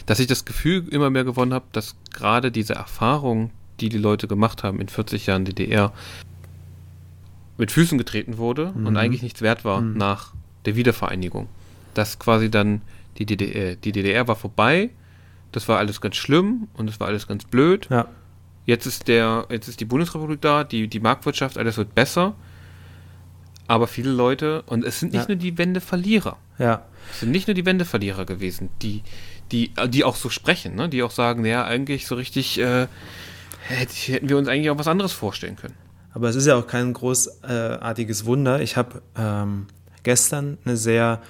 dass 0.06 0.18
ich 0.18 0.26
das 0.26 0.44
Gefühl 0.44 0.88
immer 0.88 1.10
mehr 1.10 1.24
gewonnen 1.24 1.54
habe, 1.54 1.66
dass 1.72 1.96
gerade 2.12 2.50
diese 2.50 2.74
Erfahrung, 2.74 3.50
die 3.80 3.88
die 3.88 3.98
Leute 3.98 4.28
gemacht 4.28 4.62
haben 4.62 4.80
in 4.80 4.88
40 4.88 5.26
Jahren 5.26 5.44
DDR, 5.44 5.92
mit 7.58 7.72
Füßen 7.72 7.98
getreten 7.98 8.38
wurde 8.38 8.72
mhm. 8.74 8.86
und 8.86 8.96
eigentlich 8.96 9.22
nichts 9.22 9.42
wert 9.42 9.64
war 9.64 9.80
mhm. 9.80 9.96
nach 9.96 10.32
der 10.64 10.76
Wiedervereinigung. 10.76 11.48
Dass 11.94 12.18
quasi 12.18 12.50
dann 12.50 12.82
die 13.18 13.26
DDR, 13.26 13.76
die 13.76 13.92
DDR 13.92 14.28
war 14.28 14.36
vorbei, 14.36 14.90
das 15.52 15.68
war 15.68 15.78
alles 15.78 16.00
ganz 16.00 16.16
schlimm 16.16 16.68
und 16.74 16.90
es 16.90 17.00
war 17.00 17.08
alles 17.08 17.26
ganz 17.26 17.44
blöd. 17.44 17.88
Ja. 17.90 18.06
Jetzt 18.66 18.84
ist 18.86 19.08
der, 19.08 19.46
jetzt 19.48 19.68
ist 19.68 19.80
die 19.80 19.84
Bundesrepublik 19.84 20.40
da, 20.40 20.64
die, 20.64 20.88
die 20.88 21.00
Marktwirtschaft, 21.00 21.56
alles 21.56 21.76
wird 21.76 21.94
besser. 21.94 22.34
Aber 23.68 23.86
viele 23.86 24.10
Leute, 24.10 24.62
und 24.62 24.84
es 24.84 25.00
sind 25.00 25.12
nicht 25.12 25.22
ja. 25.22 25.28
nur 25.28 25.36
die 25.36 25.56
Wendeverlierer. 25.56 26.36
Ja. 26.58 26.82
Es 27.10 27.20
sind 27.20 27.30
nicht 27.30 27.48
nur 27.48 27.54
die 27.54 27.64
Wendeverlierer 27.64 28.24
gewesen, 28.24 28.68
die, 28.82 29.02
die, 29.52 29.72
die 29.88 30.04
auch 30.04 30.16
so 30.16 30.28
sprechen, 30.28 30.74
ne? 30.74 30.88
die 30.88 31.02
auch 31.02 31.10
sagen, 31.10 31.42
naja, 31.42 31.64
eigentlich 31.64 32.06
so 32.06 32.14
richtig 32.14 32.58
äh, 32.58 32.86
hätten 33.68 34.28
wir 34.28 34.38
uns 34.38 34.48
eigentlich 34.48 34.70
auch 34.70 34.78
was 34.78 34.88
anderes 34.88 35.12
vorstellen 35.12 35.56
können. 35.56 35.74
Aber 36.12 36.28
es 36.28 36.36
ist 36.36 36.46
ja 36.46 36.56
auch 36.56 36.66
kein 36.66 36.92
großartiges 36.92 38.24
Wunder. 38.24 38.60
Ich 38.60 38.76
habe 38.76 39.02
ähm, 39.16 39.66
gestern 40.02 40.56
eine 40.64 40.76
sehr 40.76 41.20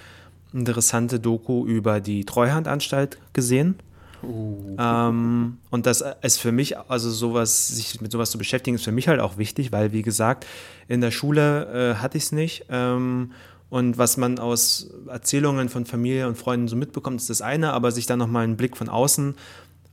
interessante 0.52 1.18
Doku 1.18 1.66
über 1.66 2.00
die 2.00 2.24
Treuhandanstalt 2.24 3.18
gesehen. 3.32 3.76
Uh. 4.22 4.76
Ähm, 4.78 5.58
und 5.70 5.86
das 5.86 6.04
ist 6.22 6.38
für 6.38 6.52
mich, 6.52 6.78
also 6.78 7.10
sowas, 7.10 7.68
sich 7.68 8.00
mit 8.00 8.12
sowas 8.12 8.30
zu 8.30 8.38
beschäftigen, 8.38 8.76
ist 8.76 8.84
für 8.84 8.92
mich 8.92 9.08
halt 9.08 9.20
auch 9.20 9.38
wichtig, 9.38 9.72
weil, 9.72 9.92
wie 9.92 10.02
gesagt, 10.02 10.46
in 10.88 11.00
der 11.00 11.10
Schule 11.10 11.94
äh, 11.96 11.96
hatte 11.96 12.16
ich 12.16 12.24
es 12.24 12.32
nicht. 12.32 12.66
Ähm, 12.70 13.32
und 13.76 13.98
was 13.98 14.16
man 14.16 14.38
aus 14.38 14.88
Erzählungen 15.06 15.68
von 15.68 15.84
Familie 15.84 16.26
und 16.26 16.38
Freunden 16.38 16.66
so 16.66 16.76
mitbekommt, 16.76 17.20
ist 17.20 17.28
das 17.28 17.42
eine, 17.42 17.74
aber 17.74 17.92
sich 17.92 18.06
dann 18.06 18.18
nochmal 18.18 18.44
einen 18.44 18.56
Blick 18.56 18.74
von 18.74 18.88
außen 18.88 19.34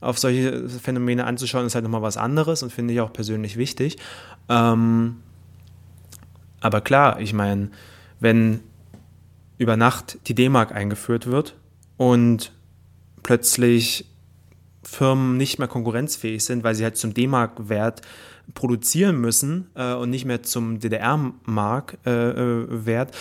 auf 0.00 0.18
solche 0.18 0.70
Phänomene 0.70 1.26
anzuschauen, 1.26 1.66
ist 1.66 1.74
halt 1.74 1.84
nochmal 1.84 2.00
was 2.00 2.16
anderes 2.16 2.62
und 2.62 2.72
finde 2.72 2.94
ich 2.94 3.02
auch 3.02 3.12
persönlich 3.12 3.58
wichtig. 3.58 3.98
Ähm, 4.48 5.16
aber 6.60 6.80
klar, 6.80 7.20
ich 7.20 7.34
meine, 7.34 7.72
wenn 8.20 8.60
über 9.58 9.76
Nacht 9.76 10.18
die 10.28 10.34
D-Mark 10.34 10.72
eingeführt 10.72 11.26
wird 11.26 11.54
und 11.98 12.52
plötzlich 13.22 14.06
Firmen 14.82 15.36
nicht 15.36 15.58
mehr 15.58 15.68
konkurrenzfähig 15.68 16.42
sind, 16.42 16.64
weil 16.64 16.74
sie 16.74 16.84
halt 16.84 16.96
zum 16.96 17.12
D-Mark-Wert 17.12 18.00
produzieren 18.52 19.20
müssen 19.20 19.68
äh, 19.74 19.94
und 19.94 20.10
nicht 20.10 20.26
mehr 20.26 20.42
zum 20.42 20.78
DDR-Mark-Wert, 20.78 23.10
äh, 23.10 23.14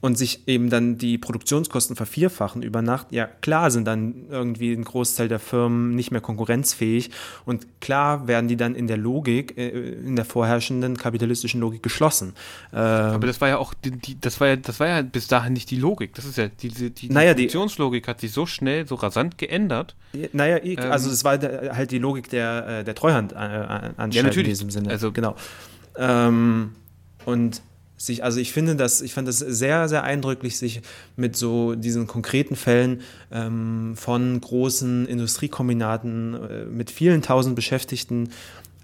und 0.00 0.16
sich 0.18 0.46
eben 0.46 0.68
dann 0.68 0.98
die 0.98 1.16
Produktionskosten 1.18 1.96
vervierfachen 1.96 2.62
über 2.62 2.82
Nacht, 2.82 3.08
ja 3.12 3.26
klar 3.26 3.70
sind 3.70 3.86
dann 3.86 4.26
irgendwie 4.30 4.72
ein 4.72 4.84
Großteil 4.84 5.28
der 5.28 5.38
Firmen 5.38 5.94
nicht 5.94 6.10
mehr 6.10 6.20
konkurrenzfähig 6.20 7.10
und 7.44 7.80
klar 7.80 8.28
werden 8.28 8.46
die 8.46 8.56
dann 8.56 8.74
in 8.74 8.86
der 8.86 8.98
Logik, 8.98 9.56
äh, 9.56 9.68
in 9.68 10.16
der 10.16 10.24
vorherrschenden 10.24 10.96
kapitalistischen 10.96 11.60
Logik 11.60 11.82
geschlossen. 11.82 12.34
Ähm, 12.72 12.78
Aber 12.78 13.26
das 13.26 13.40
war 13.40 13.48
ja 13.48 13.58
auch, 13.58 13.72
die, 13.72 13.90
die, 13.90 14.20
das 14.20 14.38
war 14.40 14.48
ja, 14.48 14.56
das 14.56 14.80
war 14.80 14.88
ja 14.88 15.02
bis 15.02 15.28
dahin 15.28 15.54
nicht 15.54 15.70
die 15.70 15.76
Logik. 15.76 16.14
Das 16.14 16.24
ist 16.24 16.36
ja 16.36 16.48
die, 16.48 16.68
die, 16.68 16.90
die 16.90 17.08
naja, 17.08 17.34
Funktionslogik 17.34 18.06
hat 18.06 18.20
sich 18.20 18.32
so 18.32 18.44
schnell, 18.44 18.86
so 18.86 18.96
rasant 18.96 19.38
geändert. 19.38 19.96
Naja, 20.32 20.58
ich, 20.62 20.78
ähm, 20.78 20.92
also 20.92 21.10
es 21.10 21.24
war 21.24 21.38
halt 21.40 21.90
die 21.90 21.98
Logik 21.98 22.28
der, 22.28 22.80
äh, 22.80 22.84
der 22.84 22.94
Treuhandanstalt 22.94 24.14
ja, 24.14 24.40
in 24.40 24.44
diesem 24.44 24.70
Sinne. 24.70 24.90
Also 24.90 25.10
genau. 25.10 25.36
Ähm, 25.96 26.72
und 27.24 27.62
sich, 27.96 28.22
also 28.22 28.40
ich 28.40 28.52
finde 28.52 28.76
das, 28.76 29.00
ich 29.00 29.14
fand 29.14 29.26
das 29.26 29.38
sehr, 29.38 29.88
sehr 29.88 30.02
eindrücklich, 30.02 30.58
sich 30.58 30.82
mit 31.16 31.36
so 31.36 31.74
diesen 31.74 32.06
konkreten 32.06 32.56
Fällen 32.56 33.00
ähm, 33.32 33.94
von 33.96 34.40
großen 34.40 35.06
Industriekombinaten 35.06 36.34
äh, 36.34 36.64
mit 36.66 36.90
vielen 36.90 37.22
tausend 37.22 37.56
Beschäftigten, 37.56 38.30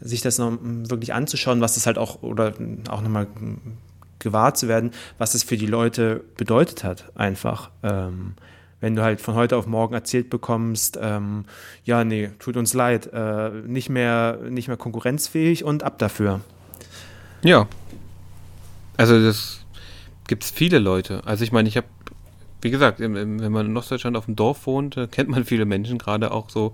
sich 0.00 0.20
das 0.20 0.38
noch 0.38 0.58
wirklich 0.62 1.12
anzuschauen, 1.14 1.60
was 1.60 1.74
das 1.74 1.86
halt 1.86 1.98
auch, 1.98 2.22
oder 2.22 2.54
auch 2.88 3.02
nochmal 3.02 3.26
gewahr 4.18 4.54
zu 4.54 4.68
werden, 4.68 4.92
was 5.18 5.34
es 5.34 5.42
für 5.42 5.56
die 5.56 5.66
Leute 5.66 6.24
bedeutet 6.36 6.84
hat, 6.84 7.10
einfach. 7.14 7.70
Ähm, 7.82 8.34
wenn 8.80 8.96
du 8.96 9.02
halt 9.02 9.20
von 9.20 9.34
heute 9.34 9.56
auf 9.56 9.66
morgen 9.66 9.94
erzählt 9.94 10.28
bekommst, 10.28 10.98
ähm, 11.00 11.44
ja, 11.84 12.02
nee, 12.02 12.30
tut 12.40 12.56
uns 12.56 12.74
leid, 12.74 13.10
äh, 13.12 13.50
nicht, 13.64 13.90
mehr, 13.90 14.38
nicht 14.48 14.66
mehr 14.66 14.76
konkurrenzfähig 14.76 15.62
und 15.62 15.84
ab 15.84 15.98
dafür. 15.98 16.40
Ja, 17.44 17.68
also 18.96 19.22
das 19.22 19.64
gibt 20.28 20.44
es 20.44 20.50
viele 20.50 20.78
Leute. 20.78 21.22
Also 21.26 21.44
ich 21.44 21.52
meine, 21.52 21.68
ich 21.68 21.76
habe, 21.76 21.86
wie 22.60 22.70
gesagt, 22.70 23.00
wenn 23.00 23.12
man 23.52 23.66
in 23.66 23.76
Ostdeutschland 23.76 24.16
auf 24.16 24.26
dem 24.26 24.36
Dorf 24.36 24.66
wohnt, 24.66 24.96
kennt 25.10 25.28
man 25.28 25.44
viele 25.44 25.64
Menschen, 25.64 25.98
gerade 25.98 26.30
auch 26.30 26.50
so, 26.50 26.72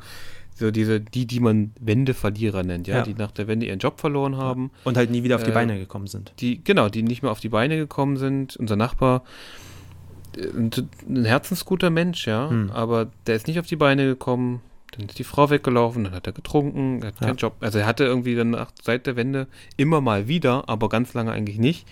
so 0.54 0.70
diese, 0.70 1.00
die, 1.00 1.26
die 1.26 1.40
man 1.40 1.72
Wendeverlierer 1.80 2.62
nennt, 2.62 2.88
ja, 2.88 2.98
ja, 2.98 3.02
die 3.02 3.14
nach 3.14 3.30
der 3.30 3.46
Wende 3.46 3.66
ihren 3.66 3.78
Job 3.78 4.00
verloren 4.00 4.36
haben. 4.36 4.70
Und 4.84 4.96
halt 4.96 5.10
nie 5.10 5.22
wieder 5.22 5.36
auf 5.36 5.44
die 5.44 5.50
äh, 5.50 5.54
Beine 5.54 5.78
gekommen 5.78 6.08
sind. 6.08 6.32
Die, 6.40 6.62
genau, 6.62 6.88
die 6.88 7.02
nicht 7.02 7.22
mehr 7.22 7.30
auf 7.32 7.40
die 7.40 7.48
Beine 7.48 7.76
gekommen 7.76 8.16
sind. 8.16 8.56
Unser 8.56 8.76
Nachbar, 8.76 9.22
äh, 10.36 10.46
ein 11.08 11.24
herzensguter 11.24 11.90
Mensch, 11.90 12.26
ja, 12.26 12.50
hm. 12.50 12.70
aber 12.70 13.08
der 13.26 13.36
ist 13.36 13.46
nicht 13.46 13.60
auf 13.60 13.66
die 13.66 13.76
Beine 13.76 14.04
gekommen, 14.04 14.60
dann 14.92 15.06
ist 15.06 15.18
die 15.18 15.24
Frau 15.24 15.50
weggelaufen, 15.50 16.04
dann 16.04 16.14
hat 16.14 16.26
er 16.26 16.32
getrunken, 16.32 17.02
er 17.02 17.08
hat 17.08 17.18
keinen 17.18 17.36
Job. 17.36 17.56
Also 17.60 17.78
er 17.78 17.86
hatte 17.86 18.04
irgendwie 18.04 18.34
dann 18.34 18.50
nach, 18.50 18.70
seit 18.82 19.06
der 19.06 19.16
Wende 19.16 19.46
immer 19.76 20.00
mal 20.00 20.28
wieder, 20.28 20.68
aber 20.68 20.88
ganz 20.88 21.14
lange 21.14 21.32
eigentlich 21.32 21.58
nicht. 21.58 21.86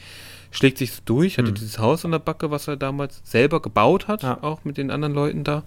Schlägt 0.50 0.78
sich 0.78 0.92
so 0.92 1.02
durch, 1.04 1.38
hatte 1.38 1.48
hm. 1.48 1.54
dieses 1.54 1.78
Haus 1.78 2.04
in 2.04 2.12
der 2.12 2.18
Backe, 2.18 2.50
was 2.50 2.68
er 2.68 2.76
damals 2.76 3.20
selber 3.24 3.60
gebaut 3.60 4.08
hat, 4.08 4.22
ja. 4.22 4.42
auch 4.42 4.64
mit 4.64 4.78
den 4.78 4.90
anderen 4.90 5.14
Leuten 5.14 5.44
da. 5.44 5.64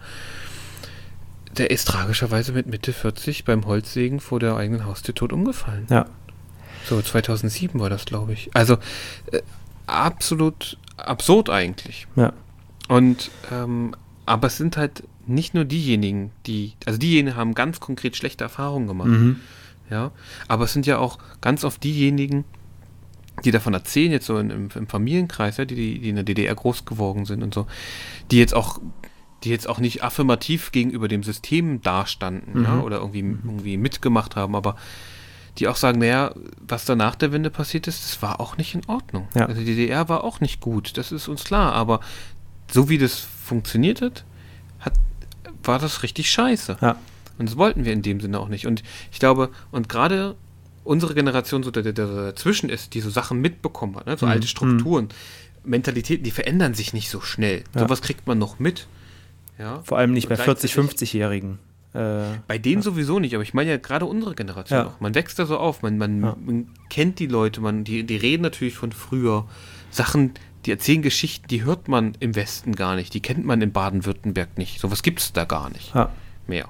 Der 1.57 1.71
ist 1.71 1.87
tragischerweise 1.87 2.51
mit 2.53 2.67
Mitte 2.67 2.93
40 2.93 3.43
beim 3.43 3.65
Holzsägen 3.65 4.19
vor 4.19 4.39
der 4.39 4.55
eigenen 4.55 4.85
Haustür 4.85 5.15
tot 5.15 5.33
umgefallen. 5.33 5.87
Ja. 5.89 6.05
So, 6.85 7.01
2007 7.01 7.79
war 7.79 7.89
das, 7.89 8.05
glaube 8.05 8.33
ich. 8.33 8.49
Also 8.53 8.77
äh, 9.31 9.41
absolut 9.85 10.77
absurd 10.97 11.49
eigentlich. 11.49 12.07
Ja. 12.15 12.33
Und, 12.87 13.29
ähm, 13.51 13.95
aber 14.25 14.47
es 14.47 14.57
sind 14.57 14.77
halt 14.77 15.03
nicht 15.29 15.53
nur 15.53 15.65
diejenigen, 15.65 16.31
die, 16.45 16.73
also 16.85 16.99
diejenigen 16.99 17.35
haben 17.35 17.53
ganz 17.53 17.79
konkret 17.79 18.15
schlechte 18.15 18.43
Erfahrungen 18.43 18.87
gemacht. 18.87 19.09
Mhm. 19.09 19.37
Ja, 19.89 20.11
aber 20.47 20.65
es 20.65 20.73
sind 20.73 20.85
ja 20.85 20.99
auch 20.99 21.17
ganz 21.41 21.63
oft 21.63 21.83
diejenigen, 21.83 22.45
die 23.43 23.51
davon 23.51 23.73
erzählen, 23.73 24.11
jetzt 24.11 24.27
so 24.27 24.37
in, 24.37 24.49
im, 24.49 24.69
im, 24.73 24.87
Familienkreis, 24.87 25.57
ja, 25.57 25.65
die, 25.65 25.99
die 25.99 26.09
in 26.09 26.15
der 26.15 26.23
DDR 26.23 26.53
groß 26.53 26.85
geworden 26.85 27.25
sind 27.25 27.41
und 27.41 27.53
so, 27.53 27.65
die 28.29 28.37
jetzt 28.37 28.53
auch, 28.53 28.79
die 29.43 29.49
jetzt 29.49 29.67
auch 29.67 29.79
nicht 29.79 30.03
affirmativ 30.03 30.71
gegenüber 30.71 31.07
dem 31.07 31.23
System 31.23 31.81
dastanden, 31.81 32.59
mhm. 32.59 32.65
ja, 32.65 32.81
oder 32.81 32.97
irgendwie, 32.97 33.19
irgendwie 33.19 33.77
mitgemacht 33.77 34.35
haben, 34.35 34.55
aber 34.55 34.75
die 35.57 35.67
auch 35.67 35.75
sagen, 35.75 35.99
naja, 35.99 36.33
was 36.59 36.85
da 36.85 36.95
nach 36.95 37.15
der 37.15 37.31
Wende 37.31 37.49
passiert 37.49 37.87
ist, 37.87 38.03
das 38.03 38.21
war 38.21 38.39
auch 38.39 38.57
nicht 38.57 38.75
in 38.75 38.85
Ordnung. 38.87 39.27
Ja. 39.35 39.47
Also 39.47 39.61
die 39.61 39.75
DDR 39.75 40.07
war 40.07 40.23
auch 40.23 40.39
nicht 40.39 40.61
gut, 40.61 40.97
das 40.97 41.11
ist 41.11 41.27
uns 41.27 41.43
klar, 41.43 41.73
aber 41.73 41.99
so 42.71 42.89
wie 42.89 42.97
das 42.97 43.19
funktioniert 43.19 44.01
hat, 44.01 44.25
hat 44.79 44.93
war 45.63 45.79
das 45.79 46.03
richtig 46.03 46.29
scheiße. 46.29 46.77
Ja. 46.81 46.97
Und 47.37 47.49
das 47.49 47.57
wollten 47.57 47.85
wir 47.85 47.93
in 47.93 48.01
dem 48.01 48.19
Sinne 48.19 48.39
auch 48.39 48.49
nicht. 48.49 48.67
Und 48.67 48.83
ich 49.11 49.19
glaube, 49.19 49.49
und 49.71 49.89
gerade 49.89 50.35
unsere 50.83 51.13
Generation 51.13 51.63
so 51.63 51.71
der, 51.71 51.83
der, 51.83 51.93
dazwischen 51.93 52.69
ist, 52.69 52.93
die 52.93 53.01
so 53.01 53.09
Sachen 53.09 53.39
mitbekommen 53.41 53.95
hat, 53.95 54.07
ne? 54.07 54.17
so 54.17 54.25
mhm. 54.25 54.33
alte 54.33 54.47
Strukturen, 54.47 55.05
mhm. 55.05 55.69
Mentalitäten, 55.71 56.23
die 56.23 56.31
verändern 56.31 56.73
sich 56.73 56.93
nicht 56.93 57.09
so 57.09 57.21
schnell. 57.21 57.63
Ja. 57.75 57.81
Sowas 57.81 58.01
kriegt 58.01 58.27
man 58.27 58.37
noch 58.37 58.59
mit. 58.59 58.87
Ja? 59.57 59.81
Vor 59.83 59.97
allem 59.97 60.13
nicht 60.13 60.29
bei 60.29 60.35
40-, 60.35 60.73
50-Jährigen. 60.73 61.59
Äh, 61.93 62.37
bei 62.47 62.57
denen 62.57 62.77
ja. 62.77 62.83
sowieso 62.83 63.19
nicht, 63.19 63.33
aber 63.33 63.43
ich 63.43 63.53
meine 63.53 63.71
ja 63.71 63.77
gerade 63.77 64.05
unsere 64.05 64.35
Generation 64.35 64.85
noch. 64.85 64.99
Man 64.99 65.15
wächst 65.15 65.39
da 65.39 65.45
so 65.45 65.57
auf, 65.57 65.81
man, 65.81 65.97
man, 65.97 66.19
man 66.19 66.67
kennt 66.89 67.19
die 67.19 67.27
Leute, 67.27 67.61
man, 67.61 67.83
die, 67.83 68.03
die 68.03 68.17
reden 68.17 68.43
natürlich 68.43 68.75
von 68.75 68.91
früher. 68.91 69.47
Sachen, 69.91 70.33
die 70.65 70.71
erzählen 70.71 71.01
Geschichten, 71.01 71.47
die 71.47 71.63
hört 71.63 71.87
man 71.87 72.15
im 72.19 72.35
Westen 72.35 72.75
gar 72.75 72.95
nicht, 72.95 73.13
die 73.13 73.21
kennt 73.21 73.45
man 73.45 73.61
in 73.61 73.71
Baden-Württemberg 73.71 74.57
nicht. 74.57 74.79
Sowas 74.79 75.03
gibt 75.03 75.19
es 75.19 75.33
da 75.33 75.45
gar 75.45 75.69
nicht 75.69 75.93
mehr. 76.47 76.67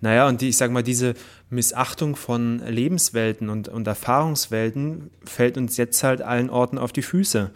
Naja, 0.00 0.28
und 0.28 0.42
die, 0.42 0.50
ich 0.50 0.58
sag 0.58 0.70
mal, 0.70 0.82
diese 0.82 1.14
Missachtung 1.48 2.16
von 2.16 2.58
Lebenswelten 2.58 3.48
und, 3.48 3.68
und 3.68 3.86
Erfahrungswelten 3.86 5.10
fällt 5.24 5.56
uns 5.56 5.78
jetzt 5.78 6.02
halt 6.02 6.20
allen 6.20 6.50
Orten 6.50 6.76
auf 6.76 6.92
die 6.92 7.00
Füße. 7.00 7.50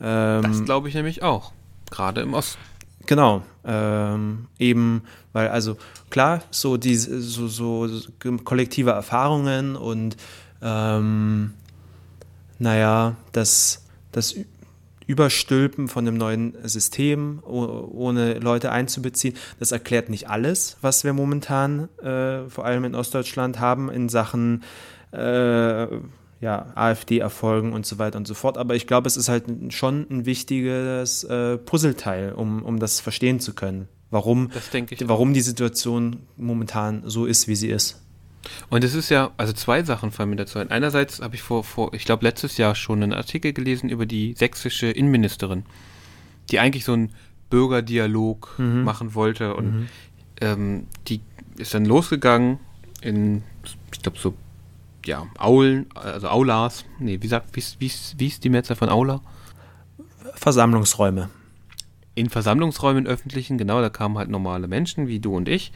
Ähm, 0.00 0.42
das 0.42 0.64
glaube 0.64 0.88
ich 0.88 0.94
nämlich 0.94 1.22
auch. 1.22 1.52
Gerade 1.90 2.22
im 2.22 2.32
Osten. 2.32 2.58
Genau. 3.06 3.42
Ähm, 3.64 4.46
eben, 4.58 5.02
weil, 5.32 5.48
also 5.48 5.76
klar, 6.08 6.42
so 6.50 6.76
diese 6.76 7.20
so, 7.20 7.48
so 7.48 7.88
kollektive 8.44 8.90
Erfahrungen 8.90 9.76
und 9.76 10.16
ähm, 10.62 11.52
naja, 12.58 13.16
das, 13.32 13.84
das 14.12 14.36
Überstülpen 15.10 15.88
von 15.88 16.06
einem 16.06 16.16
neuen 16.16 16.56
System, 16.62 17.42
ohne 17.44 18.34
Leute 18.38 18.70
einzubeziehen. 18.70 19.34
Das 19.58 19.72
erklärt 19.72 20.08
nicht 20.08 20.30
alles, 20.30 20.76
was 20.82 21.02
wir 21.02 21.12
momentan 21.12 21.88
äh, 21.98 22.48
vor 22.48 22.64
allem 22.64 22.84
in 22.84 22.94
Ostdeutschland 22.94 23.58
haben 23.58 23.90
in 23.90 24.08
Sachen 24.08 24.62
äh, 25.10 25.86
ja, 26.40 26.66
AfD-Erfolgen 26.76 27.72
und 27.72 27.86
so 27.86 27.98
weiter 27.98 28.18
und 28.18 28.28
so 28.28 28.34
fort. 28.34 28.56
Aber 28.56 28.76
ich 28.76 28.86
glaube, 28.86 29.08
es 29.08 29.16
ist 29.16 29.28
halt 29.28 29.46
schon 29.70 30.06
ein 30.08 30.26
wichtiges 30.26 31.24
äh, 31.24 31.58
Puzzleteil, 31.58 32.32
um, 32.32 32.62
um 32.62 32.78
das 32.78 33.00
verstehen 33.00 33.40
zu 33.40 33.52
können, 33.52 33.88
warum, 34.10 34.50
warum 35.06 35.34
die 35.34 35.40
Situation 35.40 36.20
momentan 36.36 37.02
so 37.04 37.26
ist, 37.26 37.48
wie 37.48 37.56
sie 37.56 37.70
ist. 37.70 38.00
Und 38.68 38.84
es 38.84 38.94
ist 38.94 39.10
ja, 39.10 39.30
also 39.36 39.52
zwei 39.52 39.82
Sachen 39.82 40.12
fallen 40.12 40.30
mir 40.30 40.36
dazu 40.36 40.58
ein. 40.58 40.70
Einerseits 40.70 41.20
habe 41.20 41.34
ich 41.34 41.42
vor, 41.42 41.64
vor 41.64 41.92
ich 41.94 42.04
glaube, 42.04 42.24
letztes 42.24 42.56
Jahr 42.56 42.74
schon 42.74 43.02
einen 43.02 43.12
Artikel 43.12 43.52
gelesen 43.52 43.90
über 43.90 44.06
die 44.06 44.34
sächsische 44.34 44.86
Innenministerin, 44.86 45.64
die 46.50 46.58
eigentlich 46.58 46.84
so 46.84 46.94
einen 46.94 47.10
Bürgerdialog 47.50 48.54
mhm. 48.58 48.84
machen 48.84 49.14
wollte. 49.14 49.54
Und 49.54 49.72
mhm. 49.72 49.88
ähm, 50.40 50.86
die 51.08 51.20
ist 51.58 51.74
dann 51.74 51.84
losgegangen 51.84 52.58
in, 53.02 53.42
ich 53.92 54.02
glaube, 54.02 54.18
so, 54.18 54.34
ja, 55.04 55.26
Aulen, 55.38 55.86
also 55.94 56.28
Aulas. 56.28 56.84
Nee, 56.98 57.18
wie 57.20 57.28
sagt, 57.28 57.54
wie, 57.54 57.62
wie, 57.78 57.92
wie 58.16 58.26
ist 58.26 58.44
die 58.44 58.48
Mehrzahl 58.48 58.76
von 58.76 58.88
Aula? 58.88 59.20
Versammlungsräume. 60.34 61.28
In 62.14 62.28
Versammlungsräumen 62.28 63.06
öffentlichen, 63.06 63.58
genau, 63.58 63.80
da 63.80 63.88
kamen 63.88 64.18
halt 64.18 64.28
normale 64.28 64.68
Menschen 64.68 65.08
wie 65.08 65.20
du 65.20 65.36
und 65.36 65.48
ich. 65.48 65.72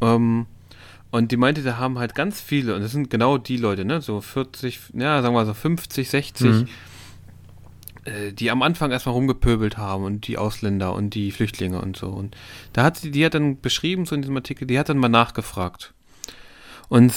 Ähm, 0.00 0.46
und 1.12 1.30
die 1.30 1.36
meinte, 1.36 1.62
da 1.62 1.76
haben 1.76 1.98
halt 1.98 2.14
ganz 2.14 2.40
viele, 2.40 2.74
und 2.74 2.80
das 2.80 2.90
sind 2.90 3.10
genau 3.10 3.36
die 3.36 3.58
Leute, 3.58 3.84
ne, 3.84 4.00
so 4.00 4.22
40, 4.22 4.80
ja, 4.94 5.20
sagen 5.20 5.34
wir 5.34 5.40
mal 5.40 5.46
so 5.46 5.52
50, 5.52 6.08
60, 6.08 6.50
mhm. 6.50 6.68
äh, 8.04 8.32
die 8.32 8.50
am 8.50 8.62
Anfang 8.62 8.90
erstmal 8.90 9.14
rumgepöbelt 9.14 9.76
haben 9.76 10.04
und 10.04 10.26
die 10.26 10.38
Ausländer 10.38 10.94
und 10.94 11.10
die 11.10 11.30
Flüchtlinge 11.30 11.82
und 11.82 11.98
so. 11.98 12.08
Und 12.08 12.34
da 12.72 12.82
hat 12.82 12.96
sie, 12.96 13.10
die 13.10 13.26
hat 13.26 13.34
dann 13.34 13.60
beschrieben, 13.60 14.06
so 14.06 14.14
in 14.14 14.22
diesem 14.22 14.36
Artikel, 14.36 14.66
die 14.66 14.78
hat 14.78 14.88
dann 14.88 14.96
mal 14.96 15.10
nachgefragt. 15.10 15.92
Und 16.88 17.12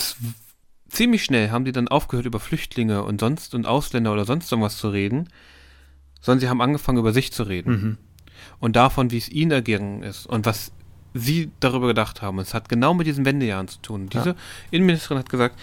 ziemlich 0.89 1.23
schnell 1.23 1.51
haben 1.51 1.63
die 1.63 1.71
dann 1.71 1.87
aufgehört, 1.87 2.25
über 2.25 2.41
Flüchtlinge 2.41 3.01
und 3.01 3.21
sonst 3.21 3.55
und 3.55 3.65
Ausländer 3.65 4.11
oder 4.11 4.25
sonst 4.25 4.51
irgendwas 4.51 4.75
zu 4.75 4.89
reden, 4.89 5.29
sondern 6.19 6.41
sie 6.41 6.49
haben 6.49 6.59
angefangen, 6.59 6.97
über 6.97 7.13
sich 7.13 7.31
zu 7.31 7.43
reden. 7.43 7.71
Mhm. 7.71 7.97
Und 8.59 8.75
davon, 8.75 9.11
wie 9.11 9.17
es 9.17 9.29
ihnen 9.29 9.51
ergangen 9.51 10.03
ist 10.03 10.25
und 10.25 10.45
was 10.45 10.73
sie 11.15 11.49
darüber 11.61 11.87
gedacht 11.87 12.21
haben. 12.21 12.39
Es 12.39 12.53
hat 12.53 12.67
genau 12.67 12.93
mit 12.93 13.07
diesen 13.07 13.25
Wendejahren 13.25 13.69
zu 13.69 13.81
tun. 13.81 14.09
Diese 14.09 14.29
ja. 14.29 14.35
Innenministerin 14.69 15.17
hat 15.17 15.29
gesagt, 15.29 15.57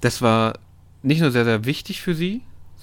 das 0.00 0.22
war 0.22 0.58
nicht 1.02 1.20
nur 1.20 1.30
sehr, 1.30 1.44
sehr 1.44 1.66
wichtig 1.66 2.00
für 2.00 2.14
sie, 2.14 2.40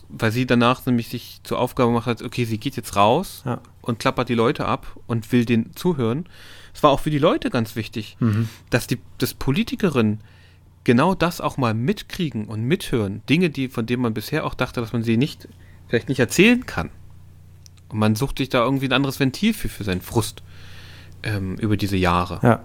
weil 0.10 0.32
sie 0.32 0.46
danach 0.46 0.86
nämlich 0.86 1.08
sich 1.08 1.40
zur 1.44 1.60
Aufgabe 1.60 1.90
gemacht 1.90 2.06
hat, 2.06 2.22
okay, 2.22 2.46
sie 2.46 2.60
geht 2.60 2.76
jetzt 2.76 2.96
raus 2.96 3.42
ja. 3.46 3.60
und 3.82 3.98
klappert 3.98 4.30
die 4.30 4.36
Leute 4.36 4.66
ab 4.66 4.96
und 5.08 5.32
will 5.32 5.44
denen 5.44 5.76
zuhören. 5.76 6.30
Es 6.74 6.84
war 6.84 6.92
auch 6.92 7.00
für 7.00 7.10
die 7.10 7.18
Leute 7.18 7.50
ganz 7.50 7.76
wichtig, 7.76 8.16
mhm. 8.20 8.48
dass 8.70 8.86
die 8.86 9.00
dass 9.18 9.34
Politikerinnen 9.34 10.22
genau 10.84 11.16
das 11.16 11.42
auch 11.42 11.58
mal 11.58 11.74
mitkriegen 11.74 12.46
und 12.46 12.62
mithören. 12.62 13.24
Dinge, 13.28 13.50
die, 13.50 13.70
von 13.70 13.88
denen 13.88 14.04
man 14.04 14.14
bisher 14.14 14.46
auch 14.46 14.54
dachte, 14.54 14.82
dass 14.82 14.94
man 14.94 15.04
sie 15.04 15.18
nicht, 15.18 15.48
vielleicht 15.88 16.10
nicht 16.10 16.20
erzählen 16.20 16.66
kann. 16.66 16.92
Und 17.90 17.98
man 17.98 18.16
sucht 18.16 18.38
sich 18.38 18.50
da 18.50 18.64
irgendwie 18.64 18.86
ein 18.86 18.94
anderes 18.94 19.20
Ventil 19.20 19.54
für, 19.54 19.70
für 19.70 19.84
seinen 19.84 20.02
Frust 20.02 20.44
ähm, 21.24 21.56
über 21.56 21.78
diese 21.78 21.98
Jahre. 21.98 22.40
Ja. 22.44 22.64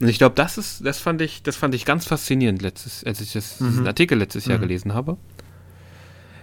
Und 0.00 0.08
ich 0.08 0.18
glaube, 0.18 0.34
das 0.34 0.56
ist, 0.56 0.84
das 0.84 0.98
fand 0.98 1.20
ich, 1.20 1.42
das 1.42 1.56
fand 1.56 1.74
ich 1.74 1.84
ganz 1.84 2.06
faszinierend 2.06 2.62
letztes, 2.62 3.04
als 3.04 3.20
ich 3.20 3.32
das, 3.32 3.60
mhm. 3.60 3.66
diesen 3.66 3.86
Artikel 3.86 4.18
letztes 4.18 4.46
Jahr 4.46 4.58
mhm. 4.58 4.62
gelesen 4.62 4.94
habe. 4.94 5.18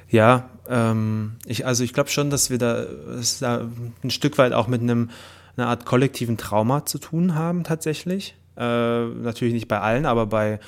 Ja, 0.10 0.50
ähm, 0.70 1.36
ich, 1.46 1.66
also 1.66 1.84
ich 1.84 1.94
glaube 1.94 2.10
schon, 2.10 2.30
dass 2.30 2.50
wir 2.50 2.58
da, 2.60 2.86
dass 2.86 3.40
da 3.40 3.68
ein 4.04 4.12
Stück 4.12 4.38
weit 4.38 4.54
auch 4.54 4.68
mit 4.68 4.82
einem 4.82 5.10
einer 5.58 5.68
Art 5.70 5.86
kollektiven 5.86 6.38
Trauma 6.38 6.86
zu 6.86 7.00
tun 7.00 7.36
haben 7.36 7.64
tatsächlich. 7.64 8.36
Äh, 8.56 9.06
natürlich 9.06 9.54
nicht 9.54 9.68
bei 9.68 9.80
allen, 9.80 10.06
aber 10.06 10.28
bei 10.28 10.60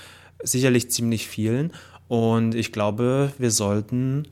sicherlich 0.42 0.90
ziemlich 0.90 1.28
vielen. 1.28 1.74
Und 2.08 2.56
ich 2.56 2.72
glaube, 2.72 3.32
wir 3.38 3.52
sollten 3.52 4.28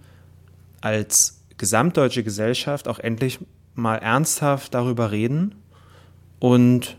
als 0.82 1.44
gesamtdeutsche 1.58 2.24
Gesellschaft 2.24 2.88
auch 2.88 3.00
endlich 3.00 3.40
mal 3.76 3.98
ernsthaft 3.98 4.74
darüber 4.74 5.12
reden, 5.12 5.56
und 6.40 6.98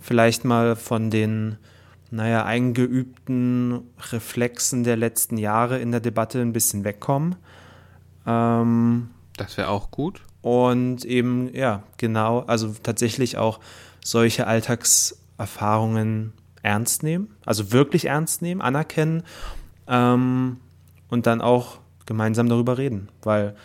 vielleicht 0.00 0.44
mal 0.44 0.76
von 0.76 1.10
den, 1.10 1.56
naja, 2.10 2.44
eingeübten 2.44 3.82
Reflexen 4.12 4.84
der 4.84 4.96
letzten 4.96 5.38
Jahre 5.38 5.78
in 5.78 5.90
der 5.90 6.00
Debatte 6.00 6.40
ein 6.40 6.52
bisschen 6.52 6.84
wegkommen. 6.84 7.36
Ähm, 8.26 9.08
das 9.36 9.56
wäre 9.56 9.68
auch 9.68 9.90
gut. 9.90 10.22
Und 10.42 11.04
eben, 11.04 11.54
ja, 11.54 11.82
genau, 11.96 12.40
also 12.40 12.74
tatsächlich 12.82 13.38
auch 13.38 13.60
solche 14.04 14.46
Alltagserfahrungen 14.46 16.34
ernst 16.62 17.02
nehmen, 17.02 17.34
also 17.46 17.72
wirklich 17.72 18.06
ernst 18.06 18.42
nehmen, 18.42 18.60
anerkennen 18.60 19.22
ähm, 19.88 20.58
und 21.08 21.26
dann 21.26 21.40
auch 21.40 21.78
gemeinsam 22.06 22.48
darüber 22.48 22.76
reden, 22.76 23.08
weil 23.22 23.56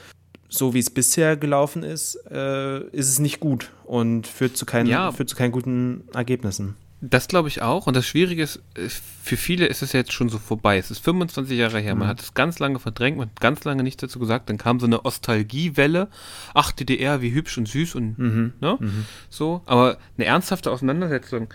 so 0.49 0.73
wie 0.73 0.79
es 0.79 0.89
bisher 0.89 1.37
gelaufen 1.37 1.83
ist, 1.83 2.15
äh, 2.29 2.79
ist 2.89 3.07
es 3.07 3.19
nicht 3.19 3.39
gut 3.39 3.71
und 3.85 4.27
führt 4.27 4.57
zu, 4.57 4.65
keinen, 4.65 4.87
ja. 4.87 5.11
führt 5.11 5.29
zu 5.29 5.35
keinen 5.35 5.51
guten 5.51 6.03
Ergebnissen. 6.13 6.75
Das 7.01 7.29
glaube 7.29 7.47
ich 7.47 7.61
auch. 7.61 7.87
Und 7.87 7.95
das 7.95 8.05
Schwierige 8.05 8.43
ist, 8.43 8.61
für 9.23 9.37
viele 9.37 9.67
ist 9.67 9.81
es 9.81 9.93
jetzt 9.93 10.11
schon 10.11 10.27
so 10.27 10.37
vorbei. 10.37 10.77
Es 10.77 10.91
ist 10.91 10.99
25 10.99 11.57
Jahre 11.57 11.79
her. 11.79 11.95
Mhm. 11.95 11.99
Man 11.99 12.07
hat 12.09 12.19
es 12.19 12.33
ganz 12.33 12.59
lange 12.59 12.79
verdrängt, 12.79 13.17
man 13.17 13.29
hat 13.29 13.39
ganz 13.39 13.63
lange 13.63 13.83
nichts 13.83 14.01
dazu 14.01 14.19
gesagt. 14.19 14.49
Dann 14.49 14.57
kam 14.57 14.81
so 14.81 14.85
eine 14.85 15.05
Ostalgiewelle. 15.05 16.09
Ach, 16.53 16.73
DDR, 16.73 17.21
wie 17.21 17.33
hübsch 17.33 17.57
und 17.57 17.69
süß 17.69 17.95
und 17.95 18.19
mhm. 18.19 18.53
Ne? 18.59 18.77
Mhm. 18.79 19.05
so. 19.29 19.61
Aber 19.65 19.97
eine 20.17 20.25
ernsthafte 20.25 20.71
Auseinandersetzung, 20.71 21.47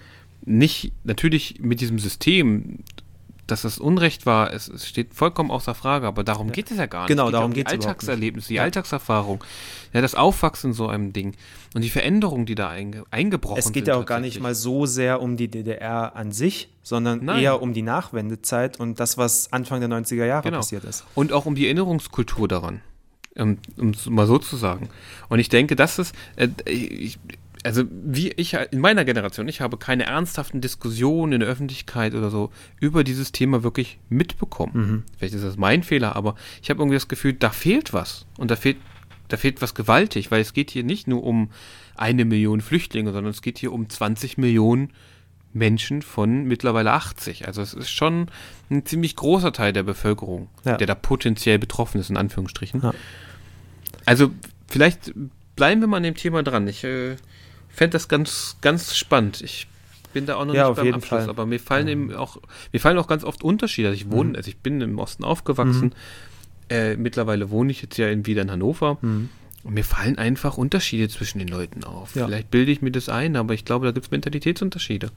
nicht 0.46 0.92
natürlich 1.04 1.60
mit 1.60 1.80
diesem 1.80 1.98
System, 1.98 2.78
dass 3.46 3.62
das 3.62 3.78
Unrecht 3.78 4.26
war, 4.26 4.52
es, 4.52 4.68
es, 4.68 4.88
steht 4.88 5.14
vollkommen 5.14 5.50
außer 5.50 5.74
Frage, 5.74 6.06
aber 6.06 6.24
darum 6.24 6.52
geht 6.52 6.70
es 6.70 6.78
ja 6.78 6.86
gar 6.86 7.02
nicht. 7.02 7.08
Genau, 7.08 7.30
darum 7.30 7.52
geht 7.52 7.66
es 7.66 7.72
Die 7.72 7.78
Alltagserlebnisse, 7.78 8.48
die 8.48 8.54
ja. 8.54 8.62
Alltagserfahrung, 8.62 9.44
ja, 9.92 10.00
das 10.00 10.14
Aufwachsen 10.14 10.70
in 10.70 10.74
so 10.74 10.88
einem 10.88 11.12
Ding 11.12 11.34
und 11.74 11.82
die 11.82 11.90
Veränderung, 11.90 12.46
die 12.46 12.54
da 12.54 12.68
einge, 12.68 13.04
eingebrochen 13.10 13.60
sind. 13.60 13.70
Es 13.70 13.72
geht 13.72 13.88
ja 13.88 13.96
auch 13.96 14.06
gar 14.06 14.20
nicht 14.20 14.40
mal 14.40 14.54
so 14.54 14.86
sehr 14.86 15.20
um 15.20 15.36
die 15.36 15.48
DDR 15.48 16.16
an 16.16 16.32
sich, 16.32 16.70
sondern 16.82 17.24
Nein. 17.24 17.42
eher 17.42 17.60
um 17.60 17.74
die 17.74 17.82
Nachwendezeit 17.82 18.80
und 18.80 18.98
das, 18.98 19.18
was 19.18 19.52
Anfang 19.52 19.80
der 19.80 19.90
90er 19.90 20.24
Jahre 20.24 20.44
genau. 20.44 20.58
passiert 20.58 20.84
ist. 20.84 21.04
Und 21.14 21.32
auch 21.32 21.46
um 21.46 21.54
die 21.54 21.66
Erinnerungskultur 21.66 22.48
daran, 22.48 22.80
um 23.36 23.58
es 23.90 24.06
mal 24.06 24.26
so 24.26 24.38
zu 24.38 24.56
sagen. 24.56 24.88
Und 25.28 25.38
ich 25.38 25.48
denke, 25.48 25.76
das 25.76 25.98
ist, 25.98 26.14
äh, 26.36 26.48
ich, 26.66 27.18
also 27.64 27.84
wie 27.90 28.30
ich 28.30 28.54
in 28.54 28.80
meiner 28.80 29.04
Generation, 29.04 29.48
ich 29.48 29.62
habe 29.62 29.78
keine 29.78 30.04
ernsthaften 30.04 30.60
Diskussionen 30.60 31.32
in 31.32 31.40
der 31.40 31.48
Öffentlichkeit 31.48 32.14
oder 32.14 32.30
so 32.30 32.50
über 32.78 33.04
dieses 33.04 33.32
Thema 33.32 33.62
wirklich 33.62 33.98
mitbekommen. 34.10 34.72
Mhm. 34.74 35.02
Vielleicht 35.16 35.34
ist 35.34 35.44
das 35.44 35.56
mein 35.56 35.82
Fehler, 35.82 36.14
aber 36.14 36.34
ich 36.62 36.68
habe 36.68 36.80
irgendwie 36.80 36.96
das 36.96 37.08
Gefühl, 37.08 37.32
da 37.32 37.50
fehlt 37.50 37.94
was. 37.94 38.26
Und 38.36 38.50
da 38.50 38.56
fehlt, 38.56 38.76
da 39.28 39.38
fehlt 39.38 39.62
was 39.62 39.74
gewaltig, 39.74 40.30
weil 40.30 40.42
es 40.42 40.52
geht 40.52 40.70
hier 40.70 40.84
nicht 40.84 41.08
nur 41.08 41.24
um 41.24 41.50
eine 41.96 42.26
Million 42.26 42.60
Flüchtlinge, 42.60 43.12
sondern 43.12 43.30
es 43.30 43.40
geht 43.40 43.58
hier 43.58 43.72
um 43.72 43.88
20 43.88 44.36
Millionen 44.36 44.90
Menschen 45.54 46.02
von 46.02 46.44
mittlerweile 46.44 46.92
80. 46.92 47.46
Also 47.46 47.62
es 47.62 47.72
ist 47.72 47.90
schon 47.90 48.26
ein 48.70 48.84
ziemlich 48.84 49.16
großer 49.16 49.54
Teil 49.54 49.72
der 49.72 49.84
Bevölkerung, 49.84 50.48
ja. 50.64 50.76
der 50.76 50.86
da 50.86 50.94
potenziell 50.94 51.58
betroffen 51.58 51.98
ist, 51.98 52.10
in 52.10 52.18
Anführungsstrichen. 52.18 52.82
Ja. 52.82 52.92
Also 54.04 54.32
vielleicht 54.68 55.14
bleiben 55.56 55.80
wir 55.80 55.88
mal 55.88 55.98
an 55.98 56.02
dem 56.02 56.16
Thema 56.16 56.42
dran. 56.42 56.68
Ich 56.68 56.84
äh, 56.84 57.16
fände 57.74 57.92
das 57.92 58.08
ganz, 58.08 58.56
ganz 58.60 58.96
spannend. 58.96 59.40
Ich 59.42 59.66
bin 60.12 60.26
da 60.26 60.36
auch 60.36 60.44
noch 60.44 60.54
ja, 60.54 60.68
nicht 60.68 60.76
beim 60.76 60.94
Abschluss, 60.94 61.20
Fall. 61.22 61.28
aber 61.28 61.44
mir 61.44 61.60
fallen 61.60 61.86
ja. 61.86 61.92
eben 61.92 62.14
auch, 62.14 62.38
mir 62.72 62.80
fallen 62.80 62.98
auch 62.98 63.08
ganz 63.08 63.24
oft 63.24 63.42
Unterschiede. 63.42 63.88
Also 63.88 63.96
ich 63.96 64.10
wohne, 64.10 64.30
mhm. 64.30 64.36
also 64.36 64.48
ich 64.48 64.58
bin 64.58 64.80
im 64.80 64.98
Osten 64.98 65.24
aufgewachsen. 65.24 65.86
Mhm. 65.86 65.92
Äh, 66.70 66.96
mittlerweile 66.96 67.50
wohne 67.50 67.70
ich 67.70 67.82
jetzt 67.82 67.98
ja 67.98 68.08
in, 68.08 68.24
wieder 68.26 68.42
in 68.42 68.50
Hannover. 68.50 68.98
Mhm. 69.02 69.28
Und 69.64 69.74
mir 69.74 69.84
fallen 69.84 70.18
einfach 70.18 70.58
Unterschiede 70.58 71.08
zwischen 71.08 71.38
den 71.38 71.48
Leuten 71.48 71.84
auf. 71.84 72.14
Ja. 72.14 72.26
Vielleicht 72.26 72.50
bilde 72.50 72.70
ich 72.70 72.82
mir 72.82 72.90
das 72.92 73.08
ein, 73.08 73.34
aber 73.34 73.54
ich 73.54 73.64
glaube, 73.64 73.86
da 73.86 73.92
gibt 73.92 74.06
es 74.06 74.10
Mentalitätsunterschiede. 74.10 75.10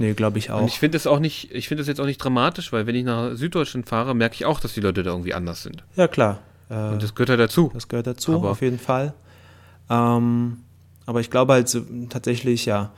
Nee, 0.00 0.14
glaube 0.14 0.38
ich 0.38 0.50
auch. 0.50 0.62
Und 0.62 0.66
ich 0.66 0.80
finde 0.80 0.96
das 0.96 1.06
auch 1.06 1.20
nicht, 1.20 1.52
ich 1.52 1.68
finde 1.68 1.82
das 1.82 1.88
jetzt 1.88 2.00
auch 2.00 2.06
nicht 2.06 2.18
dramatisch, 2.18 2.72
weil 2.72 2.88
wenn 2.88 2.96
ich 2.96 3.04
nach 3.04 3.36
Süddeutschland 3.36 3.88
fahre, 3.88 4.14
merke 4.16 4.34
ich 4.34 4.46
auch, 4.46 4.58
dass 4.58 4.74
die 4.74 4.80
Leute 4.80 5.04
da 5.04 5.12
irgendwie 5.12 5.32
anders 5.32 5.62
sind. 5.62 5.84
Ja, 5.94 6.08
klar. 6.08 6.40
Äh, 6.68 6.74
Und 6.74 7.04
das 7.04 7.14
gehört 7.14 7.28
ja 7.28 7.36
dazu. 7.36 7.70
Das 7.72 7.86
gehört 7.86 8.08
dazu, 8.08 8.34
aber 8.34 8.50
auf 8.50 8.62
jeden 8.62 8.80
Fall. 8.80 9.14
Ähm, 9.88 10.58
aber 11.06 11.20
ich 11.20 11.30
glaube 11.30 11.52
halt 11.54 11.68
so, 11.68 11.82
tatsächlich, 12.08 12.66
ja, 12.66 12.92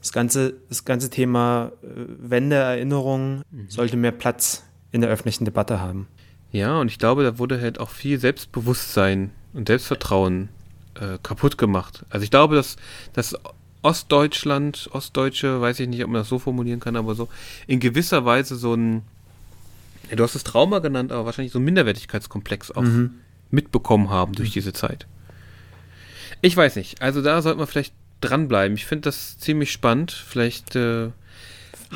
das 0.00 0.12
ganze, 0.12 0.54
das 0.68 0.84
ganze 0.84 1.10
Thema 1.10 1.72
äh, 1.82 1.86
Wende, 2.18 2.56
Erinnerung 2.56 3.42
mhm. 3.50 3.68
sollte 3.68 3.96
mehr 3.96 4.12
Platz 4.12 4.64
in 4.92 5.00
der 5.00 5.10
öffentlichen 5.10 5.44
Debatte 5.44 5.80
haben. 5.80 6.06
Ja, 6.52 6.80
und 6.80 6.90
ich 6.90 6.98
glaube, 6.98 7.24
da 7.24 7.38
wurde 7.38 7.60
halt 7.60 7.78
auch 7.78 7.90
viel 7.90 8.18
Selbstbewusstsein 8.18 9.30
und 9.52 9.68
Selbstvertrauen 9.68 10.48
äh, 10.94 11.18
kaputt 11.22 11.58
gemacht. 11.58 12.04
Also 12.10 12.24
ich 12.24 12.30
glaube, 12.30 12.54
dass, 12.54 12.76
dass 13.12 13.34
Ostdeutschland, 13.82 14.88
Ostdeutsche, 14.92 15.60
weiß 15.60 15.80
ich 15.80 15.88
nicht, 15.88 16.02
ob 16.02 16.10
man 16.10 16.20
das 16.20 16.28
so 16.28 16.38
formulieren 16.38 16.80
kann, 16.80 16.96
aber 16.96 17.14
so 17.14 17.28
in 17.66 17.80
gewisser 17.80 18.24
Weise 18.24 18.56
so 18.56 18.74
ein, 18.74 19.02
du 20.14 20.22
hast 20.22 20.34
es 20.34 20.44
Trauma 20.44 20.78
genannt, 20.78 21.12
aber 21.12 21.26
wahrscheinlich 21.26 21.52
so 21.52 21.58
ein 21.58 21.64
Minderwertigkeitskomplex 21.64 22.70
auch 22.70 22.82
mhm. 22.82 23.16
mitbekommen 23.50 24.10
haben 24.10 24.32
durch 24.32 24.50
mhm. 24.50 24.54
diese 24.54 24.72
Zeit. 24.72 25.06
Ich 26.40 26.56
weiß 26.56 26.76
nicht. 26.76 27.02
Also 27.02 27.22
da 27.22 27.42
sollte 27.42 27.58
man 27.58 27.66
vielleicht 27.66 27.94
dranbleiben. 28.20 28.76
Ich 28.76 28.86
finde 28.86 29.02
das 29.02 29.38
ziemlich 29.38 29.72
spannend. 29.72 30.12
Vielleicht 30.12 30.76
äh, 30.76 31.10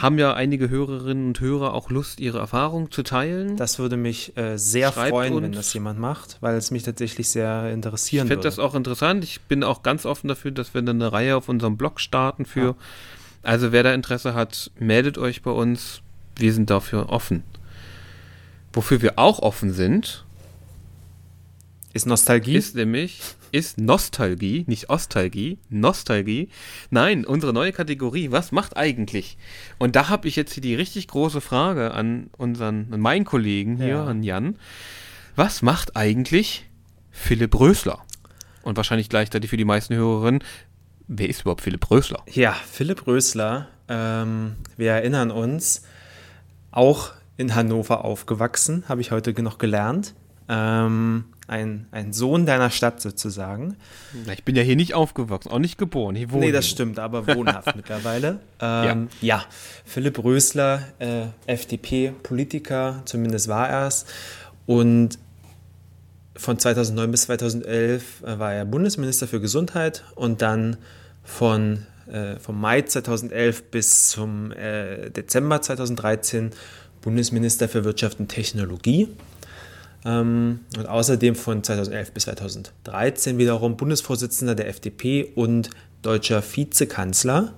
haben 0.01 0.19
ja 0.19 0.35
einige 0.35 0.71
Hörerinnen 0.71 1.29
und 1.29 1.41
Hörer 1.41 1.75
auch 1.75 1.91
Lust, 1.91 2.21
ihre 2.21 2.39
Erfahrungen 2.39 2.91
zu 2.91 3.03
teilen. 3.03 3.57
Das 3.57 3.79
würde 3.79 3.97
mich 3.97 4.37
äh, 4.37 4.57
sehr 4.57 4.93
Schreibt 4.93 5.11
freuen, 5.11 5.35
uns. 5.35 5.43
wenn 5.43 5.53
das 5.53 5.73
jemand 5.75 5.99
macht, 5.99 6.39
weil 6.41 6.57
es 6.57 6.71
mich 6.71 6.83
tatsächlich 6.83 7.29
sehr 7.29 7.71
interessieren 7.71 8.27
ich 8.27 8.31
würde. 8.31 8.41
Ich 8.41 8.45
finde 8.45 8.57
das 8.57 8.59
auch 8.59 8.75
interessant. 8.75 9.25
Ich 9.25 9.41
bin 9.43 9.63
auch 9.65 9.83
ganz 9.83 10.07
offen 10.07 10.29
dafür, 10.29 10.51
dass 10.51 10.75
wir 10.75 10.83
dann 10.83 11.01
eine 11.01 11.13
Reihe 11.13 11.37
auf 11.37 11.49
unserem 11.49 11.77
Blog 11.77 12.01
starten 12.01 12.47
für. 12.47 12.61
Ja. 12.61 12.75
Also 13.43 13.73
wer 13.73 13.83
da 13.83 13.93
Interesse 13.93 14.35
hat, 14.35 14.71
meldet 14.79 15.19
euch 15.19 15.43
bei 15.43 15.51
uns. 15.51 16.01
Wir 16.37 16.53
sind 16.53 16.71
dafür 16.71 17.11
offen. 17.11 17.43
Wofür 18.73 19.03
wir 19.03 19.19
auch 19.19 19.41
offen 19.41 19.73
sind, 19.73 20.25
ist 21.93 22.07
Nostalgie. 22.07 22.57
Ist 22.57 22.75
nämlich 22.75 23.21
ist 23.53 23.79
Nostalgie, 23.79 24.65
nicht 24.67 24.91
Ostalgie, 24.91 25.59
Nostalgie. 25.69 26.49
Nein, 26.91 27.25
unsere 27.25 27.53
neue 27.53 27.73
Kategorie, 27.73 28.31
was 28.31 28.51
macht 28.51 28.77
eigentlich? 28.77 29.37
Und 29.79 29.95
da 29.95 30.09
habe 30.09 30.27
ich 30.27 30.37
jetzt 30.37 30.55
hier 30.55 30.63
die 30.63 30.75
richtig 30.75 31.07
große 31.09 31.41
Frage 31.41 31.93
an 31.93 32.31
unseren, 32.37 32.89
an 32.93 33.01
meinen 33.01 33.25
Kollegen 33.25 33.77
hier, 33.77 33.87
ja. 33.89 34.05
an 34.05 34.23
Jan. 34.23 34.57
Was 35.37 35.63
macht 35.63 35.97
eigentlich 35.97 36.69
Philipp 37.11 37.59
Rösler? 37.59 38.03
Und 38.63 38.77
wahrscheinlich 38.77 39.09
gleichzeitig 39.09 39.51
für 39.51 39.57
die 39.57 39.65
meisten 39.65 39.95
Hörerinnen, 39.95 40.43
wer 41.09 41.29
ist 41.29 41.43
überhaupt 41.43 41.61
Philipp 41.61 41.91
Rösler? 41.91 42.23
Ja, 42.31 42.53
Philipp 42.53 43.07
Rösler, 43.07 43.69
ähm, 43.89 44.57
wir 44.77 44.93
erinnern 44.93 45.31
uns, 45.31 45.83
auch 46.71 47.13
in 47.37 47.55
Hannover 47.55 48.05
aufgewachsen, 48.05 48.85
habe 48.89 49.01
ich 49.03 49.11
heute 49.11 49.41
noch 49.43 49.59
gelernt. 49.59 50.15
Ähm, 50.49 51.25
ein, 51.49 51.87
ein 51.91 52.13
Sohn 52.13 52.47
deiner 52.47 52.71
Stadt 52.71 53.01
sozusagen. 53.01 53.77
Ich 54.33 54.45
bin 54.45 54.57
ja 54.57 54.63
hier 54.63 54.77
nicht 54.77 54.95
aufgewachsen, 54.95 55.51
auch 55.51 55.59
nicht 55.59 55.77
geboren. 55.77 56.17
Wohne 56.31 56.47
nee, 56.47 56.53
das 56.53 56.67
hier. 56.67 56.73
stimmt, 56.73 56.99
aber 56.99 57.27
wohnhaft 57.27 57.75
mittlerweile. 57.77 58.41
Ähm, 58.61 59.09
ja. 59.21 59.37
ja. 59.39 59.45
Philipp 59.85 60.23
Rösler, 60.23 60.83
äh, 60.99 61.27
FDP-Politiker, 61.47 63.03
zumindest 63.05 63.49
war 63.49 63.69
er 63.69 63.87
es. 63.89 64.07
Und 64.67 65.19
von 66.37 66.59
2009 66.59 67.11
bis 67.11 67.23
2011 67.23 68.23
äh, 68.23 68.39
war 68.39 68.55
er 68.55 68.65
Bundesminister 68.65 69.27
für 69.27 69.41
Gesundheit 69.41 70.05
und 70.15 70.43
dann 70.43 70.77
von 71.23 71.87
äh, 72.07 72.39
vom 72.39 72.61
Mai 72.61 72.83
2011 72.83 73.71
bis 73.71 74.09
zum 74.09 74.53
äh, 74.53 75.11
Dezember 75.11 75.61
2013 75.63 76.51
Bundesminister 77.01 77.69
für 77.69 77.85
Wirtschaft 77.85 78.21
und 78.21 78.29
Technologie. 78.29 79.09
Ähm, 80.05 80.61
und 80.77 80.87
außerdem 80.87 81.35
von 81.35 81.63
2011 81.63 82.13
bis 82.13 82.25
2013 82.25 83.39
wiederum 83.39 83.77
Bundesvorsitzender 83.77 84.55
der 84.55 84.69
FDP 84.69 85.33
und 85.35 85.71
deutscher 86.03 86.43
Vizekanzler. 86.43 87.55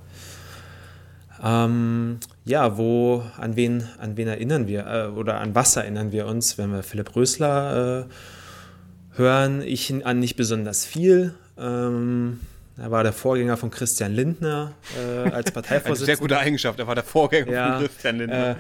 Ähm, 1.43 2.19
ja, 2.45 2.77
wo, 2.77 3.23
an 3.39 3.57
wen, 3.57 3.89
an 3.99 4.17
wen 4.17 4.29
erinnern 4.29 4.67
wir 4.67 4.87
äh, 4.87 5.07
oder 5.09 5.41
an 5.41 5.55
was 5.55 5.77
erinnern 5.77 6.13
wir 6.13 6.27
uns, 6.27 6.59
wenn 6.59 6.71
wir 6.71 6.83
Philipp 6.83 7.17
Rösler 7.17 8.07
äh, 8.07 9.19
hören? 9.19 9.63
Ich 9.63 9.93
an 10.07 10.19
nicht 10.21 10.37
besonders 10.37 10.85
viel. 10.85 11.35
Ähm, 11.59 12.41
er 12.77 12.91
war 12.91 13.05
der 13.05 13.13
Vorgänger 13.13 13.57
von 13.57 13.71
Christian 13.71 14.13
Lindner 14.13 14.73
äh, 14.99 15.31
als 15.31 15.51
Parteivorsitzender. 15.53 15.91
Eine 15.91 16.07
sehr 16.07 16.17
gute 16.17 16.39
Eigenschaft, 16.39 16.79
er 16.79 16.87
war 16.87 16.95
der 16.97 17.05
Vorgänger 17.05 17.53
ja, 17.53 17.73
von 17.79 17.87
Christian 17.87 18.19
Lindner. 18.19 18.57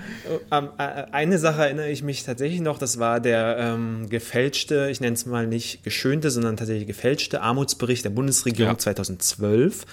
Äh, 0.50 0.56
äh, 0.56 1.06
eine 1.10 1.38
Sache 1.38 1.62
erinnere 1.62 1.90
ich 1.90 2.02
mich 2.02 2.22
tatsächlich 2.22 2.60
noch, 2.60 2.78
das 2.78 2.98
war 2.98 3.18
der 3.18 3.56
ähm, 3.58 4.08
gefälschte, 4.08 4.88
ich 4.90 5.00
nenne 5.00 5.14
es 5.14 5.26
mal 5.26 5.46
nicht 5.46 5.82
geschönte, 5.82 6.30
sondern 6.30 6.56
tatsächlich 6.56 6.86
gefälschte 6.86 7.40
Armutsbericht 7.40 8.04
der 8.04 8.10
Bundesregierung 8.10 8.74
ja. 8.74 8.78
2012 8.78 9.84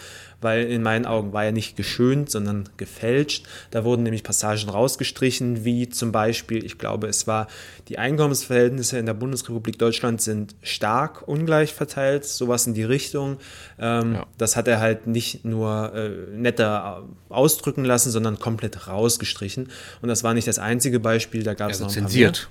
weil 0.41 0.65
in 0.65 0.81
meinen 0.81 1.05
Augen 1.05 1.33
war 1.33 1.45
er 1.45 1.51
nicht 1.51 1.77
geschönt, 1.77 2.29
sondern 2.29 2.67
gefälscht. 2.77 3.45
Da 3.69 3.83
wurden 3.83 4.03
nämlich 4.03 4.23
Passagen 4.23 4.69
rausgestrichen, 4.69 5.63
wie 5.63 5.87
zum 5.89 6.11
Beispiel, 6.11 6.65
ich 6.65 6.77
glaube, 6.77 7.07
es 7.07 7.27
war, 7.27 7.47
die 7.87 7.97
Einkommensverhältnisse 7.97 8.97
in 8.97 9.05
der 9.05 9.13
Bundesrepublik 9.13 9.77
Deutschland 9.77 10.21
sind 10.21 10.55
stark 10.61 11.27
ungleich 11.27 11.73
verteilt, 11.73 12.25
sowas 12.25 12.67
in 12.67 12.73
die 12.73 12.83
Richtung. 12.83 13.37
Ähm, 13.79 14.15
ja. 14.15 14.25
Das 14.37 14.55
hat 14.55 14.67
er 14.67 14.79
halt 14.79 15.07
nicht 15.07 15.45
nur 15.45 15.93
äh, 15.93 16.09
netter 16.35 17.03
ausdrücken 17.29 17.85
lassen, 17.85 18.11
sondern 18.11 18.39
komplett 18.39 18.87
rausgestrichen. 18.87 19.69
Und 20.01 20.09
das 20.09 20.23
war 20.23 20.33
nicht 20.33 20.47
das 20.47 20.59
einzige 20.59 20.99
Beispiel, 20.99 21.43
da 21.43 21.53
gab 21.53 21.71
es 21.71 21.81
also 21.81 21.85
noch 21.85 21.91
ein 21.91 22.07
zensiert. 22.07 22.49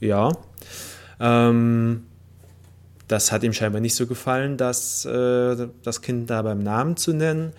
Ja. 0.00 0.32
Ähm, 1.20 2.04
das 3.08 3.32
hat 3.32 3.42
ihm 3.42 3.52
scheinbar 3.52 3.80
nicht 3.80 3.94
so 3.94 4.06
gefallen, 4.06 4.56
das, 4.56 5.04
äh, 5.04 5.68
das 5.82 6.02
Kind 6.02 6.30
da 6.30 6.42
beim 6.42 6.62
Namen 6.62 6.96
zu 6.96 7.12
nennen. 7.12 7.52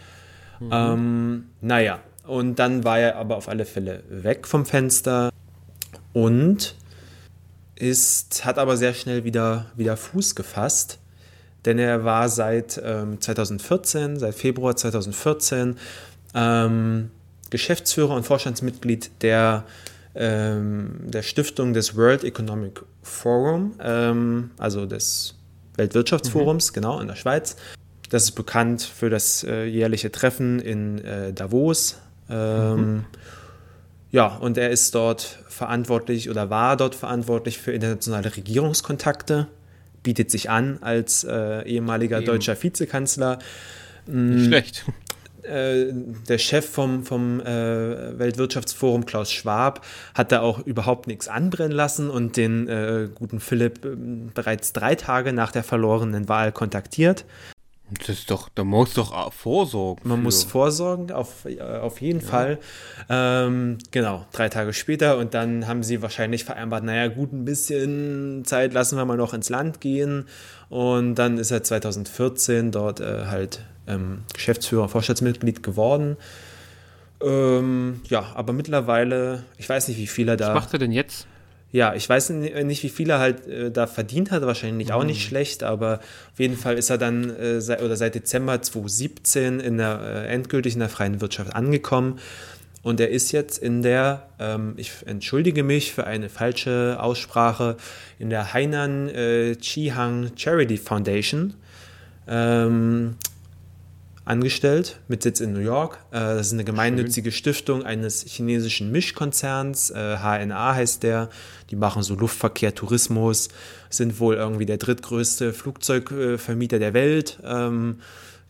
Mhm. 0.60 0.70
Ähm, 0.72 1.44
naja, 1.62 2.00
und 2.26 2.60
dann 2.60 2.84
war 2.84 3.00
er 3.00 3.16
aber 3.18 3.36
auf 3.36 3.50
alle 3.50 3.66
Fälle 3.66 4.04
weg 4.10 4.48
vom 4.48 4.66
Fenster 4.66 5.32
und 6.14 6.76
ist, 7.76 8.46
hat 8.46 8.60
aber 8.60 8.78
sehr 8.78 8.94
schnell 8.94 9.24
wieder, 9.24 9.66
wieder 9.76 9.98
Fuß 9.98 10.36
gefasst, 10.36 11.00
denn 11.66 11.80
er 11.80 12.04
war 12.04 12.30
seit 12.30 12.80
ähm, 12.84 13.20
2014, 13.20 14.20
seit 14.20 14.36
Februar 14.36 14.76
2014, 14.76 15.78
ähm, 16.36 17.10
Geschäftsführer 17.50 18.16
und 18.16 18.24
Vorstandsmitglied 18.24 19.10
der, 19.22 19.64
ähm, 20.14 21.00
der 21.06 21.24
Stiftung 21.24 21.74
des 21.74 21.96
World 21.96 22.24
Economic 22.24 22.84
Forum, 23.02 23.74
ähm, 23.82 24.52
also 24.58 24.86
des 24.86 25.39
Weltwirtschaftsforums, 25.80 26.70
mhm. 26.70 26.74
genau, 26.76 27.00
in 27.00 27.08
der 27.08 27.16
Schweiz. 27.16 27.56
Das 28.10 28.24
ist 28.24 28.32
bekannt 28.32 28.84
für 28.84 29.10
das 29.10 29.44
äh, 29.44 29.66
jährliche 29.66 30.12
Treffen 30.12 30.60
in 30.60 31.04
äh, 31.04 31.34
Davos. 31.34 31.98
Ähm, 32.30 32.76
mhm. 32.76 33.06
Ja, 34.12 34.28
und 34.28 34.58
er 34.58 34.70
ist 34.70 34.96
dort 34.96 35.40
verantwortlich 35.48 36.30
oder 36.30 36.50
war 36.50 36.78
dort 36.78 36.96
verantwortlich 36.96 37.60
für 37.60 37.72
internationale 37.72 38.36
Regierungskontakte, 38.36 39.48
bietet 40.02 40.32
sich 40.32 40.50
an 40.50 40.80
als 40.82 41.24
äh, 41.24 41.64
ehemaliger 41.68 42.18
Eben. 42.18 42.26
deutscher 42.26 42.62
Vizekanzler. 42.62 43.40
Nicht 44.08 44.46
schlecht. 44.48 44.86
Äh, 45.50 45.94
der 46.28 46.38
Chef 46.38 46.70
vom, 46.70 47.04
vom 47.04 47.40
äh, 47.40 48.20
Weltwirtschaftsforum, 48.20 49.06
Klaus 49.06 49.32
Schwab, 49.32 49.86
hat 50.14 50.32
da 50.32 50.42
auch 50.42 50.60
überhaupt 50.60 51.08
nichts 51.08 51.28
anbrennen 51.28 51.72
lassen 51.72 52.10
und 52.10 52.38
den 52.38 52.68
äh, 52.68 53.10
guten 53.14 53.40
Philipp 53.40 53.84
ähm, 53.84 54.32
bereits 54.34 54.74
drei 54.74 54.96
Tage 54.96 55.34
nach 55.34 55.52
der 55.52 55.64
verlorenen 55.64 56.30
Wahl 56.30 56.52
kontaktiert. 56.52 57.26
Das 57.98 58.10
ist 58.10 58.30
doch, 58.30 58.50
da 58.54 58.64
muss 58.64 58.94
doch 58.94 59.34
vorsorgen. 59.34 60.08
Man 60.08 60.20
für. 60.20 60.24
muss 60.24 60.44
vorsorgen, 60.44 61.12
auf, 61.12 61.46
äh, 61.46 61.60
auf 61.62 62.02
jeden 62.02 62.22
ja. 62.22 62.28
Fall. 62.28 62.60
Ähm, 63.10 63.78
genau, 63.92 64.26
drei 64.32 64.50
Tage 64.50 64.74
später 64.74 65.18
und 65.18 65.34
dann 65.34 65.68
haben 65.68 65.84
sie 65.84 66.02
wahrscheinlich 66.02 66.44
vereinbart, 66.44 66.84
naja 66.84 67.08
gut, 67.08 67.34
ein 67.34 67.46
bisschen 67.46 68.44
Zeit 68.46 68.74
lassen 68.74 68.98
wir 68.98 69.06
mal 69.06 69.18
noch 69.18 69.34
ins 69.34 69.50
Land 69.50 69.82
gehen. 69.82 70.26
Und 70.70 71.16
dann 71.16 71.38
ist 71.38 71.52
er 71.52 71.64
2014 71.64 72.72
dort 72.72 73.00
äh, 73.00 73.26
halt 73.26 73.66
ähm, 73.88 74.24
Geschäftsführer, 74.34 74.88
Vorstandsmitglied 74.88 75.64
geworden. 75.64 76.18
Ähm, 77.22 78.02
ja, 78.08 78.32
aber 78.36 78.54
mittlerweile, 78.54 79.44
ich 79.58 79.68
weiß 79.68 79.88
nicht, 79.88 79.98
wie 79.98 80.08
viel 80.08 80.30
er 80.30 80.38
da. 80.38 80.50
Was 80.50 80.64
macht 80.64 80.74
er 80.74 80.80
denn 80.80 80.92
jetzt? 80.92 81.28
Ja, 81.72 81.94
ich 81.94 82.10
weiß 82.10 82.32
nicht, 82.32 82.84
wie 82.84 82.90
viel 82.90 83.10
er 83.10 83.20
halt 83.20 83.48
äh, 83.48 83.70
da 83.70 83.86
verdient 83.86 84.32
hat, 84.32 84.42
wahrscheinlich 84.42 84.88
mhm. 84.88 84.94
auch 84.94 85.04
nicht 85.04 85.24
mhm. 85.24 85.30
schlecht, 85.30 85.64
aber 85.64 86.00
auf 86.34 86.40
jeden 86.40 86.58
Fall 86.58 86.78
ist 86.78 86.90
er 86.90 86.98
dann 86.98 87.30
äh, 87.36 87.62
seit, 87.62 87.82
oder 87.84 87.96
seit 87.96 88.16
Dezember 88.16 88.62
2017 88.62 89.60
in 89.60 89.78
der, 89.78 90.00
äh, 90.02 90.34
endgültig 90.34 90.74
in 90.74 90.80
der 90.80 90.90
freien 90.90 91.22
Wirtschaft 91.22 91.56
angekommen. 91.56 92.20
Und 92.82 93.00
er 93.00 93.10
ist 93.10 93.32
jetzt 93.34 93.58
in 93.58 93.82
der, 93.82 94.30
ähm, 94.40 94.74
ich 94.78 94.92
entschuldige 95.06 95.64
mich 95.64 95.94
für 95.94 96.08
eine 96.08 96.30
falsche 96.30 96.98
Aussprache, 97.00 97.76
in 98.18 98.30
der 98.30 98.54
Hainan 98.54 99.10
äh, 99.10 99.56
Chihang 99.58 100.32
Charity 100.36 100.78
Foundation. 100.78 101.56
Ähm, 102.28 103.16
angestellt 104.30 105.00
mit 105.08 105.24
Sitz 105.24 105.40
in 105.40 105.54
New 105.54 105.60
York. 105.60 105.98
Äh, 106.12 106.20
das 106.20 106.48
ist 106.48 106.54
eine 106.54 106.64
gemeinnützige 106.64 107.32
Schön. 107.32 107.38
Stiftung 107.40 107.84
eines 107.84 108.24
chinesischen 108.24 108.92
Mischkonzerns. 108.92 109.90
HNA 109.90 110.72
äh, 110.72 110.76
heißt 110.76 111.04
der. 111.04 111.30
Die 111.72 111.76
machen 111.76 112.04
so 112.04 112.16
Luftverkehr, 112.16 112.76
Tourismus, 112.76 113.50
sind 113.90 114.20
wohl 114.20 114.36
irgendwie 114.36 114.66
der 114.66 114.78
drittgrößte 114.78 115.52
Flugzeugvermieter 115.52 116.80
der 116.80 116.94
Welt, 116.94 117.40
ähm, 117.44 118.00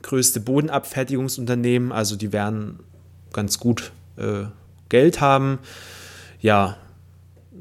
größte 0.02 0.42
Bodenabfertigungsunternehmen. 0.42 1.92
Also 1.92 2.18
die 2.18 2.34
werden 2.34 2.80
ganz 3.32 3.58
gut 3.58 3.92
äh, 4.18 4.46
Geld 4.90 5.22
haben. 5.22 5.60
Ja, 6.42 6.78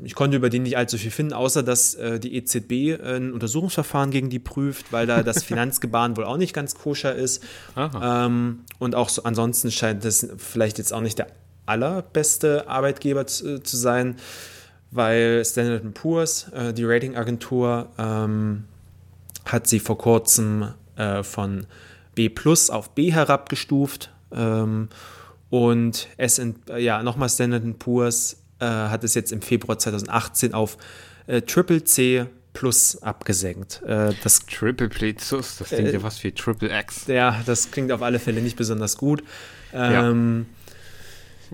ich 0.05 0.15
konnte 0.15 0.37
über 0.37 0.51
die 0.51 0.59
nicht 0.59 0.77
allzu 0.77 0.99
viel 0.99 1.11
finden, 1.11 1.33
außer 1.33 1.63
dass 1.63 1.95
äh, 1.95 2.21
die 2.21 2.37
EZB 2.37 2.73
äh, 2.73 3.17
ein 3.17 3.33
Untersuchungsverfahren 3.33 4.11
gegen 4.11 4.31
die 4.31 4.39
prüft, 4.39 4.93
weil 4.93 5.07
da 5.07 5.23
das 5.23 5.43
Finanzgebaren 5.45 6.17
wohl 6.17 6.25
auch 6.25 6.37
nicht 6.37 6.53
ganz 6.53 6.75
koscher 6.75 7.15
ist. 7.15 7.43
Ähm, 7.77 8.61
und 8.79 8.95
auch 8.95 9.09
so, 9.09 9.23
ansonsten 9.25 9.71
scheint 9.71 10.05
das 10.05 10.29
vielleicht 10.37 10.79
jetzt 10.79 10.93
auch 10.93 11.01
nicht 11.01 11.19
der 11.19 11.29
allerbeste 11.67 12.69
Arbeitgeber 12.69 13.27
zu, 13.27 13.57
äh, 13.57 13.63
zu 13.63 13.77
sein, 13.77 14.17
weil 14.91 15.45
Standard 15.45 15.95
Poor's, 15.95 16.49
äh, 16.53 16.73
die 16.73 16.85
Ratingagentur, 16.85 17.89
ähm, 17.99 18.65
hat 19.45 19.67
sie 19.67 19.81
vor 19.81 19.99
kurzem 19.99 20.69
äh, 20.97 21.23
von 21.23 21.67
B 22.15 22.29
plus 22.29 22.71
auf 22.71 22.91
B 22.91 23.13
herabgestuft. 23.13 24.11
Ähm, 24.33 24.89
und 25.51 26.09
es 26.19 26.41
ja, 26.77 27.03
nochmal 27.03 27.29
Standard 27.29 27.79
Poor's 27.79 28.37
äh, 28.61 28.65
hat 28.65 29.05
es 29.05 29.15
jetzt 29.15 29.33
im 29.33 29.43
Februar 29.43 29.79
2018 29.79 30.55
auf 30.55 30.79
äh, 31.27 31.43
Triple 31.43 31.85
C 31.85 32.27
Plus 32.55 33.01
abgesenkt. 33.03 33.83
Äh, 33.87 34.15
das 34.25 34.41
Triple 34.47 34.89
C 34.91 35.13
Plus, 35.13 35.59
das 35.59 35.69
klingt 35.69 35.93
ja 35.93 36.01
fast 36.01 36.25
wie 36.25 36.33
Triple 36.33 36.77
X. 36.77 37.07
Ja, 37.07 37.41
das 37.47 37.71
klingt 37.71 37.93
auf 37.93 38.03
alle 38.03 38.19
Fälle 38.19 38.41
nicht 38.41 38.57
besonders 38.57 38.97
gut. 38.97 39.23
Ähm, 39.73 40.47
ja. 40.49 40.55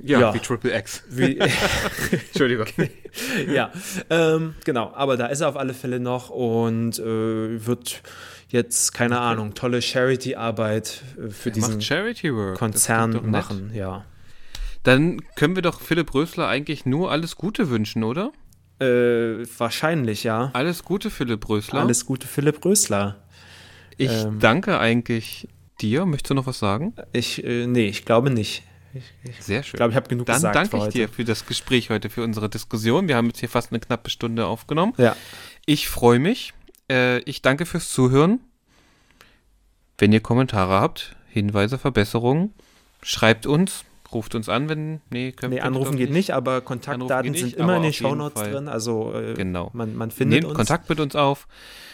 Ja, 0.03 0.21
ja, 0.21 0.35
wie 0.35 0.39
Triple 0.41 0.77
X. 0.77 1.03
Wie, 1.09 1.39
Entschuldigung. 2.11 2.67
ja, 3.49 3.71
ähm, 4.11 4.55
genau. 4.65 4.93
Aber 4.95 5.17
da 5.17 5.27
ist 5.27 5.41
er 5.41 5.49
auf 5.49 5.57
alle 5.57 5.75
Fälle 5.75 6.01
noch 6.01 6.31
und 6.31 6.99
äh, 6.99 7.67
wird 7.67 8.03
jetzt, 8.49 8.93
keine. 8.95 9.21
Ahnung, 9.21 9.55
tolle 9.55 9.83
Charity-Arbeit 9.83 11.03
äh, 11.17 11.31
für 11.31 11.51
er 11.51 11.53
diesen 11.53 12.55
Konzern 12.57 13.31
machen. 13.31 13.71
Ja. 13.75 14.05
Dann 14.85 15.23
können 15.35 15.57
wir 15.57 15.63
doch 15.63 15.81
Philipp 15.81 16.15
Rösler 16.15 16.47
eigentlich 16.47 16.87
nur 16.87 17.11
alles 17.11 17.37
Gute 17.37 17.71
wünschen, 17.71 18.05
oder? 18.05 18.33
Äh, 18.81 19.47
wahrscheinlich, 19.59 20.25
ja. 20.25 20.51
Alles 20.53 20.85
Gute, 20.85 21.11
Philipp 21.11 21.49
Rösler. 21.49 21.81
Alles 21.81 22.07
Gute, 22.07 22.27
Philipp 22.27 22.65
Rösler. 22.65 23.25
Ich 23.97 24.11
ähm, 24.11 24.39
danke 24.41 24.79
eigentlich 24.79 25.49
dir. 25.81 26.05
Möchtest 26.05 26.31
du 26.31 26.35
noch 26.35 26.47
was 26.47 26.59
sagen? 26.59 26.95
Ich, 27.13 27.43
äh, 27.45 27.67
nee, 27.67 27.89
ich 27.89 28.05
glaube 28.05 28.31
nicht. 28.31 28.63
Ich, 28.93 29.05
ich 29.25 29.43
Sehr 29.43 29.63
schön. 29.63 29.75
Ich 29.75 29.79
glaube, 29.79 29.93
ich 29.93 29.97
habe 29.97 30.09
genug 30.09 30.27
Dann 30.27 30.37
gesagt. 30.37 30.55
Dann 30.55 30.69
danke 30.69 30.87
ich 30.87 30.93
dir 30.93 31.09
für 31.09 31.25
das 31.25 31.47
Gespräch 31.47 31.91
heute, 31.91 32.11
für 32.11 32.23
unsere 32.23 32.51
Diskussion. 32.51 33.09
Wir 33.09 33.17
haben 33.17 33.29
jetzt 33.29 33.41
hier 33.41 33.49
fast 33.49 33.73
eine 33.73 33.81
knappe 33.81 34.11
Stunde 34.11 34.47
aufgenommen. 34.47 34.93
Ja. 34.99 35.17
Ich 35.67 35.89
freue 35.89 36.19
mich. 36.19 36.53
Äh, 36.91 37.21
ich 37.21 37.43
danke 37.43 37.65
fürs 37.65 37.91
Zuhören. 37.91 38.41
Wenn 39.97 40.13
ihr 40.13 40.21
Kommentare 40.21 40.81
habt, 40.81 41.17
Hinweise, 41.29 41.79
Verbesserungen, 41.79 42.53
schreibt 43.03 43.47
uns 43.47 43.85
ruft 44.15 44.35
uns 44.35 44.49
an, 44.49 44.69
wenn. 44.69 45.01
Nee, 45.11 45.33
können, 45.33 45.55
nee 45.55 45.61
anrufen 45.61 45.97
geht 45.97 46.11
nicht, 46.11 46.33
aber 46.33 46.61
Kontaktdaten 46.61 47.33
nicht, 47.33 47.41
sind 47.41 47.55
immer 47.55 47.77
in 47.77 47.83
den 47.83 47.93
Shownotes 47.93 48.43
drin. 48.43 48.69
Also 48.69 49.13
äh, 49.15 49.35
genau. 49.35 49.71
man, 49.73 49.95
man 49.97 50.11
findet 50.11 50.41
Nehmt 50.41 50.51
uns. 50.51 50.57
Kontakt 50.57 50.89
mit 50.89 51.01
uns 51.01 51.17
auf, 51.17 51.47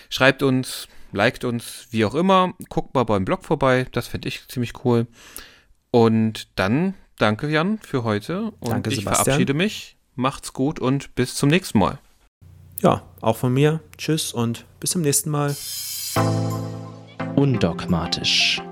schreibt 0.08 0.42
uns, 0.42 0.88
liked 1.12 1.44
uns, 1.44 1.88
wie 1.90 2.04
auch 2.04 2.14
immer. 2.14 2.54
Guckt 2.68 2.94
mal 2.94 3.04
beim 3.04 3.24
Blog 3.24 3.44
vorbei, 3.44 3.86
das 3.92 4.06
finde 4.06 4.28
ich 4.28 4.46
ziemlich 4.48 4.84
cool. 4.84 5.06
Und 5.90 6.48
dann 6.56 6.94
danke 7.18 7.48
Jan 7.48 7.78
für 7.78 8.04
heute 8.04 8.52
und 8.60 8.70
danke, 8.70 8.90
ich 8.90 9.00
Sebastian. 9.00 9.24
verabschiede 9.24 9.54
mich. 9.54 9.96
Macht's 10.14 10.52
gut 10.52 10.78
und 10.78 11.14
bis 11.14 11.34
zum 11.34 11.48
nächsten 11.48 11.78
Mal. 11.78 11.98
Ja, 12.82 13.02
auch 13.20 13.36
von 13.36 13.52
mir. 13.52 13.80
Tschüss 13.98 14.32
und 14.32 14.64
bis 14.80 14.90
zum 14.90 15.02
nächsten 15.02 15.30
Mal. 15.30 15.54
Undogmatisch. 17.36 18.62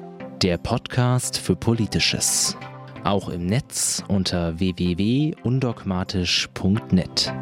Der 0.42 0.56
Podcast 0.56 1.38
für 1.38 1.56
Politisches 1.56 2.56
auch 3.04 3.28
im 3.28 3.46
Netz 3.46 4.02
unter 4.08 4.58
www.undogmatisch.net. 4.58 7.32